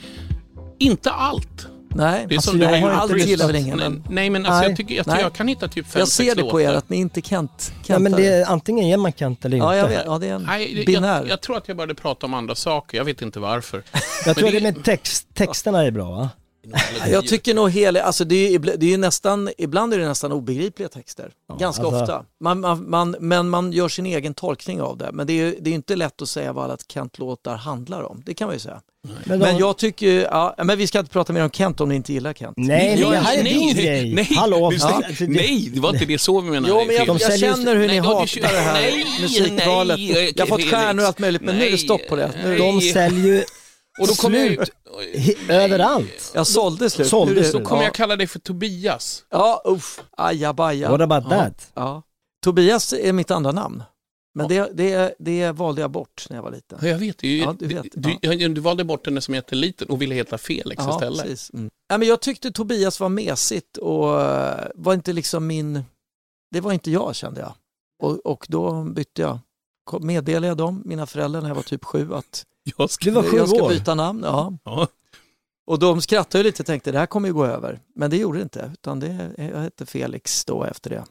Inte 0.79 1.11
allt. 1.11 1.67
Nej, 1.91 2.25
Det 2.29 2.35
är 2.35 2.37
alltså, 2.37 2.51
som 2.51 2.61
jag 2.61 2.73
det 2.73 2.79
har 2.81 2.91
aldrig- 2.91 3.27
gillar 3.29 3.55
ingen. 3.57 3.79
Nej, 3.79 3.89
Men... 3.91 4.03
nej, 4.11 4.31
men 4.31 4.47
alltså, 4.47 4.61
Nej. 4.61 4.69
jag, 4.69 4.77
tycker, 4.77 4.95
jag, 4.95 5.07
Nej. 5.07 5.21
jag 5.23 5.33
kan 5.33 5.49
hitta 5.49 5.69
typ 5.69 5.87
fem, 5.87 5.99
Jag 5.99 6.09
ser 6.09 6.35
det 6.35 6.43
på 6.43 6.61
er 6.61 6.73
att 6.73 6.89
ni 6.89 6.97
inte 6.97 7.21
Kent 7.21 7.73
Ja, 7.87 7.99
men 7.99 8.13
det 8.13 8.27
är, 8.27 8.47
antingen 8.47 8.85
är 8.85 8.97
man 8.97 9.13
Kent 9.13 9.45
eller 9.45 9.57
inte. 9.57 9.65
Ja, 9.67 9.77
jag 9.77 9.89
vet. 9.89 10.03
Ja, 10.07 10.19
det 10.19 10.27
är 10.29 10.35
en 10.35 10.43
Nej, 10.43 10.75
det- 10.75 10.85
binär. 10.87 11.17
jag, 11.21 11.29
jag 11.29 11.41
tror 11.41 11.57
att 11.57 11.69
jag 11.69 11.77
började 11.77 11.95
prata 11.95 12.27
om 12.27 12.35
andra 12.35 12.55
saker. 12.55 12.99
Jag 12.99 13.05
vet 13.05 13.23
inte 13.23 13.41
varför. 13.41 13.83
Jag 14.27 14.37
tror 14.37 14.47
Men 14.53 14.55
det 14.55 14.61
med 14.75 14.85
text, 14.85 15.27
texterna 15.35 15.85
är 15.85 15.91
bra 15.91 16.11
va? 16.11 16.31
Jag 17.11 17.27
tycker 17.27 17.55
nog 17.55 17.71
hela, 17.71 18.03
alltså 18.03 18.25
det 18.25 18.47
är, 18.47 18.51
ju 18.51 18.59
det 18.59 18.87
är 18.87 18.91
ju 18.91 18.97
nästan, 18.97 19.51
ibland 19.59 19.95
är 19.95 19.99
det 19.99 20.09
nästan 20.09 20.33
obegripliga 20.33 20.89
texter. 20.89 21.31
Ganska 21.59 21.83
alltså- 21.83 22.01
ofta. 22.03 22.25
Man, 22.41 22.61
man, 22.61 22.91
man, 22.91 23.17
men 23.21 23.49
man 23.49 23.73
gör 23.73 23.89
sin 23.89 24.07
egen 24.07 24.35
tolkning 24.35 24.81
av 24.83 24.97
det. 24.99 25.11
Men 25.13 25.27
det 25.27 25.33
är 25.33 25.35
ju 25.45 25.57
det 25.61 25.71
är 25.71 25.75
inte 25.75 25.97
lätt 25.97 26.23
att 26.23 26.29
säga 26.29 26.53
vad 26.53 26.65
alla 26.65 26.77
Kent-låtar 26.89 27.57
handlar 27.57 28.03
om. 28.03 28.23
Det 28.27 28.35
kan 28.35 28.47
man 28.47 28.55
ju 28.57 28.61
säga. 28.61 28.81
Men, 29.25 29.39
Men 29.39 29.55
de, 29.55 29.59
jag 29.61 29.79
tycker 29.79 30.13
ja, 30.23 30.55
men 30.65 30.79
vi 30.79 30.87
ska 30.87 30.99
inte 30.99 31.11
prata 31.13 31.33
mer 31.33 31.43
om 31.45 31.51
Kent 31.51 31.81
om 31.81 31.89
ni 31.89 31.95
inte 31.95 32.13
gillar 32.13 32.33
Kent. 32.33 32.55
nej, 32.57 32.89
men 32.91 32.99
Jag- 33.01 33.13
det 33.13 33.19
här 33.19 33.39
är 33.39 33.43
nej, 33.43 33.53
din 33.55 33.77
nej, 33.77 33.85
grej. 33.85 34.15
Nej, 34.15 34.29
Hallå? 34.37 34.71
du, 34.71 34.77
Ja. 34.77 35.03
nej, 35.21 35.71
det 35.75 35.81
var 35.81 35.91
inte 35.91 36.05
det 36.05 36.19
så 36.19 36.41
vi 36.41 36.51
menade. 36.51 36.69
Jo, 36.75 36.85
men 36.87 36.97
jag, 36.97 37.09
jag 37.09 37.21
säljer- 37.21 37.55
känner 37.55 37.75
hur 37.77 37.81
ni 37.81 37.87
Nej, 37.87 37.97
de- 38.01 38.07
hatar 38.07 38.41
det 38.41 38.47
här 38.61 38.73
nej, 38.83 39.05
musikvalet. 39.23 39.99
nej, 39.99 40.33
jag 40.37 40.43
har 40.47 40.49
fått 40.49 40.65
stjärnor 40.71 41.03
och 41.03 41.07
allt 41.09 41.19
möjligt, 41.19 41.43
men 41.43 41.57
nu 41.59 41.67
är 41.67 41.71
det 41.71 41.79
stopp 41.79 42.01
på 42.09 42.17
det. 42.17 42.31
Nu, 42.45 42.49
Nej. 42.49 42.59
De 42.59 42.81
säljer 42.81 43.45
Och 44.01 44.07
då 44.07 44.15
kommer 44.15 44.39
jag 44.39 44.55
slut 44.55 44.69
ut... 44.69 45.17
he- 45.17 45.53
överallt. 45.53 46.33
jag 46.35 46.47
sålde 46.47 46.91
slut. 46.91 47.09
Sålde 47.09 47.45
slut. 47.45 47.53
Då 47.53 47.69
kommer 47.69 47.83
ja. 47.83 47.87
jag 47.87 47.95
kalla 47.95 48.17
dig 48.17 48.27
för 48.27 48.39
Tobias. 48.39 49.25
Ja, 49.31 49.63
uff, 49.65 50.03
ajabaja. 50.17 50.91
What 50.91 51.01
about 51.01 51.25
ja. 51.25 51.31
that? 51.31 51.71
Ja. 51.75 52.03
Tobias 52.45 52.93
är 52.93 53.13
mitt 53.13 53.31
andra 53.31 53.53
namn. 53.53 53.83
Men 54.35 54.49
det, 54.49 54.71
det, 54.75 55.15
det 55.19 55.51
valde 55.53 55.81
jag 55.81 55.91
bort 55.91 56.27
när 56.31 56.37
jag 56.37 56.43
var 56.43 56.51
liten. 56.51 56.79
Ja, 56.83 56.89
Jag 56.89 56.99
vet 56.99 57.23
ju. 57.23 57.39
Ja, 57.39 57.57
du 57.59 57.67
vet, 57.67 57.87
du, 57.93 58.19
du, 58.23 58.49
du 58.49 58.61
valde 58.61 58.85
bort 58.85 59.05
den 59.05 59.23
som 59.23 59.35
jätteliten 59.35 59.89
och 59.89 60.03
ville 60.03 60.15
heta 60.15 60.39
Felix 60.39 60.85
Ja, 60.87 60.91
istället. 60.95 61.23
precis. 61.23 61.51
Mm. 61.55 61.71
Ja, 61.89 61.99
men 61.99 62.09
jag 62.09 62.21
tyckte 62.21 62.51
Tobias 62.51 63.01
var 63.01 63.09
mesigt 63.09 63.77
och 63.77 64.21
eh, 64.23 64.67
var 64.75 64.95
inte 64.95 65.13
liksom 65.13 65.47
min... 65.47 65.85
Det 66.51 66.61
var 66.61 66.73
inte 66.73 66.91
jag 66.91 67.15
kände 67.17 67.41
jag. 67.41 67.53
Och, 68.03 68.27
och 68.27 68.47
då 68.49 68.83
bytte 68.83 69.23
jag. 69.23 69.39
Kom- 69.85 70.07
Meddelade 70.07 70.47
jag 70.47 70.57
dem, 70.57 70.83
mina 70.85 71.07
föräldrar, 71.07 71.41
när 71.41 71.49
jag 71.49 71.55
var 71.55 71.63
typ 71.63 71.85
sju 71.85 72.15
att 72.15 72.45
Jag 72.77 72.91
ska... 72.91 73.05
Du 73.05 73.11
var 73.11 73.23
sju 73.23 73.37
jag 73.37 73.49
ska 73.49 73.63
år. 73.63 73.69
byta 73.69 73.95
namn. 73.95 74.23
Ja. 74.25 74.53
Ja. 74.65 74.87
Och 75.67 75.79
de 75.79 76.03
skrattade 76.03 76.39
ju 76.39 76.45
lite 76.45 76.63
och 76.63 76.67
tänkte 76.67 76.93
det 76.93 76.99
här 76.99 77.07
kommer 77.07 77.29
ju 77.29 77.35
gå 77.35 77.47
över. 77.47 77.81
Men 77.95 78.11
det 78.11 78.17
gjorde 78.17 78.39
det 78.39 78.43
inte, 78.43 78.71
utan 78.73 79.01
det, 79.01 79.31
jag 79.39 79.61
hette 79.61 79.87
Felix 79.87 80.45
då 80.45 80.65
efter 80.65 80.91
det. 80.91 81.05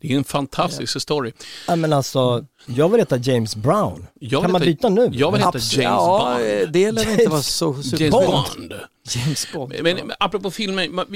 Det 0.00 0.12
är 0.12 0.16
en 0.16 0.24
fantastisk 0.24 1.00
story. 1.00 1.32
Ja, 1.68 1.76
men 1.76 1.92
alltså, 1.92 2.46
jag 2.66 2.88
vill 2.88 3.00
heta 3.00 3.16
James 3.16 3.56
Brown. 3.56 4.06
Jag 4.20 4.42
kan 4.42 4.52
man 4.52 4.62
heta- 4.62 4.70
byta 4.70 4.88
nu? 4.88 5.08
Jag 5.12 5.32
vill 5.32 5.40
heta 5.40 5.58
James 5.58 5.76
ja, 5.76 6.34
Bond. 6.38 6.46
eh, 6.62 6.68
det 6.70 6.92
lär 6.92 7.10
inte 7.10 7.28
vara 7.30 7.42
så 7.42 7.66
James 7.66 7.90
super... 7.90 8.10
Bond. 8.10 8.74
James 9.10 9.52
Bond. 9.52 9.74
Men, 9.82 9.96
men 9.96 10.12
apropå 10.20 10.50
filmer, 10.50 10.88
man, 10.88 11.06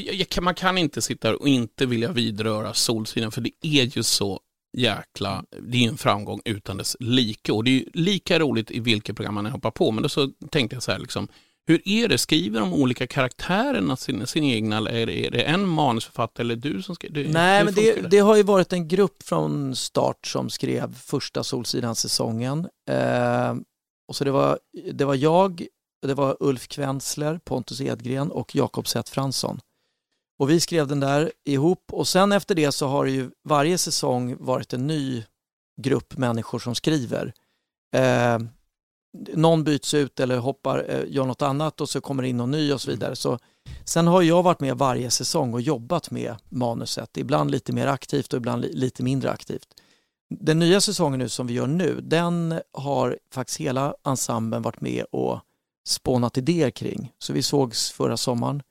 man 0.41 0.55
kan 0.55 0.79
inte 0.79 1.03
sitta 1.03 1.37
och 1.37 1.49
inte 1.49 1.87
vilja 1.87 2.13
vidröra 2.13 2.75
Solsidan 2.75 3.33
för 3.33 3.41
det 3.41 3.51
är 3.63 3.97
ju 3.97 4.03
så 4.03 4.41
jäkla, 4.75 5.45
det 5.61 5.85
är 5.85 5.89
en 5.89 5.97
framgång 5.97 6.41
utan 6.45 6.77
dess 6.77 6.97
like 7.01 7.53
och 7.53 7.65
det 7.65 7.71
är 7.71 7.73
ju 7.73 7.85
lika 7.93 8.39
roligt 8.39 8.71
i 8.71 8.81
vilket 8.81 9.17
program 9.17 9.35
man 9.35 9.47
hoppar 9.47 9.71
på 9.71 9.91
men 9.91 10.03
då 10.03 10.09
så 10.09 10.31
tänkte 10.51 10.77
jag 10.77 10.83
så 10.83 10.93
här 10.93 10.99
liksom, 10.99 11.29
hur 11.67 11.89
är 11.89 12.09
det, 12.09 12.19
skriver 12.19 12.61
de 12.61 12.75
olika 12.75 13.07
karaktärerna 13.07 13.97
sin, 13.97 14.27
sin 14.27 14.45
egna 14.45 14.77
eller 14.77 14.91
är 14.91 15.07
det, 15.07 15.27
är 15.27 15.31
det 15.31 15.43
en 15.43 15.69
manusförfattare 15.69 16.45
eller 16.45 16.57
du 16.57 16.83
som 16.83 16.95
skriver? 16.95 17.33
Nej, 17.33 17.65
men 17.65 17.75
det, 17.75 18.11
det 18.11 18.19
har 18.19 18.37
ju 18.37 18.43
varit 18.43 18.73
en 18.73 18.89
grupp 18.89 19.23
från 19.23 19.77
start 19.77 20.27
som 20.27 20.51
skrev 20.51 20.95
första 20.95 21.45
Solsidan-säsongen. 21.45 22.69
Eh, 22.91 23.55
och 24.09 24.17
så 24.17 24.25
det 24.25 24.31
var, 24.31 24.59
det 24.93 25.05
var 25.05 25.15
jag, 25.15 25.67
det 26.07 26.15
var 26.15 26.37
Ulf 26.41 26.69
Kvensler, 26.69 27.41
Pontus 27.45 27.81
Edgren 27.81 28.31
och 28.31 28.55
Jakob 28.55 28.89
Zett 28.89 29.09
Fransson. 29.09 29.61
Och 30.39 30.51
vi 30.51 30.61
skrev 30.61 30.87
den 30.87 31.01
där 31.01 31.33
ihop 31.45 31.85
och 31.93 32.09
sen 32.09 32.33
efter 32.33 32.55
det 32.55 32.73
så 32.73 32.87
har 32.87 33.05
det 33.05 33.11
ju 33.11 33.31
varje 33.45 33.79
säsong 33.79 34.37
varit 34.41 34.73
en 34.73 34.87
ny 34.87 35.25
grupp 35.83 36.17
människor 36.17 36.59
som 36.59 36.75
skriver. 36.75 37.33
Eh, 37.97 38.39
någon 39.35 39.65
byts 39.65 39.95
ut 39.95 40.21
eller 40.21 40.39
hoppar, 40.39 40.87
eh, 40.89 41.05
gör 41.07 41.25
något 41.25 41.43
annat 41.43 41.81
och 41.81 41.89
så 41.89 42.01
kommer 42.01 42.23
det 42.23 42.29
in 42.29 42.37
någon 42.37 42.51
ny 42.51 42.73
och 42.73 42.81
så 42.81 42.91
vidare. 42.91 43.17
Så, 43.17 43.39
sen 43.85 44.07
har 44.07 44.23
jag 44.23 44.43
varit 44.43 44.61
med 44.61 44.79
varje 44.79 45.11
säsong 45.11 45.55
och 45.55 45.61
jobbat 45.61 46.11
med 46.11 46.35
manuset, 46.49 47.17
ibland 47.17 47.51
lite 47.51 47.73
mer 47.73 47.87
aktivt 47.87 48.33
och 48.33 48.37
ibland 48.37 48.63
li- 48.63 48.73
lite 48.73 49.03
mindre 49.03 49.31
aktivt. 49.31 49.69
Den 50.41 50.59
nya 50.59 50.81
säsongen 50.81 51.19
nu 51.19 51.29
som 51.29 51.47
vi 51.47 51.55
gör 51.55 51.67
nu, 51.67 52.01
den 52.01 52.61
har 52.73 53.19
faktiskt 53.31 53.61
hela 53.61 53.95
ensemblen 54.07 54.63
varit 54.63 54.81
med 54.81 55.05
och 55.13 55.41
spånat 55.87 56.39
idéer 56.39 56.71
kring. 56.71 57.13
Så 57.19 57.33
vi 57.33 57.43
sågs 57.43 57.91
förra 57.91 58.17
sommaren 58.17 58.63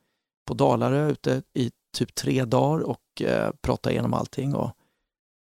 på 0.46 0.54
Dalarö 0.54 1.12
ute 1.12 1.41
i 1.54 1.72
typ 1.98 2.16
tre 2.16 2.46
dagar 2.46 2.84
och 2.84 3.22
eh, 3.22 3.52
pratade 3.62 3.94
igenom 3.94 4.14
allting 4.14 4.56
och 4.56 4.72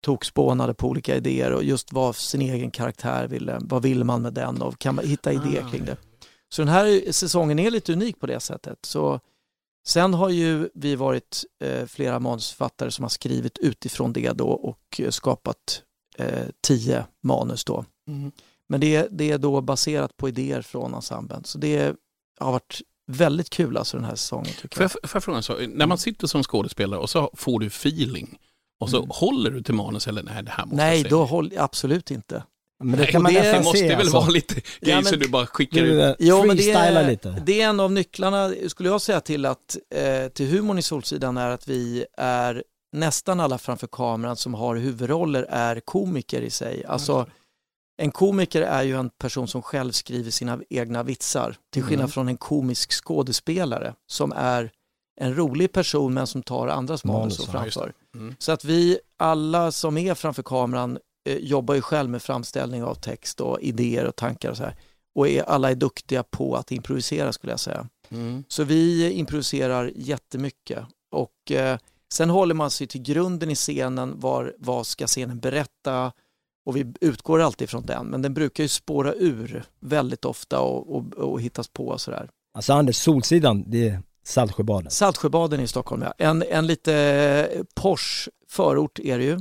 tokspånade 0.04 0.74
på 0.74 0.88
olika 0.88 1.16
idéer 1.16 1.52
och 1.52 1.64
just 1.64 1.92
vad 1.92 2.16
sin 2.16 2.42
egen 2.42 2.70
karaktär 2.70 3.28
ville, 3.28 3.58
vad 3.60 3.82
vill 3.82 4.04
man 4.04 4.22
med 4.22 4.32
den 4.34 4.62
och 4.62 4.78
kan 4.78 4.94
man 4.94 5.06
hitta 5.06 5.32
idéer 5.32 5.64
Ah. 5.66 5.70
kring 5.70 5.84
det. 5.84 5.96
Så 6.48 6.62
den 6.62 6.68
här 6.68 7.12
säsongen 7.12 7.58
är 7.58 7.70
lite 7.70 7.92
unik 7.92 8.20
på 8.20 8.26
det 8.26 8.40
sättet. 8.40 8.78
Så 8.82 9.20
Sen 9.88 10.14
har 10.14 10.28
ju 10.28 10.68
vi 10.74 10.96
varit 10.96 11.44
eh, 11.64 11.86
flera 11.86 12.20
manusförfattare 12.20 12.90
som 12.90 13.02
har 13.02 13.08
skrivit 13.08 13.58
utifrån 13.58 14.12
det 14.12 14.32
då 14.32 14.48
och 14.48 15.00
skapat 15.10 15.82
eh, 16.18 16.46
tio 16.66 17.04
manus 17.22 17.64
då. 17.64 17.84
Mm. 18.08 18.32
Men 18.68 18.80
det, 18.80 19.08
det 19.10 19.30
är 19.30 19.38
då 19.38 19.60
baserat 19.60 20.16
på 20.16 20.28
idéer 20.28 20.62
från 20.62 20.94
ensemblen. 20.94 21.44
Så 21.44 21.58
det 21.58 21.96
har 22.38 22.52
varit 22.52 22.80
väldigt 23.08 23.50
kul 23.50 23.76
alltså 23.76 23.96
den 23.96 24.06
här 24.06 24.14
säsongen 24.14 24.52
tycker 24.60 24.76
Får 24.76 24.82
jag. 24.82 24.90
får 24.90 25.10
jag 25.12 25.22
fråga 25.24 25.42
sak? 25.42 25.58
När 25.68 25.86
man 25.86 25.98
sitter 25.98 26.26
som 26.26 26.42
skådespelare 26.42 27.00
och 27.00 27.10
så 27.10 27.30
får 27.34 27.60
du 27.60 27.66
feeling 27.66 28.38
och 28.80 28.90
så 28.90 29.04
håller 29.10 29.50
du 29.50 29.62
till 29.62 29.74
manus 29.74 30.06
eller 30.08 30.22
nej 30.22 30.42
det 30.42 30.50
här 30.50 30.64
måste 30.66 30.74
Mm. 30.82 30.86
Nej, 30.92 31.00
jag 31.02 31.10
då 31.10 31.24
håll, 31.24 31.52
absolut 31.58 32.10
inte. 32.10 32.42
Men 32.84 32.90
det 32.92 32.96
Nej, 32.96 33.12
kan 33.12 33.22
man 33.22 33.34
det 33.34 33.40
nästan 33.42 33.64
måste 33.64 33.78
se, 33.78 33.88
väl 33.88 33.96
alltså. 34.00 34.16
vara 34.16 34.28
lite 34.28 34.54
grejer 34.54 34.66
Ja, 34.80 34.96
men- 34.96 35.04
så 35.04 35.16
du 35.16 35.28
bara 35.28 35.46
skickar 35.46 35.80
Du, 35.82 36.02
ut. 36.10 36.16
Jo, 36.18 36.44
men 36.46 36.56
det 36.56 36.70
är, 36.70 37.08
lite. 37.10 37.42
det 37.46 37.60
är 37.60 37.68
en 37.68 37.80
av 37.80 37.92
nycklarna, 37.92 38.52
skulle 38.68 38.88
jag 38.88 39.00
säga, 39.00 39.20
till, 39.20 39.46
att, 39.46 39.76
eh, 39.94 40.28
till 40.28 40.46
humorn 40.46 40.78
i 40.78 40.82
Solsidan 40.82 41.36
är 41.36 41.50
att 41.50 41.68
vi 41.68 42.04
är 42.18 42.62
nästan 42.92 43.40
alla 43.40 43.58
framför 43.58 43.86
kameran 43.92 44.36
som 44.36 44.54
har 44.54 44.76
huvudroller 44.76 45.42
är 45.42 45.80
komiker 45.80 46.40
i 46.40 46.50
sig. 46.50 46.84
Alltså, 46.84 47.26
en 47.98 48.10
komiker 48.10 48.62
är 48.62 48.82
ju 48.82 48.96
en 48.96 49.10
person 49.10 49.48
som 49.48 49.62
själv 49.62 49.92
skriver 49.92 50.30
sina 50.30 50.58
egna 50.70 51.02
vitsar 51.02 51.56
till 51.70 51.82
skillnad 51.82 52.04
Mm. 52.04 52.10
från 52.10 52.28
en 52.28 52.36
komisk 52.36 52.92
skådespelare 52.92 53.94
som 54.06 54.32
är 54.32 54.70
en 55.20 55.34
rolig 55.34 55.72
person 55.72 56.14
men 56.14 56.26
som 56.26 56.42
tar 56.42 56.68
andras 56.68 57.04
manus 57.04 57.38
och 57.38 57.46
framför. 57.48 57.92
Mm. 58.14 58.34
Så 58.38 58.52
att 58.52 58.64
vi 58.64 58.98
alla 59.16 59.72
som 59.72 59.98
är 59.98 60.14
framför 60.14 60.42
kameran 60.42 60.98
eh, 61.28 61.36
jobbar 61.36 61.74
ju 61.74 61.80
själv 61.80 62.10
med 62.10 62.22
framställning 62.22 62.82
av 62.84 62.94
text 62.94 63.40
och 63.40 63.60
idéer 63.60 64.04
och 64.06 64.16
tankar 64.16 64.50
och 64.50 64.56
så 64.56 64.62
här. 64.62 64.76
Och 65.14 65.28
är, 65.28 65.42
alla 65.42 65.70
är 65.70 65.74
duktiga 65.74 66.22
på 66.22 66.56
att 66.56 66.72
improvisera 66.72 67.32
skulle 67.32 67.52
jag 67.52 67.60
säga. 67.60 67.88
Mm. 68.08 68.44
Så 68.48 68.64
vi 68.64 69.10
improviserar 69.10 69.92
jättemycket. 69.96 70.84
Och 71.10 71.52
eh, 71.52 71.78
sen 72.12 72.30
håller 72.30 72.54
man 72.54 72.70
sig 72.70 72.86
till 72.86 73.02
grunden 73.02 73.50
i 73.50 73.54
scenen, 73.54 74.20
var, 74.20 74.54
vad 74.58 74.86
ska 74.86 75.06
scenen 75.06 75.38
berätta? 75.38 76.12
Och 76.68 76.76
vi 76.76 76.92
utgår 77.00 77.40
alltid 77.40 77.70
från 77.70 77.86
den, 77.86 78.06
men 78.06 78.22
den 78.22 78.34
brukar 78.34 78.64
ju 78.64 78.68
spåra 78.68 79.14
ur 79.14 79.64
väldigt 79.80 80.24
ofta 80.24 80.60
och, 80.60 80.96
och, 80.96 81.14
och 81.14 81.40
hittas 81.40 81.68
på 81.68 81.88
och 81.88 82.00
sådär. 82.00 82.30
Alltså 82.54 82.72
Anders, 82.72 82.96
Solsidan, 82.96 83.64
det 83.66 83.88
är 83.88 84.02
Saltsjöbaden. 84.24 84.90
Saltsjöbaden 84.90 85.60
i 85.60 85.68
Stockholm, 85.68 86.02
ja. 86.02 86.14
En, 86.18 86.44
en 86.50 86.66
lite 86.66 86.94
eh, 86.94 87.62
Porsche 87.74 88.30
förort 88.48 88.98
är 88.98 89.18
det 89.18 89.24
ju. 89.24 89.38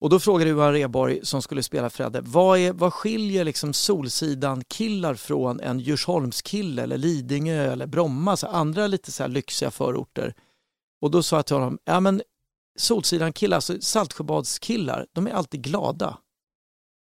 Och 0.00 0.10
då 0.10 0.20
frågade 0.20 0.50
Johan 0.50 0.72
Rheborg 0.72 1.20
som 1.22 1.42
skulle 1.42 1.62
spela 1.62 1.90
Fredde, 1.90 2.20
vad, 2.20 2.58
är, 2.58 2.72
vad 2.72 2.92
skiljer 2.92 3.44
liksom 3.44 3.72
Solsidan-killar 3.72 5.14
från 5.14 5.60
en 5.60 5.80
Djursholmskille 5.80 6.82
eller 6.82 6.98
Lidingö 6.98 7.72
eller 7.72 7.86
Bromma, 7.86 8.36
så 8.36 8.46
andra 8.46 8.86
lite 8.86 9.12
så 9.12 9.22
här 9.22 9.28
lyxiga 9.28 9.70
förorter? 9.70 10.34
Och 11.00 11.10
då 11.10 11.22
sa 11.22 11.36
jag 11.36 11.46
till 11.46 11.56
honom, 11.56 11.78
ja 11.84 12.00
men 12.00 12.22
Solsidan-killar, 12.78 13.56
alltså 13.56 13.80
Saltsjöbadskillar, 13.80 15.06
de 15.12 15.26
är 15.26 15.30
alltid 15.30 15.62
glada. 15.62 16.18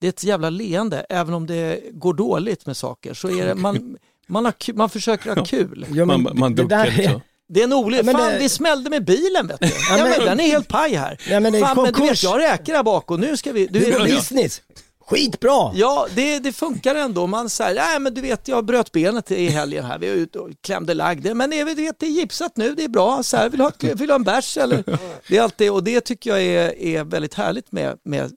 Det 0.01 0.07
är 0.07 0.09
ett 0.09 0.25
jävla 0.25 0.51
leende, 0.51 1.07
även 1.09 1.35
om 1.35 1.47
det 1.47 1.81
går 1.93 2.15
dåligt 2.15 2.67
med 2.67 2.77
saker 2.77 3.15
så 3.15 3.31
är 3.31 3.47
det, 3.47 3.55
man, 3.55 3.97
man, 4.27 4.45
har, 4.45 4.73
man 4.75 4.91
försöker 4.91 5.37
ha 5.37 5.45
kul. 5.45 5.87
Ja, 5.95 6.05
men 6.05 6.23
man, 6.23 6.39
man 6.39 6.55
det 6.55 6.63
duckar 6.63 6.77
där 6.85 6.91
lite. 6.97 7.21
Det 7.49 7.61
är 7.61 7.65
en 7.65 7.73
olycka. 7.73 8.07
Ja, 8.07 8.19
Fan, 8.19 8.33
det- 8.33 8.39
det 8.39 8.49
smällde 8.49 8.91
med 8.91 9.05
bilen 9.05 9.47
vet 9.47 9.61
du. 9.61 9.67
Ja, 9.67 9.97
men- 9.97 10.11
men, 10.11 10.21
den 10.27 10.41
är 10.41 10.45
helt 10.47 10.69
paj 10.69 10.95
här. 10.95 11.21
Nej 11.31 11.41
men 11.41 11.53
det 11.53 11.59
är 11.59 11.65
Fan, 11.65 11.83
men 11.83 11.93
du 11.93 12.01
vet, 12.03 12.23
jag 12.23 12.41
räker 12.41 12.75
här 12.75 12.83
bak 12.83 13.11
och 13.11 13.21
nu 13.21 13.37
ska 13.37 13.53
vi... 13.53 13.67
Du, 13.67 13.81
Det 13.81 13.91
är 13.93 14.05
business. 14.17 14.63
Skitbra! 15.07 15.71
ja, 15.75 16.07
det, 16.15 16.39
det 16.39 16.53
funkar 16.53 16.95
ändå. 16.95 17.27
Man 17.27 17.51
säger, 17.51 17.75
nej 17.75 18.01
men 18.01 18.15
du 18.15 18.21
vet, 18.21 18.49
jag 18.49 18.65
bröt 18.65 18.93
benet 18.93 19.31
i 19.31 19.49
helgen 19.49 19.85
här. 19.85 19.99
Vi 19.99 20.09
var 20.09 20.15
ute 20.17 20.39
och 20.39 20.51
klämde 20.61 20.95
lagg. 20.95 21.37
Men 21.37 21.51
det, 21.51 21.65
du 21.65 21.75
vet, 21.75 21.99
det 21.99 22.07
är 22.07 22.11
gipsat 22.11 22.57
nu, 22.57 22.75
det 22.75 22.85
är 22.85 22.89
bra. 22.89 23.23
Så 23.23 23.37
här, 23.37 23.49
vill, 23.51 23.59
du 23.59 23.65
ha, 23.65 23.73
vill 23.81 23.97
du 23.99 24.09
ha 24.09 24.15
en 24.15 24.25
bärs 24.25 24.57
eller? 24.59 24.85
Det 25.29 25.37
är 25.37 25.43
alltid, 25.43 25.71
och 25.71 25.85
det 25.85 26.01
tycker 26.01 26.31
jag 26.31 26.43
är, 26.43 26.79
är 26.83 27.05
väldigt 27.05 27.35
härligt 27.35 27.73
med, 27.73 27.97
med 28.05 28.33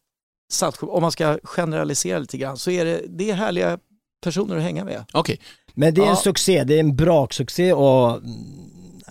Saltsjö. 0.51 0.87
Om 0.87 1.01
man 1.01 1.11
ska 1.11 1.39
generalisera 1.43 2.19
lite 2.19 2.37
grann 2.37 2.57
så 2.57 2.71
är 2.71 2.85
det, 2.85 3.01
det 3.07 3.29
är 3.29 3.33
härliga 3.35 3.79
personer 4.23 4.55
att 4.57 4.63
hänga 4.63 4.85
med. 4.85 5.05
Okej, 5.13 5.39
Men 5.73 5.93
det 5.93 6.01
är 6.01 6.05
en 6.05 6.09
Ja. 6.09 6.15
succé, 6.15 6.63
det 6.63 6.75
är 6.75 6.79
en 6.79 6.95
braksuccé 6.95 7.73
och 7.73 8.09
mm, 8.17 8.31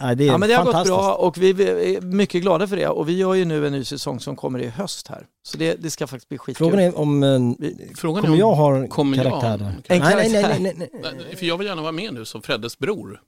nej, 0.00 0.16
det 0.16 0.24
är 0.24 0.26
Ja, 0.26 0.38
men 0.38 0.48
det 0.48 0.54
har 0.54 0.64
gått 0.64 0.86
bra 0.86 1.14
och 1.14 1.38
vi 1.38 1.50
är 1.50 2.00
mycket 2.00 2.42
glada 2.42 2.66
för 2.68 2.76
det. 2.76 2.88
Och 2.88 3.08
vi 3.08 3.16
gör 3.16 3.34
ju 3.34 3.44
nu 3.44 3.66
en 3.66 3.72
ny 3.72 3.84
säsong 3.84 4.20
som 4.20 4.36
kommer 4.36 4.58
i 4.58 4.68
höst 4.68 5.08
här. 5.08 5.26
Så 5.42 5.58
det, 5.58 5.74
det 5.74 5.90
ska 5.90 6.06
faktiskt 6.06 6.28
bli 6.28 6.38
skitkul. 6.38 6.66
Frågan 6.70 6.80
är 6.80 6.98
om, 6.98 7.22
eh, 7.22 7.40
frågan 7.96 8.22
kommer 8.22 8.36
är 8.36 8.38
jag 8.40 8.48
om... 8.52 8.58
ha 8.58 8.76
en 8.76 8.88
kommer 8.88 9.16
jag- 9.16 9.26
karaktär? 9.26 9.54
En 9.54 9.60
Nej, 9.88 10.00
nej, 10.00 10.00
nej, 10.30 10.42
karaktär. 10.42 10.60
nej, 10.62 10.74
nej, 10.78 10.90
nej. 11.02 11.12
Nej, 11.26 11.36
För 11.36 11.46
jag 11.46 11.58
vill 11.58 11.66
gärna 11.66 11.82
vara 11.82 11.92
med 11.92 12.14
nu 12.14 12.24
som 12.24 12.42
Freddes 12.42 12.78
bror. 12.78 13.20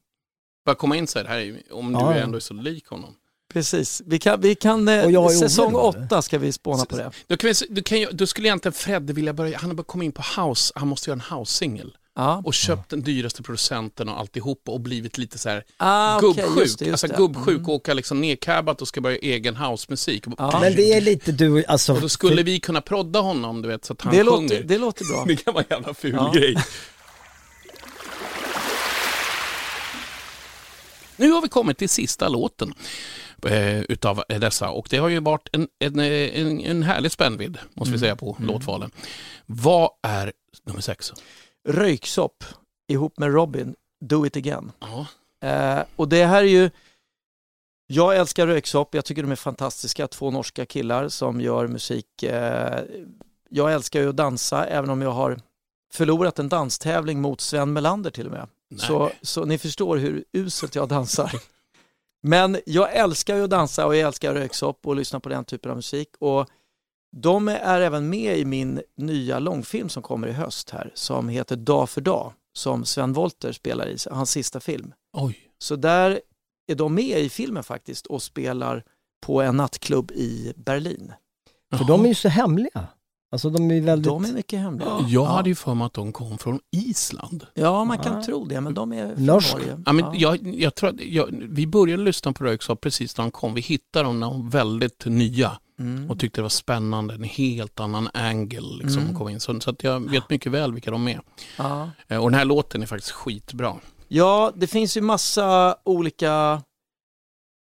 Bara 0.66 0.74
komma 0.74 0.96
in 0.96 1.06
så 1.06 1.18
här, 1.18 1.26
här 1.26 1.38
är- 1.38 1.62
om 1.72 1.92
du 1.92 1.98
Ja, 1.98 2.16
ja. 2.16 2.22
ändå 2.22 2.36
är 2.36 2.40
så 2.40 2.54
lik 2.54 2.86
honom. 2.86 3.14
Precis, 3.53 4.03
vi 4.07 4.18
kan, 4.18 4.40
vi 4.40 4.55
kan 4.55 4.88
eh, 4.88 5.16
Och 5.24 5.32
säsong 5.32 5.74
åtta 5.74 6.22
ska 6.22 6.38
vi 6.38 6.53
spåna 6.53 6.84
på 6.84 6.96
det. 6.96 7.11
Då, 7.26 7.36
kan 7.36 7.50
vi, 7.61 7.66
då, 7.74 7.82
kan 7.82 8.00
jag, 8.00 8.16
då 8.16 8.26
skulle 8.26 8.48
egentligen 8.48 8.72
Fredde 8.72 9.12
vilja 9.12 9.32
börja, 9.32 9.59
han 9.59 9.70
har 9.70 9.74
bara 9.74 9.82
kommit 9.84 10.07
in 10.07 10.12
på 10.12 10.22
house, 10.42 10.72
han 10.76 10.88
måste 10.88 11.11
göra 11.11 11.20
en 11.30 11.38
house-singel. 11.38 11.96
Ja. 12.16 12.42
Och 12.44 12.55
köpt 12.55 12.90
den 12.90 13.03
dyraste 13.03 13.42
producenten 13.42 14.09
och 14.09 14.18
alltihop 14.20 14.62
och 14.68 14.80
blivit 14.80 15.18
lite 15.18 15.38
så 15.38 15.48
här 15.48 15.64
Ah, 15.76 16.20
gubbsjuk. 16.20 16.46
just 16.59 16.78
det, 16.78 16.84
just 16.84 17.05
alltså 17.05 17.16
gubbsjuk, 17.22 17.59
Mm. 17.59 17.70
åka 17.70 17.94
liksom 17.94 18.20
nedcabbat 18.20 18.82
och 18.82 18.88
ska 18.88 19.00
börja 19.00 19.16
egen 19.16 19.57
housemusik. 19.57 20.24
Ja. 20.38 20.59
Men 20.61 20.74
det 20.76 20.92
är 20.92 21.00
lite 21.00 21.32
du, 21.32 21.64
alltså. 21.64 21.92
Och 21.94 22.00
då 22.00 22.09
skulle 22.09 22.42
vi 22.42 22.61
kunna 22.61 22.80
prodda 22.80 23.20
honom, 23.20 23.62
du 23.62 23.68
vet, 23.68 23.84
så 23.84 23.92
att 23.92 24.00
han 24.03 24.12
Det 24.16 24.24
sjunger. 24.24 24.42
låter, 24.42 24.62
det 24.62 24.78
låter 24.78 25.05
bra. 25.05 25.24
Det 25.28 25.36
kan 25.36 25.55
vara 25.55 25.64
en 25.68 25.76
jävla 25.76 25.94
ful 25.94 26.12
Ja. 26.14 26.32
grej. 26.34 26.57
Nu 31.16 31.30
har 31.30 31.42
vi 31.42 31.48
kommit 31.48 31.78
till 31.78 31.88
sista 31.88 32.28
låten 32.28 32.74
eh, 33.47 33.80
utav 33.80 34.22
dessa 34.28 34.70
och 34.70 34.86
det 34.90 34.97
har 34.97 35.09
ju 35.09 35.20
varit 35.20 35.49
en, 35.53 35.68
en, 35.78 35.99
en, 36.01 36.61
en 36.61 36.82
härlig 36.82 37.12
spännvidd 37.12 37.59
måste 37.74 37.93
vi 37.93 37.99
säga 37.99 38.16
på 38.16 38.36
låtvalen. 38.40 38.90
Vad 39.47 39.90
är 40.03 40.32
nummer 40.64 40.80
sex? 40.80 41.12
Röyksopp 41.68 42.45
ihop 42.88 43.18
med 43.18 43.32
Robin, 43.32 43.74
Do 44.01 44.26
It 44.26 44.36
Again. 44.36 44.72
Eh, 45.43 45.82
och 45.97 46.09
det 46.09 46.24
här 46.24 46.43
är 46.43 46.49
ju, 46.49 46.70
jag 47.86 48.16
älskar 48.16 48.47
Röyksopp, 48.47 48.95
jag 48.95 49.05
tycker 49.05 49.22
de 49.22 49.32
är 49.32 49.36
fantastiska, 49.36 50.09
två 50.09 50.30
norska 50.30 50.66
killar 50.66 51.09
som 51.09 51.40
gör 51.40 51.66
musik. 51.66 52.22
Eh, 52.22 52.80
jag 53.51 53.72
älskar 53.72 54.01
ju 54.01 54.09
att 54.09 54.16
dansa, 54.16 54.66
även 54.66 54.90
om 54.90 55.03
jag 55.03 55.11
har 55.11 55.40
förlorat 55.93 56.38
en 56.38 56.49
danstävling 56.49 57.20
mot 57.20 57.40
Sven 57.40 57.72
Melander 57.72 58.11
till 58.11 58.26
och 58.26 58.32
med. 58.32 58.49
Så, 58.76 59.11
så 59.22 59.45
ni 59.45 59.59
förstår 59.59 59.97
hur 59.97 60.24
uselt 60.32 60.74
jag 60.74 60.88
dansar. 60.88 61.32
Men 62.23 62.59
jag 62.66 62.97
älskar 62.97 63.37
ju 63.37 63.45
att 63.45 63.51
dansa 63.51 63.87
och 63.87 63.97
jag 63.97 64.07
älskar 64.07 64.35
röyksopp 64.35 64.87
och 64.87 64.97
lyssna 64.97 65.20
på 65.20 65.29
den 65.29 65.45
typen 65.45 65.70
av 65.70 65.77
musik. 65.77 66.09
Och 66.18 66.49
de 67.16 67.49
är 67.49 67.81
även 67.81 68.09
med 68.09 68.39
i 68.39 68.45
min 68.45 68.83
nya 68.97 69.39
långfilm 69.39 69.89
som 69.89 70.03
kommer 70.03 70.29
i 70.29 70.33
höst 70.33 70.70
här 70.70 70.93
som 70.95 71.29
heter 71.29 71.57
Dag 71.57 71.91
för 71.91 72.01
dag 72.01 72.33
som 72.53 72.85
Sven 72.85 73.12
Wollter 73.12 73.53
spelar 73.53 73.89
i, 73.89 73.97
hans 74.11 74.31
sista 74.31 74.61
film. 74.61 74.93
Oj. 75.12 75.39
Så 75.59 75.77
där 75.77 76.20
är 76.66 76.75
de 76.75 76.95
med 76.95 77.20
i 77.20 77.29
filmen 77.29 77.64
faktiskt 77.64 78.07
och 78.07 78.23
spelar 78.23 78.85
på 79.20 79.43
en 79.43 79.57
nattklubb 79.57 80.11
i 80.11 80.53
Berlin. 80.57 81.12
För 81.79 81.85
de 81.85 82.05
är 82.05 82.09
ju 82.09 82.14
så 82.14 82.29
hemliga. 82.29 82.89
Alltså 83.33 83.51
de 83.51 83.70
är 83.70 83.80
väldigt... 83.80 84.09
De 84.09 84.24
är 84.24 84.33
mycket 84.33 84.61
hemliga. 84.61 84.89
Jag 85.09 85.24
hade 85.24 85.49
ju 85.49 85.55
för 85.55 85.74
mig 85.74 85.85
att 85.87 85.93
de 85.95 86.12
kom 86.12 86.39
från 86.39 86.61
Island. 86.70 87.47
Ja, 87.55 87.85
man 87.85 87.99
kan 87.99 88.22
tro 88.22 88.45
det, 88.45 88.61
men 88.61 88.74
de 88.74 88.93
är 88.93 89.14
från 89.14 89.26
Norsk. 89.26 89.53
Norge. 89.55 89.83
Ja, 89.87 89.93
men 89.93 90.05
Ja. 90.05 90.14
jag, 90.14 90.55
jag 90.55 90.74
tror 90.74 90.91
att 90.91 91.01
jag, 91.01 91.28
vi 91.49 91.66
började 91.66 92.03
lyssna 92.03 92.33
på 92.33 92.45
Röyksopp 92.45 92.80
precis 92.80 93.16
när 93.18 93.24
de 93.24 93.30
kom. 93.30 93.55
Vi 93.55 93.61
hittade 93.61 94.05
dem 94.05 94.20
när 94.20 94.26
de 94.30 94.43
var 94.43 94.51
väldigt 94.51 95.05
nya 95.07 95.59
Mm. 95.80 96.11
och 96.11 96.18
tyckte 96.18 96.39
det 96.41 96.43
var 96.43 96.49
spännande. 96.49 97.14
En 97.14 97.24
helt 97.24 97.80
annan 97.80 98.09
angle 98.14 98.61
liksom, 98.83 99.03
Mm. 99.03 99.14
komma 99.14 99.30
in. 99.30 99.41
Så, 99.41 99.61
så 99.61 99.70
att 99.70 99.85
jag 99.85 100.11
vet 100.11 100.30
mycket 100.30 100.53
väl 100.53 100.72
vilka 100.72 100.91
de 100.91 101.09
är. 101.09 101.20
Ja. 101.57 101.91
Eh, 102.09 102.18
Och 102.18 102.30
den 102.30 102.39
här 102.39 102.45
låten 102.45 102.83
är 102.83 102.87
faktiskt 102.87 103.11
skitbra. 103.12 103.74
Ja, 104.09 104.53
det 104.55 104.66
finns 104.66 104.97
ju 104.97 105.01
massa 105.01 105.76
olika... 105.85 106.62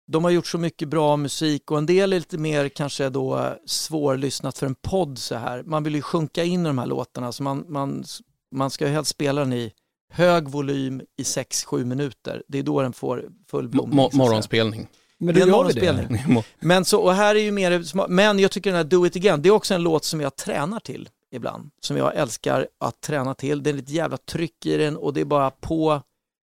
De 0.08 0.24
har 0.24 0.32
gjort 0.32 0.48
så 0.48 0.58
mycket 0.58 0.88
bra 0.88 1.18
musik 1.18 1.72
och 1.72 1.78
en 1.78 1.86
del 1.86 2.14
är 2.14 2.18
lite 2.18 2.38
mer 2.38 2.70
kanske 2.70 3.10
då 3.10 3.56
svårlyssnat 3.66 4.58
för 4.58 4.66
en 4.66 4.76
podd 4.76 5.18
så 5.18 5.36
här. 5.36 5.64
Man 5.64 5.84
vill 5.84 5.96
ju 5.96 6.02
sjunka 6.02 6.44
in 6.44 6.62
i 6.62 6.64
de 6.68 6.78
här 6.78 6.86
låtarna 6.86 7.32
så 7.32 7.44
man, 7.44 7.66
man, 7.68 8.04
man 8.52 8.70
ska 8.70 8.86
ju 8.88 8.92
helst 8.92 9.12
spela 9.12 9.42
den 9.42 9.54
i 9.54 9.72
hög 10.14 10.50
volym 10.50 11.02
i 11.18 11.24
6-7 11.24 11.84
minuter. 11.86 12.44
Det 12.48 12.60
är 12.60 12.64
då 12.64 12.82
den 12.82 12.94
får 12.94 13.26
full 13.52 13.68
blomning. 13.70 14.00
mo- 14.00 14.10
säga. 14.10 14.24
morgonspelning. 14.24 14.88
Men 15.20 15.36
det 15.36 15.42
är 15.42 15.44
en 15.44 15.48
det. 15.50 15.56
morgonspelning. 15.56 16.44
Men, 16.60 16.86
så, 16.86 17.02
och 17.02 17.14
här 17.14 17.36
är 17.36 17.40
ju 17.40 17.52
mer, 17.52 18.08
men 18.10 18.40
jag 18.40 18.52
tycker 18.52 18.70
den 18.70 18.78
här 18.78 18.84
Do 18.84 19.06
It 19.06 19.16
Again, 19.16 19.42
det 19.42 19.50
är 19.50 19.54
också 19.54 19.74
en 19.74 19.84
låt 19.84 20.04
som 20.06 20.22
jag 20.22 20.36
tränar 20.36 20.80
till 20.80 21.10
ibland. 21.32 21.70
Som 21.82 21.98
jag 21.98 22.16
älskar 22.16 22.68
att 22.80 23.02
träna 23.02 23.34
till. 23.34 23.64
Det 23.64 23.70
är 23.70 23.74
lite 23.74 23.94
jävla 23.94 24.18
tryck 24.18 24.66
i 24.66 24.78
den 24.78 24.98
och 24.98 25.14
det 25.14 25.22
är 25.22 25.26
bara 25.26 25.52
på, 25.52 26.02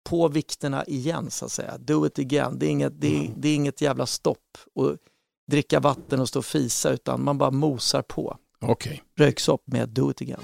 på 0.09 0.27
vikterna 0.27 0.85
igen 0.85 1.31
så 1.31 1.45
att 1.45 1.51
säga. 1.51 1.77
Do 1.77 2.05
It 2.05 2.19
Again, 2.19 2.59
det 2.59 2.65
är 2.65 2.69
inget, 2.69 3.01
det 3.01 3.17
är, 3.17 3.33
det 3.35 3.49
är 3.49 3.55
inget 3.55 3.81
jävla 3.81 4.05
stopp 4.05 4.57
och 4.75 4.97
dricka 5.51 5.79
vatten 5.79 6.19
och 6.19 6.29
stå 6.29 6.39
och 6.39 6.45
fisa 6.45 6.89
utan 6.89 7.23
man 7.23 7.37
bara 7.37 7.51
mosar 7.51 8.01
på. 8.01 8.37
Okej. 8.61 9.03
Röyksopp 9.17 9.63
med 9.65 9.89
Do 9.89 10.11
It 10.11 10.21
Again. 10.21 10.41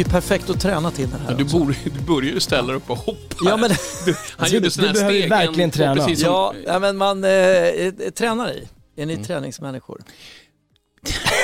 Är 0.00 0.04
ju 0.04 0.10
perfekt 0.10 0.50
att 0.50 0.60
träna 0.60 0.90
till 0.90 1.10
den 1.10 1.20
här 1.20 1.30
Ja, 1.30 1.36
du, 1.36 1.44
borde, 1.44 1.74
du 1.84 2.00
börjar 2.00 2.32
ju 2.32 2.40
ställa 2.40 2.72
upp 2.72 2.90
och 2.90 2.96
hoppa. 2.98 3.36
Ja, 3.44 3.56
men- 3.56 3.70
du, 4.04 4.14
han 4.36 4.48
Du- 4.48 4.54
gjorde 4.54 4.70
sådana 4.70 4.88
här 4.88 4.94
du 4.94 5.00
behöver 5.00 5.18
steg. 5.20 5.30
verkligen 5.30 5.60
en- 5.68 5.70
träna. 5.70 6.02
Som, 6.04 6.14
Ja, 6.18 6.54
ja, 6.66 6.78
men 6.78 6.96
man 6.96 7.24
eh, 7.24 7.30
eh, 7.30 7.92
tränar 8.14 8.50
i. 8.52 8.68
Är 8.96 9.02
Mm. 9.02 9.18
ni 9.18 9.24
träningsmänniskor? 9.24 10.00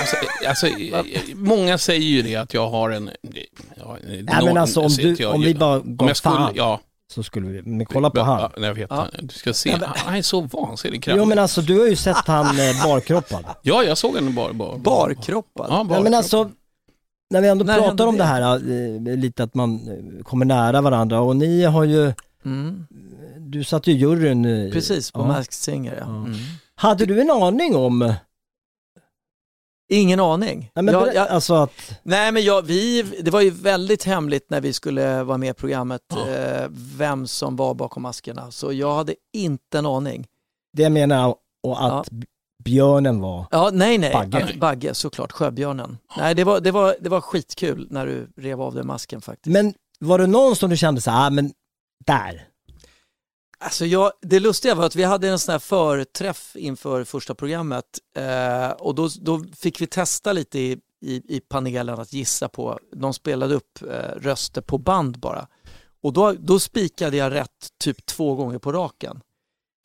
Alltså, 0.00 0.16
alltså, 0.48 0.66
många 1.34 1.78
säger 1.78 2.00
ju 2.08 2.22
det 2.22 2.36
att 2.36 2.54
jag 2.54 2.70
har 2.70 2.90
en... 2.90 3.10
Ja, 3.76 3.96
Nej 4.02 4.24
men 4.44 4.56
alltså 4.56 4.80
om, 4.80 4.88
du, 4.96 5.26
om 5.26 5.40
vi 5.40 5.54
bara 5.54 5.80
om 5.80 5.96
gav 5.96 6.08
jag 6.08 6.16
skulle, 6.16 6.34
fan 6.34 6.52
ja, 6.54 6.80
så 7.12 7.22
skulle 7.22 7.48
vi, 7.48 7.62
men 7.62 7.86
kolla 7.86 8.10
på 8.10 8.20
han. 8.20 8.40
Ja, 8.56 8.66
jag 8.66 8.74
vet. 8.74 8.86
Ja. 8.90 9.08
Du 9.20 9.34
ska 9.34 9.54
se. 9.54 9.68
Ja, 9.70 9.76
Han- 9.86 9.94
Han 9.96 10.14
är 10.14 10.22
så 10.22 10.40
vansinnigt 10.40 11.04
kraftig. 11.04 11.18
Jo 11.20 11.24
men 11.24 11.38
alltså 11.38 11.60
du 11.60 11.78
har 11.80 11.86
ju 11.86 11.96
sett 11.96 12.16
han 12.26 12.46
eh, 12.60 12.84
barkroppad. 12.84 13.44
Ja, 13.62 13.82
jag 13.84 13.98
såg 13.98 14.14
henne 14.14 14.30
bara. 14.30 14.52
bara. 14.52 14.76
Barkroppad? 14.78 15.66
Ja, 15.70 15.76
Ja, 15.76 15.84
barkroppad. 15.84 16.02
men 16.04 16.14
alltså, 16.14 16.50
när 17.30 17.40
vi 17.40 17.48
ändå 17.48 17.64
När 17.64 17.78
pratar 17.80 18.06
om 18.06 18.14
det? 18.14 18.18
det 18.22 18.24
här, 18.24 18.54
eh, 19.08 19.16
lite 19.16 19.42
att 19.44 19.54
man 19.54 19.74
eh, 19.88 20.22
kommer 20.24 20.44
nära 20.46 20.80
varandra 20.80 21.20
och 21.20 21.36
ni 21.36 21.64
har 21.64 21.84
ju, 21.84 22.12
Mm. 22.44 22.86
du 23.38 23.64
satt 23.64 23.86
ju 23.86 23.92
i 23.92 23.96
juryn. 23.96 24.44
eh, 24.44 24.72
Precis, 24.72 25.10
på 25.12 25.20
ja. 25.20 25.26
Masked 25.26 25.52
Singer 25.52 25.92
ja. 25.92 26.00
Ja. 26.06 26.16
Mm. 26.16 26.32
Hade 26.74 27.06
du 27.06 27.20
en 27.20 27.30
aning 27.30 27.76
om, 27.76 28.14
Ingen 29.88 30.20
aning. 30.20 30.70
nej, 30.74 30.82
men, 30.84 30.94
jag, 30.94 31.14
jag, 31.14 31.28
alltså 31.28 31.54
att, 31.54 32.00
nej 32.02 32.32
men 32.32 32.44
jag, 32.44 32.62
vi, 32.62 33.02
det 33.22 33.30
var 33.30 33.40
ju 33.40 33.50
väldigt 33.50 34.04
hemligt 34.04 34.50
när 34.50 34.60
vi 34.60 34.72
skulle 34.72 35.22
vara 35.22 35.38
med 35.38 35.50
i 35.50 35.54
programmet, 35.54 36.00
Ja. 36.08 36.28
eh, 36.28 36.66
vem 36.96 37.26
som 37.26 37.56
var 37.56 37.74
bakom 37.74 38.02
maskerna. 38.02 38.50
Så 38.50 38.72
jag 38.72 38.94
hade 38.94 39.14
inte 39.32 39.78
en 39.78 39.86
aning. 39.86 40.26
det 40.72 40.82
jag 40.82 40.92
menar, 40.92 41.34
och 41.62 41.84
att 42.00 42.08
björnen 42.64 43.20
var, 43.20 43.46
Ja, 43.50 43.70
nej, 43.72 43.98
nej. 43.98 44.12
Bagge. 44.12 44.30
Bagge, 44.30 44.58
Bagge 44.58 44.94
såklart. 44.94 45.32
Sjöbjörnen. 45.32 45.98
Nej, 46.16 46.34
det 46.34 46.44
var, 46.44 46.60
det, 46.60 46.70
var, 46.70 46.96
det 47.00 47.08
var 47.08 47.20
skitkul 47.20 47.86
när 47.90 48.06
du 48.06 48.28
rev 48.36 48.62
av 48.62 48.74
dig 48.74 48.84
masken 48.84 49.20
faktiskt. 49.20 49.52
men 49.52 49.74
var 49.98 50.18
det 50.18 50.26
någon 50.26 50.56
som 50.56 50.70
du 50.70 50.76
kände 50.76 51.00
så 51.00 51.10
här, 51.10 51.26
ah, 51.26 51.30
men 51.30 51.52
där, 52.06 52.48
Alltså 53.58 53.86
jag, 53.86 54.12
det 54.22 54.40
lustiga 54.40 54.74
var 54.74 54.86
att 54.86 54.96
vi 54.96 55.04
hade 55.04 55.28
en 55.28 55.38
sån 55.38 55.52
här 55.52 55.58
förträff 55.58 56.56
inför 56.56 57.04
första 57.04 57.34
programmet 57.34 57.84
eh, 58.16 58.70
och 58.70 58.94
då, 58.94 59.08
då 59.20 59.44
fick 59.56 59.80
vi 59.80 59.86
testa 59.86 60.32
lite 60.32 60.58
i, 60.58 60.78
i, 61.04 61.36
i 61.36 61.40
panelen 61.40 62.00
att 62.00 62.12
gissa 62.12 62.48
på, 62.48 62.78
de 62.96 63.14
spelade 63.14 63.54
upp 63.54 63.82
eh, 63.82 64.20
röster 64.20 64.60
på 64.60 64.78
band 64.78 65.18
bara. 65.18 65.46
Och 66.02 66.12
då, 66.12 66.32
då 66.32 66.58
spikade 66.58 67.16
jag 67.16 67.32
rätt 67.32 67.68
typ 67.84 68.06
två 68.06 68.34
gånger 68.34 68.58
på 68.58 68.72
raken. 68.72 69.20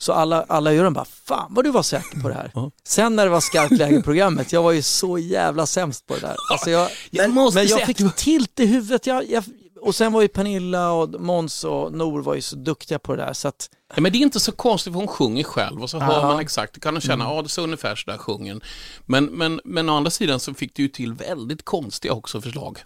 Så 0.01 0.13
alla, 0.13 0.45
alla 0.47 0.73
gör 0.73 0.89
bara, 0.89 1.05
fan 1.05 1.53
vad 1.53 1.65
du 1.65 1.71
var 1.71 1.83
säker 1.83 2.19
på 2.21 2.27
det 2.27 2.33
här. 2.33 2.51
Ja. 2.55 2.71
Sen 2.83 3.15
när 3.15 3.23
det 3.25 3.31
var 3.31 3.41
skarpt 3.41 3.71
läge 3.71 3.95
i 3.95 4.01
programmet, 4.01 4.51
jag 4.51 4.63
var 4.63 4.71
ju 4.71 4.81
så 4.81 5.17
jävla 5.17 5.65
sämst 5.65 6.07
på 6.07 6.13
det 6.13 6.19
där. 6.21 6.35
Alltså 6.51 6.69
jag, 6.69 6.89
Jag 7.09 7.29
måste 7.29 7.59
men 7.59 7.67
jag 7.67 7.85
fick 7.85 8.15
tilt 8.15 8.59
i 8.59 8.65
huvudet. 8.65 9.07
Jag, 9.07 9.29
jag, 9.29 9.43
och 9.81 9.95
sen 9.95 10.11
var 10.13 10.21
ju 10.21 10.27
Pernilla 10.27 10.91
och 10.91 11.21
Måns 11.21 11.63
och 11.63 11.93
Nor 11.93 12.21
var 12.21 12.35
ju 12.35 12.41
så 12.41 12.55
duktiga 12.55 12.99
på 12.99 13.15
det 13.15 13.25
där. 13.25 13.33
Så 13.33 13.47
att, 13.47 13.69
Ja, 13.95 14.01
men 14.01 14.11
det 14.11 14.17
är 14.17 14.19
inte 14.19 14.39
så 14.39 14.51
konstigt 14.51 14.93
för 14.93 14.99
hon 14.99 15.07
sjunger 15.07 15.43
själv 15.43 15.83
och 15.83 15.89
så 15.89 15.99
hör 15.99 16.21
man 16.23 16.39
exakt, 16.39 16.73
du 16.73 16.79
kan 16.79 17.01
känna, 17.01 17.23
ja 17.23 17.41
det 17.41 17.49
så 17.49 17.61
ungefär 17.61 17.95
så 17.95 18.11
där 18.11 18.17
sjunger 18.17 18.53
hon. 18.53 18.61
men, 19.05 19.25
men, 19.25 19.61
men 19.63 19.89
å 19.89 19.97
andra 19.97 20.11
sidan 20.11 20.39
så 20.39 20.53
fick 20.53 20.75
du 20.75 20.81
ju 20.81 20.87
till 20.87 21.13
väldigt 21.13 21.65
konstiga 21.65 22.13
också 22.13 22.41
förslag. 22.41 22.79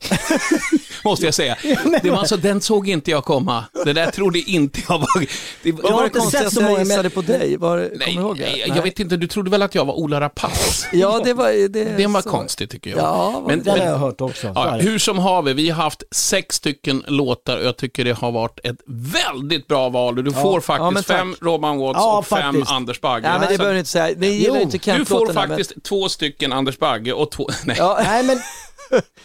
Måste 1.03 1.25
jag 1.25 1.33
säga. 1.33 1.57
Det 2.03 2.09
var 2.09 2.17
alltså, 2.17 2.37
den 2.37 2.61
såg 2.61 2.89
inte 2.89 3.11
jag 3.11 3.25
komma. 3.25 3.65
Det 3.85 3.93
där 3.93 4.11
trodde 4.11 4.39
inte 4.39 4.81
jag 4.89 4.99
var... 4.99 5.25
Det, 5.63 5.71
var 5.71 6.01
det 6.01 6.05
inte 6.05 6.21
sett 6.21 6.53
så 6.53 6.61
jag 6.61 6.69
många, 6.69 6.83
gissade 6.83 7.09
på 7.09 7.21
dig? 7.21 7.57
Var, 7.57 7.77
nej, 7.77 7.89
kommer 7.89 8.21
du 8.21 8.27
ihåg 8.27 8.37
det? 8.37 8.43
nej, 8.43 8.73
jag 8.75 8.83
vet 8.83 8.99
inte, 8.99 9.17
du 9.17 9.27
trodde 9.27 9.49
väl 9.49 9.61
att 9.61 9.75
jag 9.75 9.85
var 9.85 9.93
Ola 9.93 10.21
Rapace? 10.21 10.87
Ja, 10.93 11.21
det 11.23 11.33
var 11.33 11.69
det. 11.69 11.97
Det 11.97 12.07
var 12.07 12.21
så. 12.21 12.29
konstigt 12.29 12.69
tycker 12.69 12.89
jag. 12.89 12.99
Ja, 12.99 13.43
Men- 13.47 13.67
har 13.67 13.77
men- 13.77 13.87
jag 13.87 13.97
hört 13.97 14.21
också. 14.21 14.41
så 14.41 14.51
Ja, 14.55 14.71
det. 14.71 14.83
hur 14.83 14.99
som 14.99 15.19
haver, 15.19 15.53
vi 15.53 15.69
har 15.69 15.83
haft 15.83 16.03
sex 16.11 16.55
stycken 16.55 17.03
låtar 17.07 17.57
och 17.57 17.65
jag 17.65 17.77
tycker 17.77 18.05
det 18.05 18.13
har 18.13 18.31
varit 18.31 18.59
ett 18.63 18.77
väldigt 18.85 19.67
bra 19.67 19.89
val 19.89 20.17
och 20.17 20.23
du 20.23 20.31
får 20.31 20.55
ja, 20.55 20.61
faktiskt 20.61 20.92
faktiskt 20.95 21.17
fem 21.19 21.35
Robban 21.41 21.77
Watts 21.79 21.97
Ja, 21.99 22.17
och 22.17 22.25
fem 22.27 22.39
faktiskt. 22.53 22.71
Anders 22.71 23.01
Bagge. 23.01 23.27
Ja, 23.27 23.31
men 23.39 23.41
det 23.41 23.47
Så- 23.53 23.57
behöver 23.57 23.73
ni 23.73 23.79
inte 23.79 23.89
säga. 23.91 24.15
Ni 24.17 24.27
gillar 24.27 24.59
inte 24.59 24.77
Du 24.77 24.83
Kent-låten 24.83 25.27
får 25.33 25.41
här, 25.41 25.47
men- 25.47 25.57
faktiskt 25.57 25.83
två 25.83 26.09
stycken 26.09 26.53
Anders 26.53 26.77
Bagge 26.79 27.13
och 27.13 27.31
två... 27.31 27.49
Nej. 27.65 27.77
Nej 28.03 28.23
men, 28.23 28.37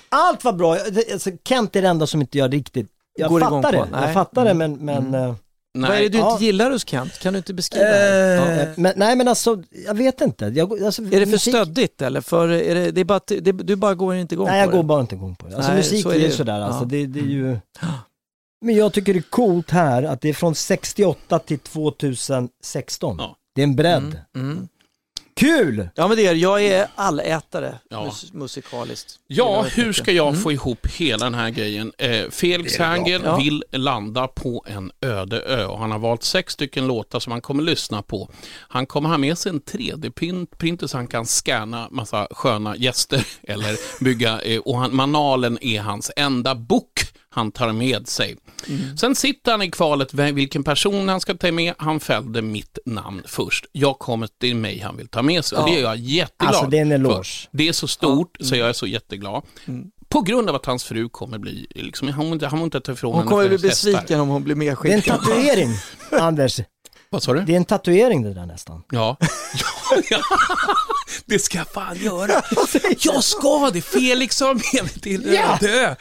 allt 0.09 0.45
var 0.45 0.53
bra. 0.53 0.77
Alltså, 1.13 1.31
Kent 1.49 1.77
är 1.77 1.83
det 1.83 1.89
enda 1.89 2.07
som 2.07 2.21
inte 2.21 2.39
jag 2.39 2.53
riktigt, 2.53 2.87
jag 3.19 3.29
Går 3.31 3.41
igång 3.43 3.63
fattar 3.63 3.79
på. 3.79 3.85
det. 3.85 3.91
Nej. 3.93 4.01
Jag 4.05 4.15
fattar 4.15 4.45
det 4.45 4.55
men, 4.55 4.75
Mm. 4.75 5.05
men 5.11 5.23
eh, 5.29 5.35
Vad 5.79 5.91
är 5.91 6.01
det 6.03 6.09
du 6.09 6.19
Ja. 6.19 6.33
inte 6.33 6.45
gillar 6.45 6.71
hos 6.71 6.87
Kent? 6.89 7.19
Kan 7.19 7.33
du 7.33 7.37
inte 7.37 7.55
beskriva 7.55 7.85
det? 7.85 8.35
Eh, 8.35 8.59
Ja. 8.61 8.67
men, 8.77 8.93
nej 8.97 9.17
men 9.17 9.29
alltså, 9.29 9.63
jag 9.87 9.95
vet 9.95 10.21
inte. 10.21 10.45
Jag, 10.45 10.83
alltså, 10.85 11.03
Är 11.03 11.07
det 11.07 11.27
för 11.27 11.27
musik- 11.27 11.55
stöddigt 11.55 12.03
eller? 12.03 12.21
För 12.21 12.49
är 12.49 12.75
det, 12.75 12.91
det 12.91 13.01
är 13.01 13.05
bara 13.05 13.21
det, 13.27 13.41
du 13.53 13.77
bara 13.77 13.95
går 13.95 14.15
inte 14.15 14.35
igång 14.35 14.47
Nej 14.47 14.59
jag 14.61 14.71
på 14.71 14.77
går 14.77 14.83
det? 14.83 14.87
bara 14.87 15.01
inte 15.01 15.15
igång 15.15 15.37
på 15.37 15.47
det. 15.49 15.55
Alltså 15.57 15.71
Nej, 15.71 15.77
musik 15.79 16.03
så 16.03 16.09
är 16.09 16.15
det 16.15 16.19
ju 16.21 16.27
ju. 16.27 16.33
sådär 16.33 16.61
alltså. 16.61 16.81
Ja. 16.83 16.87
Det, 16.87 17.07
det 17.07 17.21
är 17.21 17.25
ju... 17.25 17.59
Men 18.61 18.75
jag 18.77 18.93
tycker 18.93 19.13
det 19.15 19.19
är 19.21 19.31
coolt 19.31 19.71
här 19.71 20.03
att 20.03 20.21
det 20.21 20.29
är 20.29 20.35
från 20.35 20.55
68 20.55 21.39
till 21.39 21.59
2016. 21.59 23.21
Det 23.55 23.61
är 23.63 23.65
en 23.65 23.77
bredd. 23.77 24.21
Mm. 24.37 24.69
Kul! 25.37 25.89
Ja 25.95 26.09
men 26.09 26.17
det 26.17 26.27
är. 26.27 26.35
Jag 26.35 26.65
är 26.65 26.87
allätare 26.95 27.79
Ja. 27.91 28.05
mus- 28.05 28.33
musikaliskt. 28.33 29.15
Ja, 29.27 29.63
hur 29.63 29.93
ska 29.93 30.13
jag 30.13 30.29
Mm. 30.29 30.41
få 30.41 30.53
ihop 30.53 30.87
hela 30.87 31.25
den 31.25 31.35
här 31.35 31.51
grejen? 31.51 31.93
Eh, 31.99 32.31
Felix. 32.31 32.77
Herngren 32.79 33.23
Ja. 33.25 33.37
vill 33.37 33.65
landa 33.73 34.29
på 34.29 34.65
en 34.69 34.91
öde 35.01 35.41
ö 35.43 35.65
och 35.65 35.79
han 35.79 35.91
har 35.91 35.99
valt 35.99 36.23
sex 36.23 36.53
stycken 36.53 36.87
låtar 36.87 37.21
som 37.21 37.33
han 37.33 37.41
kommer 37.41 37.63
lyssna 37.63 38.03
på. 38.03 38.31
Han 38.55 38.87
kommer 38.87 39.09
ha 39.09 39.19
med 39.19 39.39
sig 39.39 39.51
en 39.51 39.61
3D-printer 39.61 40.87
så 40.87 40.97
han 40.97 41.07
kan 41.07 41.27
scanna 41.27 41.89
massa 41.91 42.29
sköna 42.31 42.77
gäster 42.77 43.27
eller 43.43 44.05
bygga, 44.05 44.41
eh, 44.41 44.61
och 44.61 44.79
han, 44.79 44.97
manualen 44.97 45.59
är 45.61 45.81
hans 45.81 46.11
enda 46.17 46.55
bok 46.55 47.01
han 47.31 47.53
tar 47.53 47.73
med 47.73 48.09
sig. 48.09 48.37
Mm. 48.69 48.97
Sen 48.97 49.15
sitter 49.15 49.51
han 49.53 49.63
i 49.63 49.71
kvalet 49.71 50.15
vilken 50.15 50.65
person 50.65 51.09
han 51.09 51.21
ska 51.21 51.35
ta 51.35 51.53
med. 51.53 51.75
Han 51.79 52.01
fällde 52.01 52.43
mitt 52.43 52.79
namn 52.87 53.23
först. 53.27 53.67
Jag 53.73 53.99
kommer 53.99 54.29
till 54.41 54.57
mig 54.57 54.79
han 54.79 54.97
vill 54.97 55.09
ta 55.09 55.23
med 55.23 55.45
sig 55.45 55.59
och 55.59 55.69
Ja. 55.69 55.73
det 55.73 55.79
är 55.79 55.83
jag 55.83 55.97
jätteglad 55.97 56.55
Alltså, 56.55 56.71
det 56.71 56.77
är 56.79 56.83
en 56.83 56.93
eloge. 56.93 57.15
för. 57.15 57.27
Det 57.59 57.69
är 57.69 57.73
så 57.73 57.89
stort 57.89 58.37
så 58.41 58.57
jag 58.57 58.69
är 58.69 58.73
så 58.73 58.87
jätteglad. 58.87 59.43
På 60.09 60.21
grund 60.21 60.49
av 60.49 60.57
att 60.57 60.67
hans 60.67 60.85
fru 60.85 61.09
kommer 61.09 61.39
bli, 61.39 61.67
liksom, 61.71 62.09
han, 62.09 62.41
han 62.41 62.59
må 62.59 62.65
inte 62.65 62.81
ta 62.81 62.93
ifrån 62.93 63.15
Hon 63.15 63.27
kommer 63.27 63.49
bli 63.49 63.59
besviken 63.59 64.21
om 64.21 64.29
hon 64.29 64.45
blir 64.45 64.55
Det 64.55 64.67
är 64.67 64.71
en 64.71 64.77
medskickad. 64.85 65.21
tatuering, 65.21 65.71
Anders. 66.11 66.61
Vad 67.11 67.23
sa 67.23 67.33
du? 67.33 67.41
Det 67.41 67.53
är 67.53 67.57
en 67.57 67.65
tatuering 67.65 68.23
det 68.23 68.35
där 68.35 68.47
nästan. 68.47 68.83
Ja. 68.91 69.17
ja. 70.11 70.19
Det 71.27 71.39
ska 71.39 71.59
jag 71.59 71.67
fan 71.69 71.97
göra. 71.97 72.43
Jag 72.99 73.25
ska 73.25 73.71
det. 73.73 73.81
Felix 73.81 74.41
har 74.41 74.55
med 74.55 74.83
mig 74.85 75.01
till 75.03 75.35
Ja. 75.35 75.59
Ödö. 75.63 75.95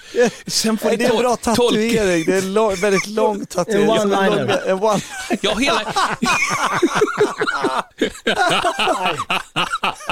Sen 0.48 0.78
får 0.78 0.90
Det 0.90 1.06
är 1.06 1.10
en 1.12 1.18
bra 1.18 1.36
tatuering, 1.36 2.24
det 2.26 2.34
är 2.34 2.38
en 2.38 2.54
lång, 2.54 2.76
väldigt 2.76 3.08
lång 3.08 3.46
tatuering. 3.46 3.84
En 3.90 3.90
one-liner. 4.14 4.62
En 4.68 4.80
one 4.84 5.02
Ja, 5.42 5.56
hela... 5.56 5.82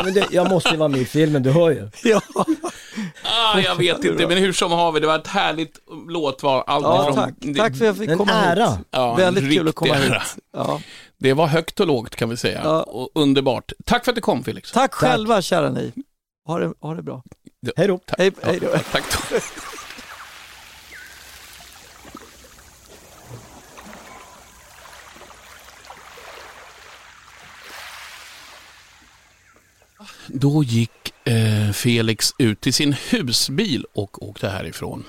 Men 0.03 0.13
det, 0.13 0.25
jag 0.31 0.49
måste 0.49 0.69
ju 0.69 0.77
vara 0.77 0.89
med 0.89 0.99
i 1.01 1.05
filmen, 1.05 1.43
du 1.43 1.51
hör 1.51 1.69
ju. 1.71 1.89
Ja. 2.03 2.21
Ah, 3.23 3.59
jag 3.59 3.75
vet 3.75 4.03
inte, 4.05 4.27
men 4.27 4.37
hur 4.37 4.53
som 4.53 4.71
haver, 4.71 4.99
det 5.01 5.07
var 5.07 5.15
ett 5.19 5.27
härligt 5.27 5.73
låtval. 6.09 6.63
Allt 6.67 6.83
Ja, 6.83 7.01
ifrån- 7.09 7.15
tack. 7.15 7.33
Tack 7.57 7.77
för 7.77 7.85
att 7.85 7.87
jag 7.87 7.97
fick 7.97 8.09
En 8.09 8.17
komma 8.17 8.31
ära. 8.31 8.69
hit. 8.69 8.79
Ja, 8.91 9.15
Väldigt 9.15 9.53
kul 9.57 9.67
att 9.67 9.75
komma 9.75 9.93
riktig 9.95 10.13
hit. 10.13 10.21
Ja. 10.55 10.81
Det 11.17 11.33
var 11.33 11.47
högt 11.47 11.79
och 11.79 11.87
lågt 11.87 12.15
kan 12.15 12.29
vi 12.29 12.37
säga. 12.37 12.61
Ja. 12.63 12.83
Och 12.83 13.09
underbart. 13.15 13.71
Tack 13.85 14.05
för 14.05 14.11
att 14.11 14.15
du 14.15 14.21
kom 14.21 14.43
Felix. 14.43 14.71
Tack 14.71 14.93
själva 14.93 15.41
kära 15.41 15.69
ni. 15.69 15.91
Ha 16.45 16.59
det, 16.59 16.73
ha 16.79 16.93
det 16.93 17.03
bra. 17.03 17.23
Hej 17.77 17.87
då. 17.87 17.97
Tack. 18.05 18.19
Hej, 18.19 18.31
hej 18.43 18.59
då. 18.59 18.67
Tack 18.91 19.03
då. 19.29 19.37
Då 30.27 30.63
gick 30.63 31.27
eh, 31.27 31.71
Felix 31.71 32.33
ut 32.37 32.61
till 32.61 32.73
sin 32.73 32.93
husbil 32.93 33.85
och 33.93 34.23
åkte 34.23 34.49
härifrån. 34.49 35.03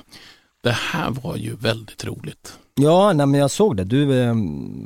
Det 0.62 0.72
här 0.72 1.10
var 1.10 1.36
ju 1.36 1.56
väldigt 1.56 2.04
roligt. 2.04 2.58
Ja, 2.80 3.12
nej, 3.12 3.26
men 3.26 3.40
jag 3.40 3.50
såg 3.50 3.76
det. 3.76 3.84
Du 3.84 4.22
eh, 4.22 4.34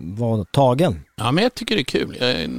var 0.03 0.45
tagen. 0.45 1.01
Ja, 1.17 1.33
men 1.33 1.43
jag 1.45 1.55
tycker 1.55 1.75
det 1.75 1.81
är 1.81 1.85
kul. 1.85 2.17
Jag, 2.21 2.51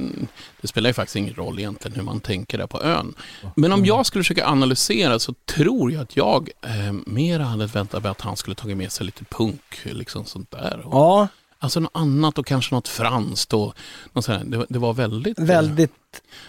det 0.60 0.68
spelar 0.68 0.90
ju 0.90 0.94
faktiskt 0.94 1.16
ingen 1.16 1.34
roll 1.34 1.58
egentligen 1.58 1.96
hur 1.96 2.02
man 2.02 2.20
tänker 2.20 2.58
där 2.58 2.66
på 2.66 2.82
ön. 2.82 3.14
Men 3.56 3.72
om 3.72 3.84
jag 3.84 4.06
skulle 4.06 4.24
försöka 4.24 4.46
analysera 4.46 5.18
så 5.18 5.34
tror 5.54 5.92
jag 5.92 6.02
att 6.02 6.16
jag 6.16 6.48
eh, 6.62 6.92
mer 7.06 7.38
hade 7.40 7.66
väntat 7.66 8.02
mig 8.02 8.10
att 8.10 8.20
han 8.20 8.36
skulle 8.36 8.56
tagit 8.56 8.76
med 8.76 8.92
sig 8.92 9.06
lite 9.06 9.24
punk, 9.24 9.80
liksom 9.84 10.24
sånt 10.24 10.50
där. 10.50 10.82
Och, 10.86 10.94
Ja, 10.94 11.28
Alltså 11.58 11.80
något 11.80 11.90
annat 11.94 12.38
och 12.38 12.46
kanske 12.46 12.74
något 12.74 12.88
franskt 12.88 13.52
och 13.52 13.74
något 14.12 14.24
sånt 14.24 14.50
där. 14.50 14.58
det, 14.58 14.66
det 14.68 14.78
var 14.78 14.92
väldigt... 14.94 15.38
eh, 15.38 15.44
väldigt, 15.44 15.92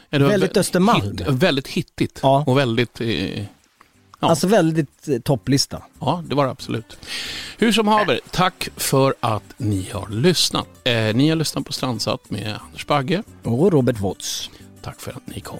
ja, 0.09 0.17
det 0.17 0.23
var 0.23 0.31
väldigt 0.31 0.53
vä- 0.55 0.59
Östermalm. 0.59 1.01
Hit, 1.17 1.21
väldigt 1.27 1.67
hittigt 1.67 2.19
Ja. 2.23 2.43
och 2.47 2.57
väldigt... 2.57 3.01
Eh, 3.01 3.43
Ja. 4.23 4.29
alltså 4.29 4.47
väldigt 4.47 5.07
eh, 5.07 5.19
topplista. 5.19 5.81
Ja, 5.99 6.23
det 6.27 6.35
var 6.35 6.45
det 6.45 6.51
absolut. 6.51 6.97
Hur 7.57 7.71
som 7.71 7.87
haver, 7.87 8.19
tack 8.31 8.69
för 8.77 9.15
att 9.19 9.43
ni 9.57 9.89
har 9.93 10.09
lyssnat. 10.09 10.67
Eh, 10.83 10.93
ni 10.93 11.29
har 11.29 11.35
lyssnat 11.35 11.65
på 11.65 11.73
Strandsatt 11.73 12.29
med 12.29 12.57
Anders 12.67 12.85
Bagge. 12.87 13.23
Och 13.43 13.71
Robert 13.71 13.99
Watts. 13.99 14.49
Tack 14.81 15.01
för 15.01 15.11
att 15.11 15.27
ni 15.27 15.39
kom. 15.39 15.59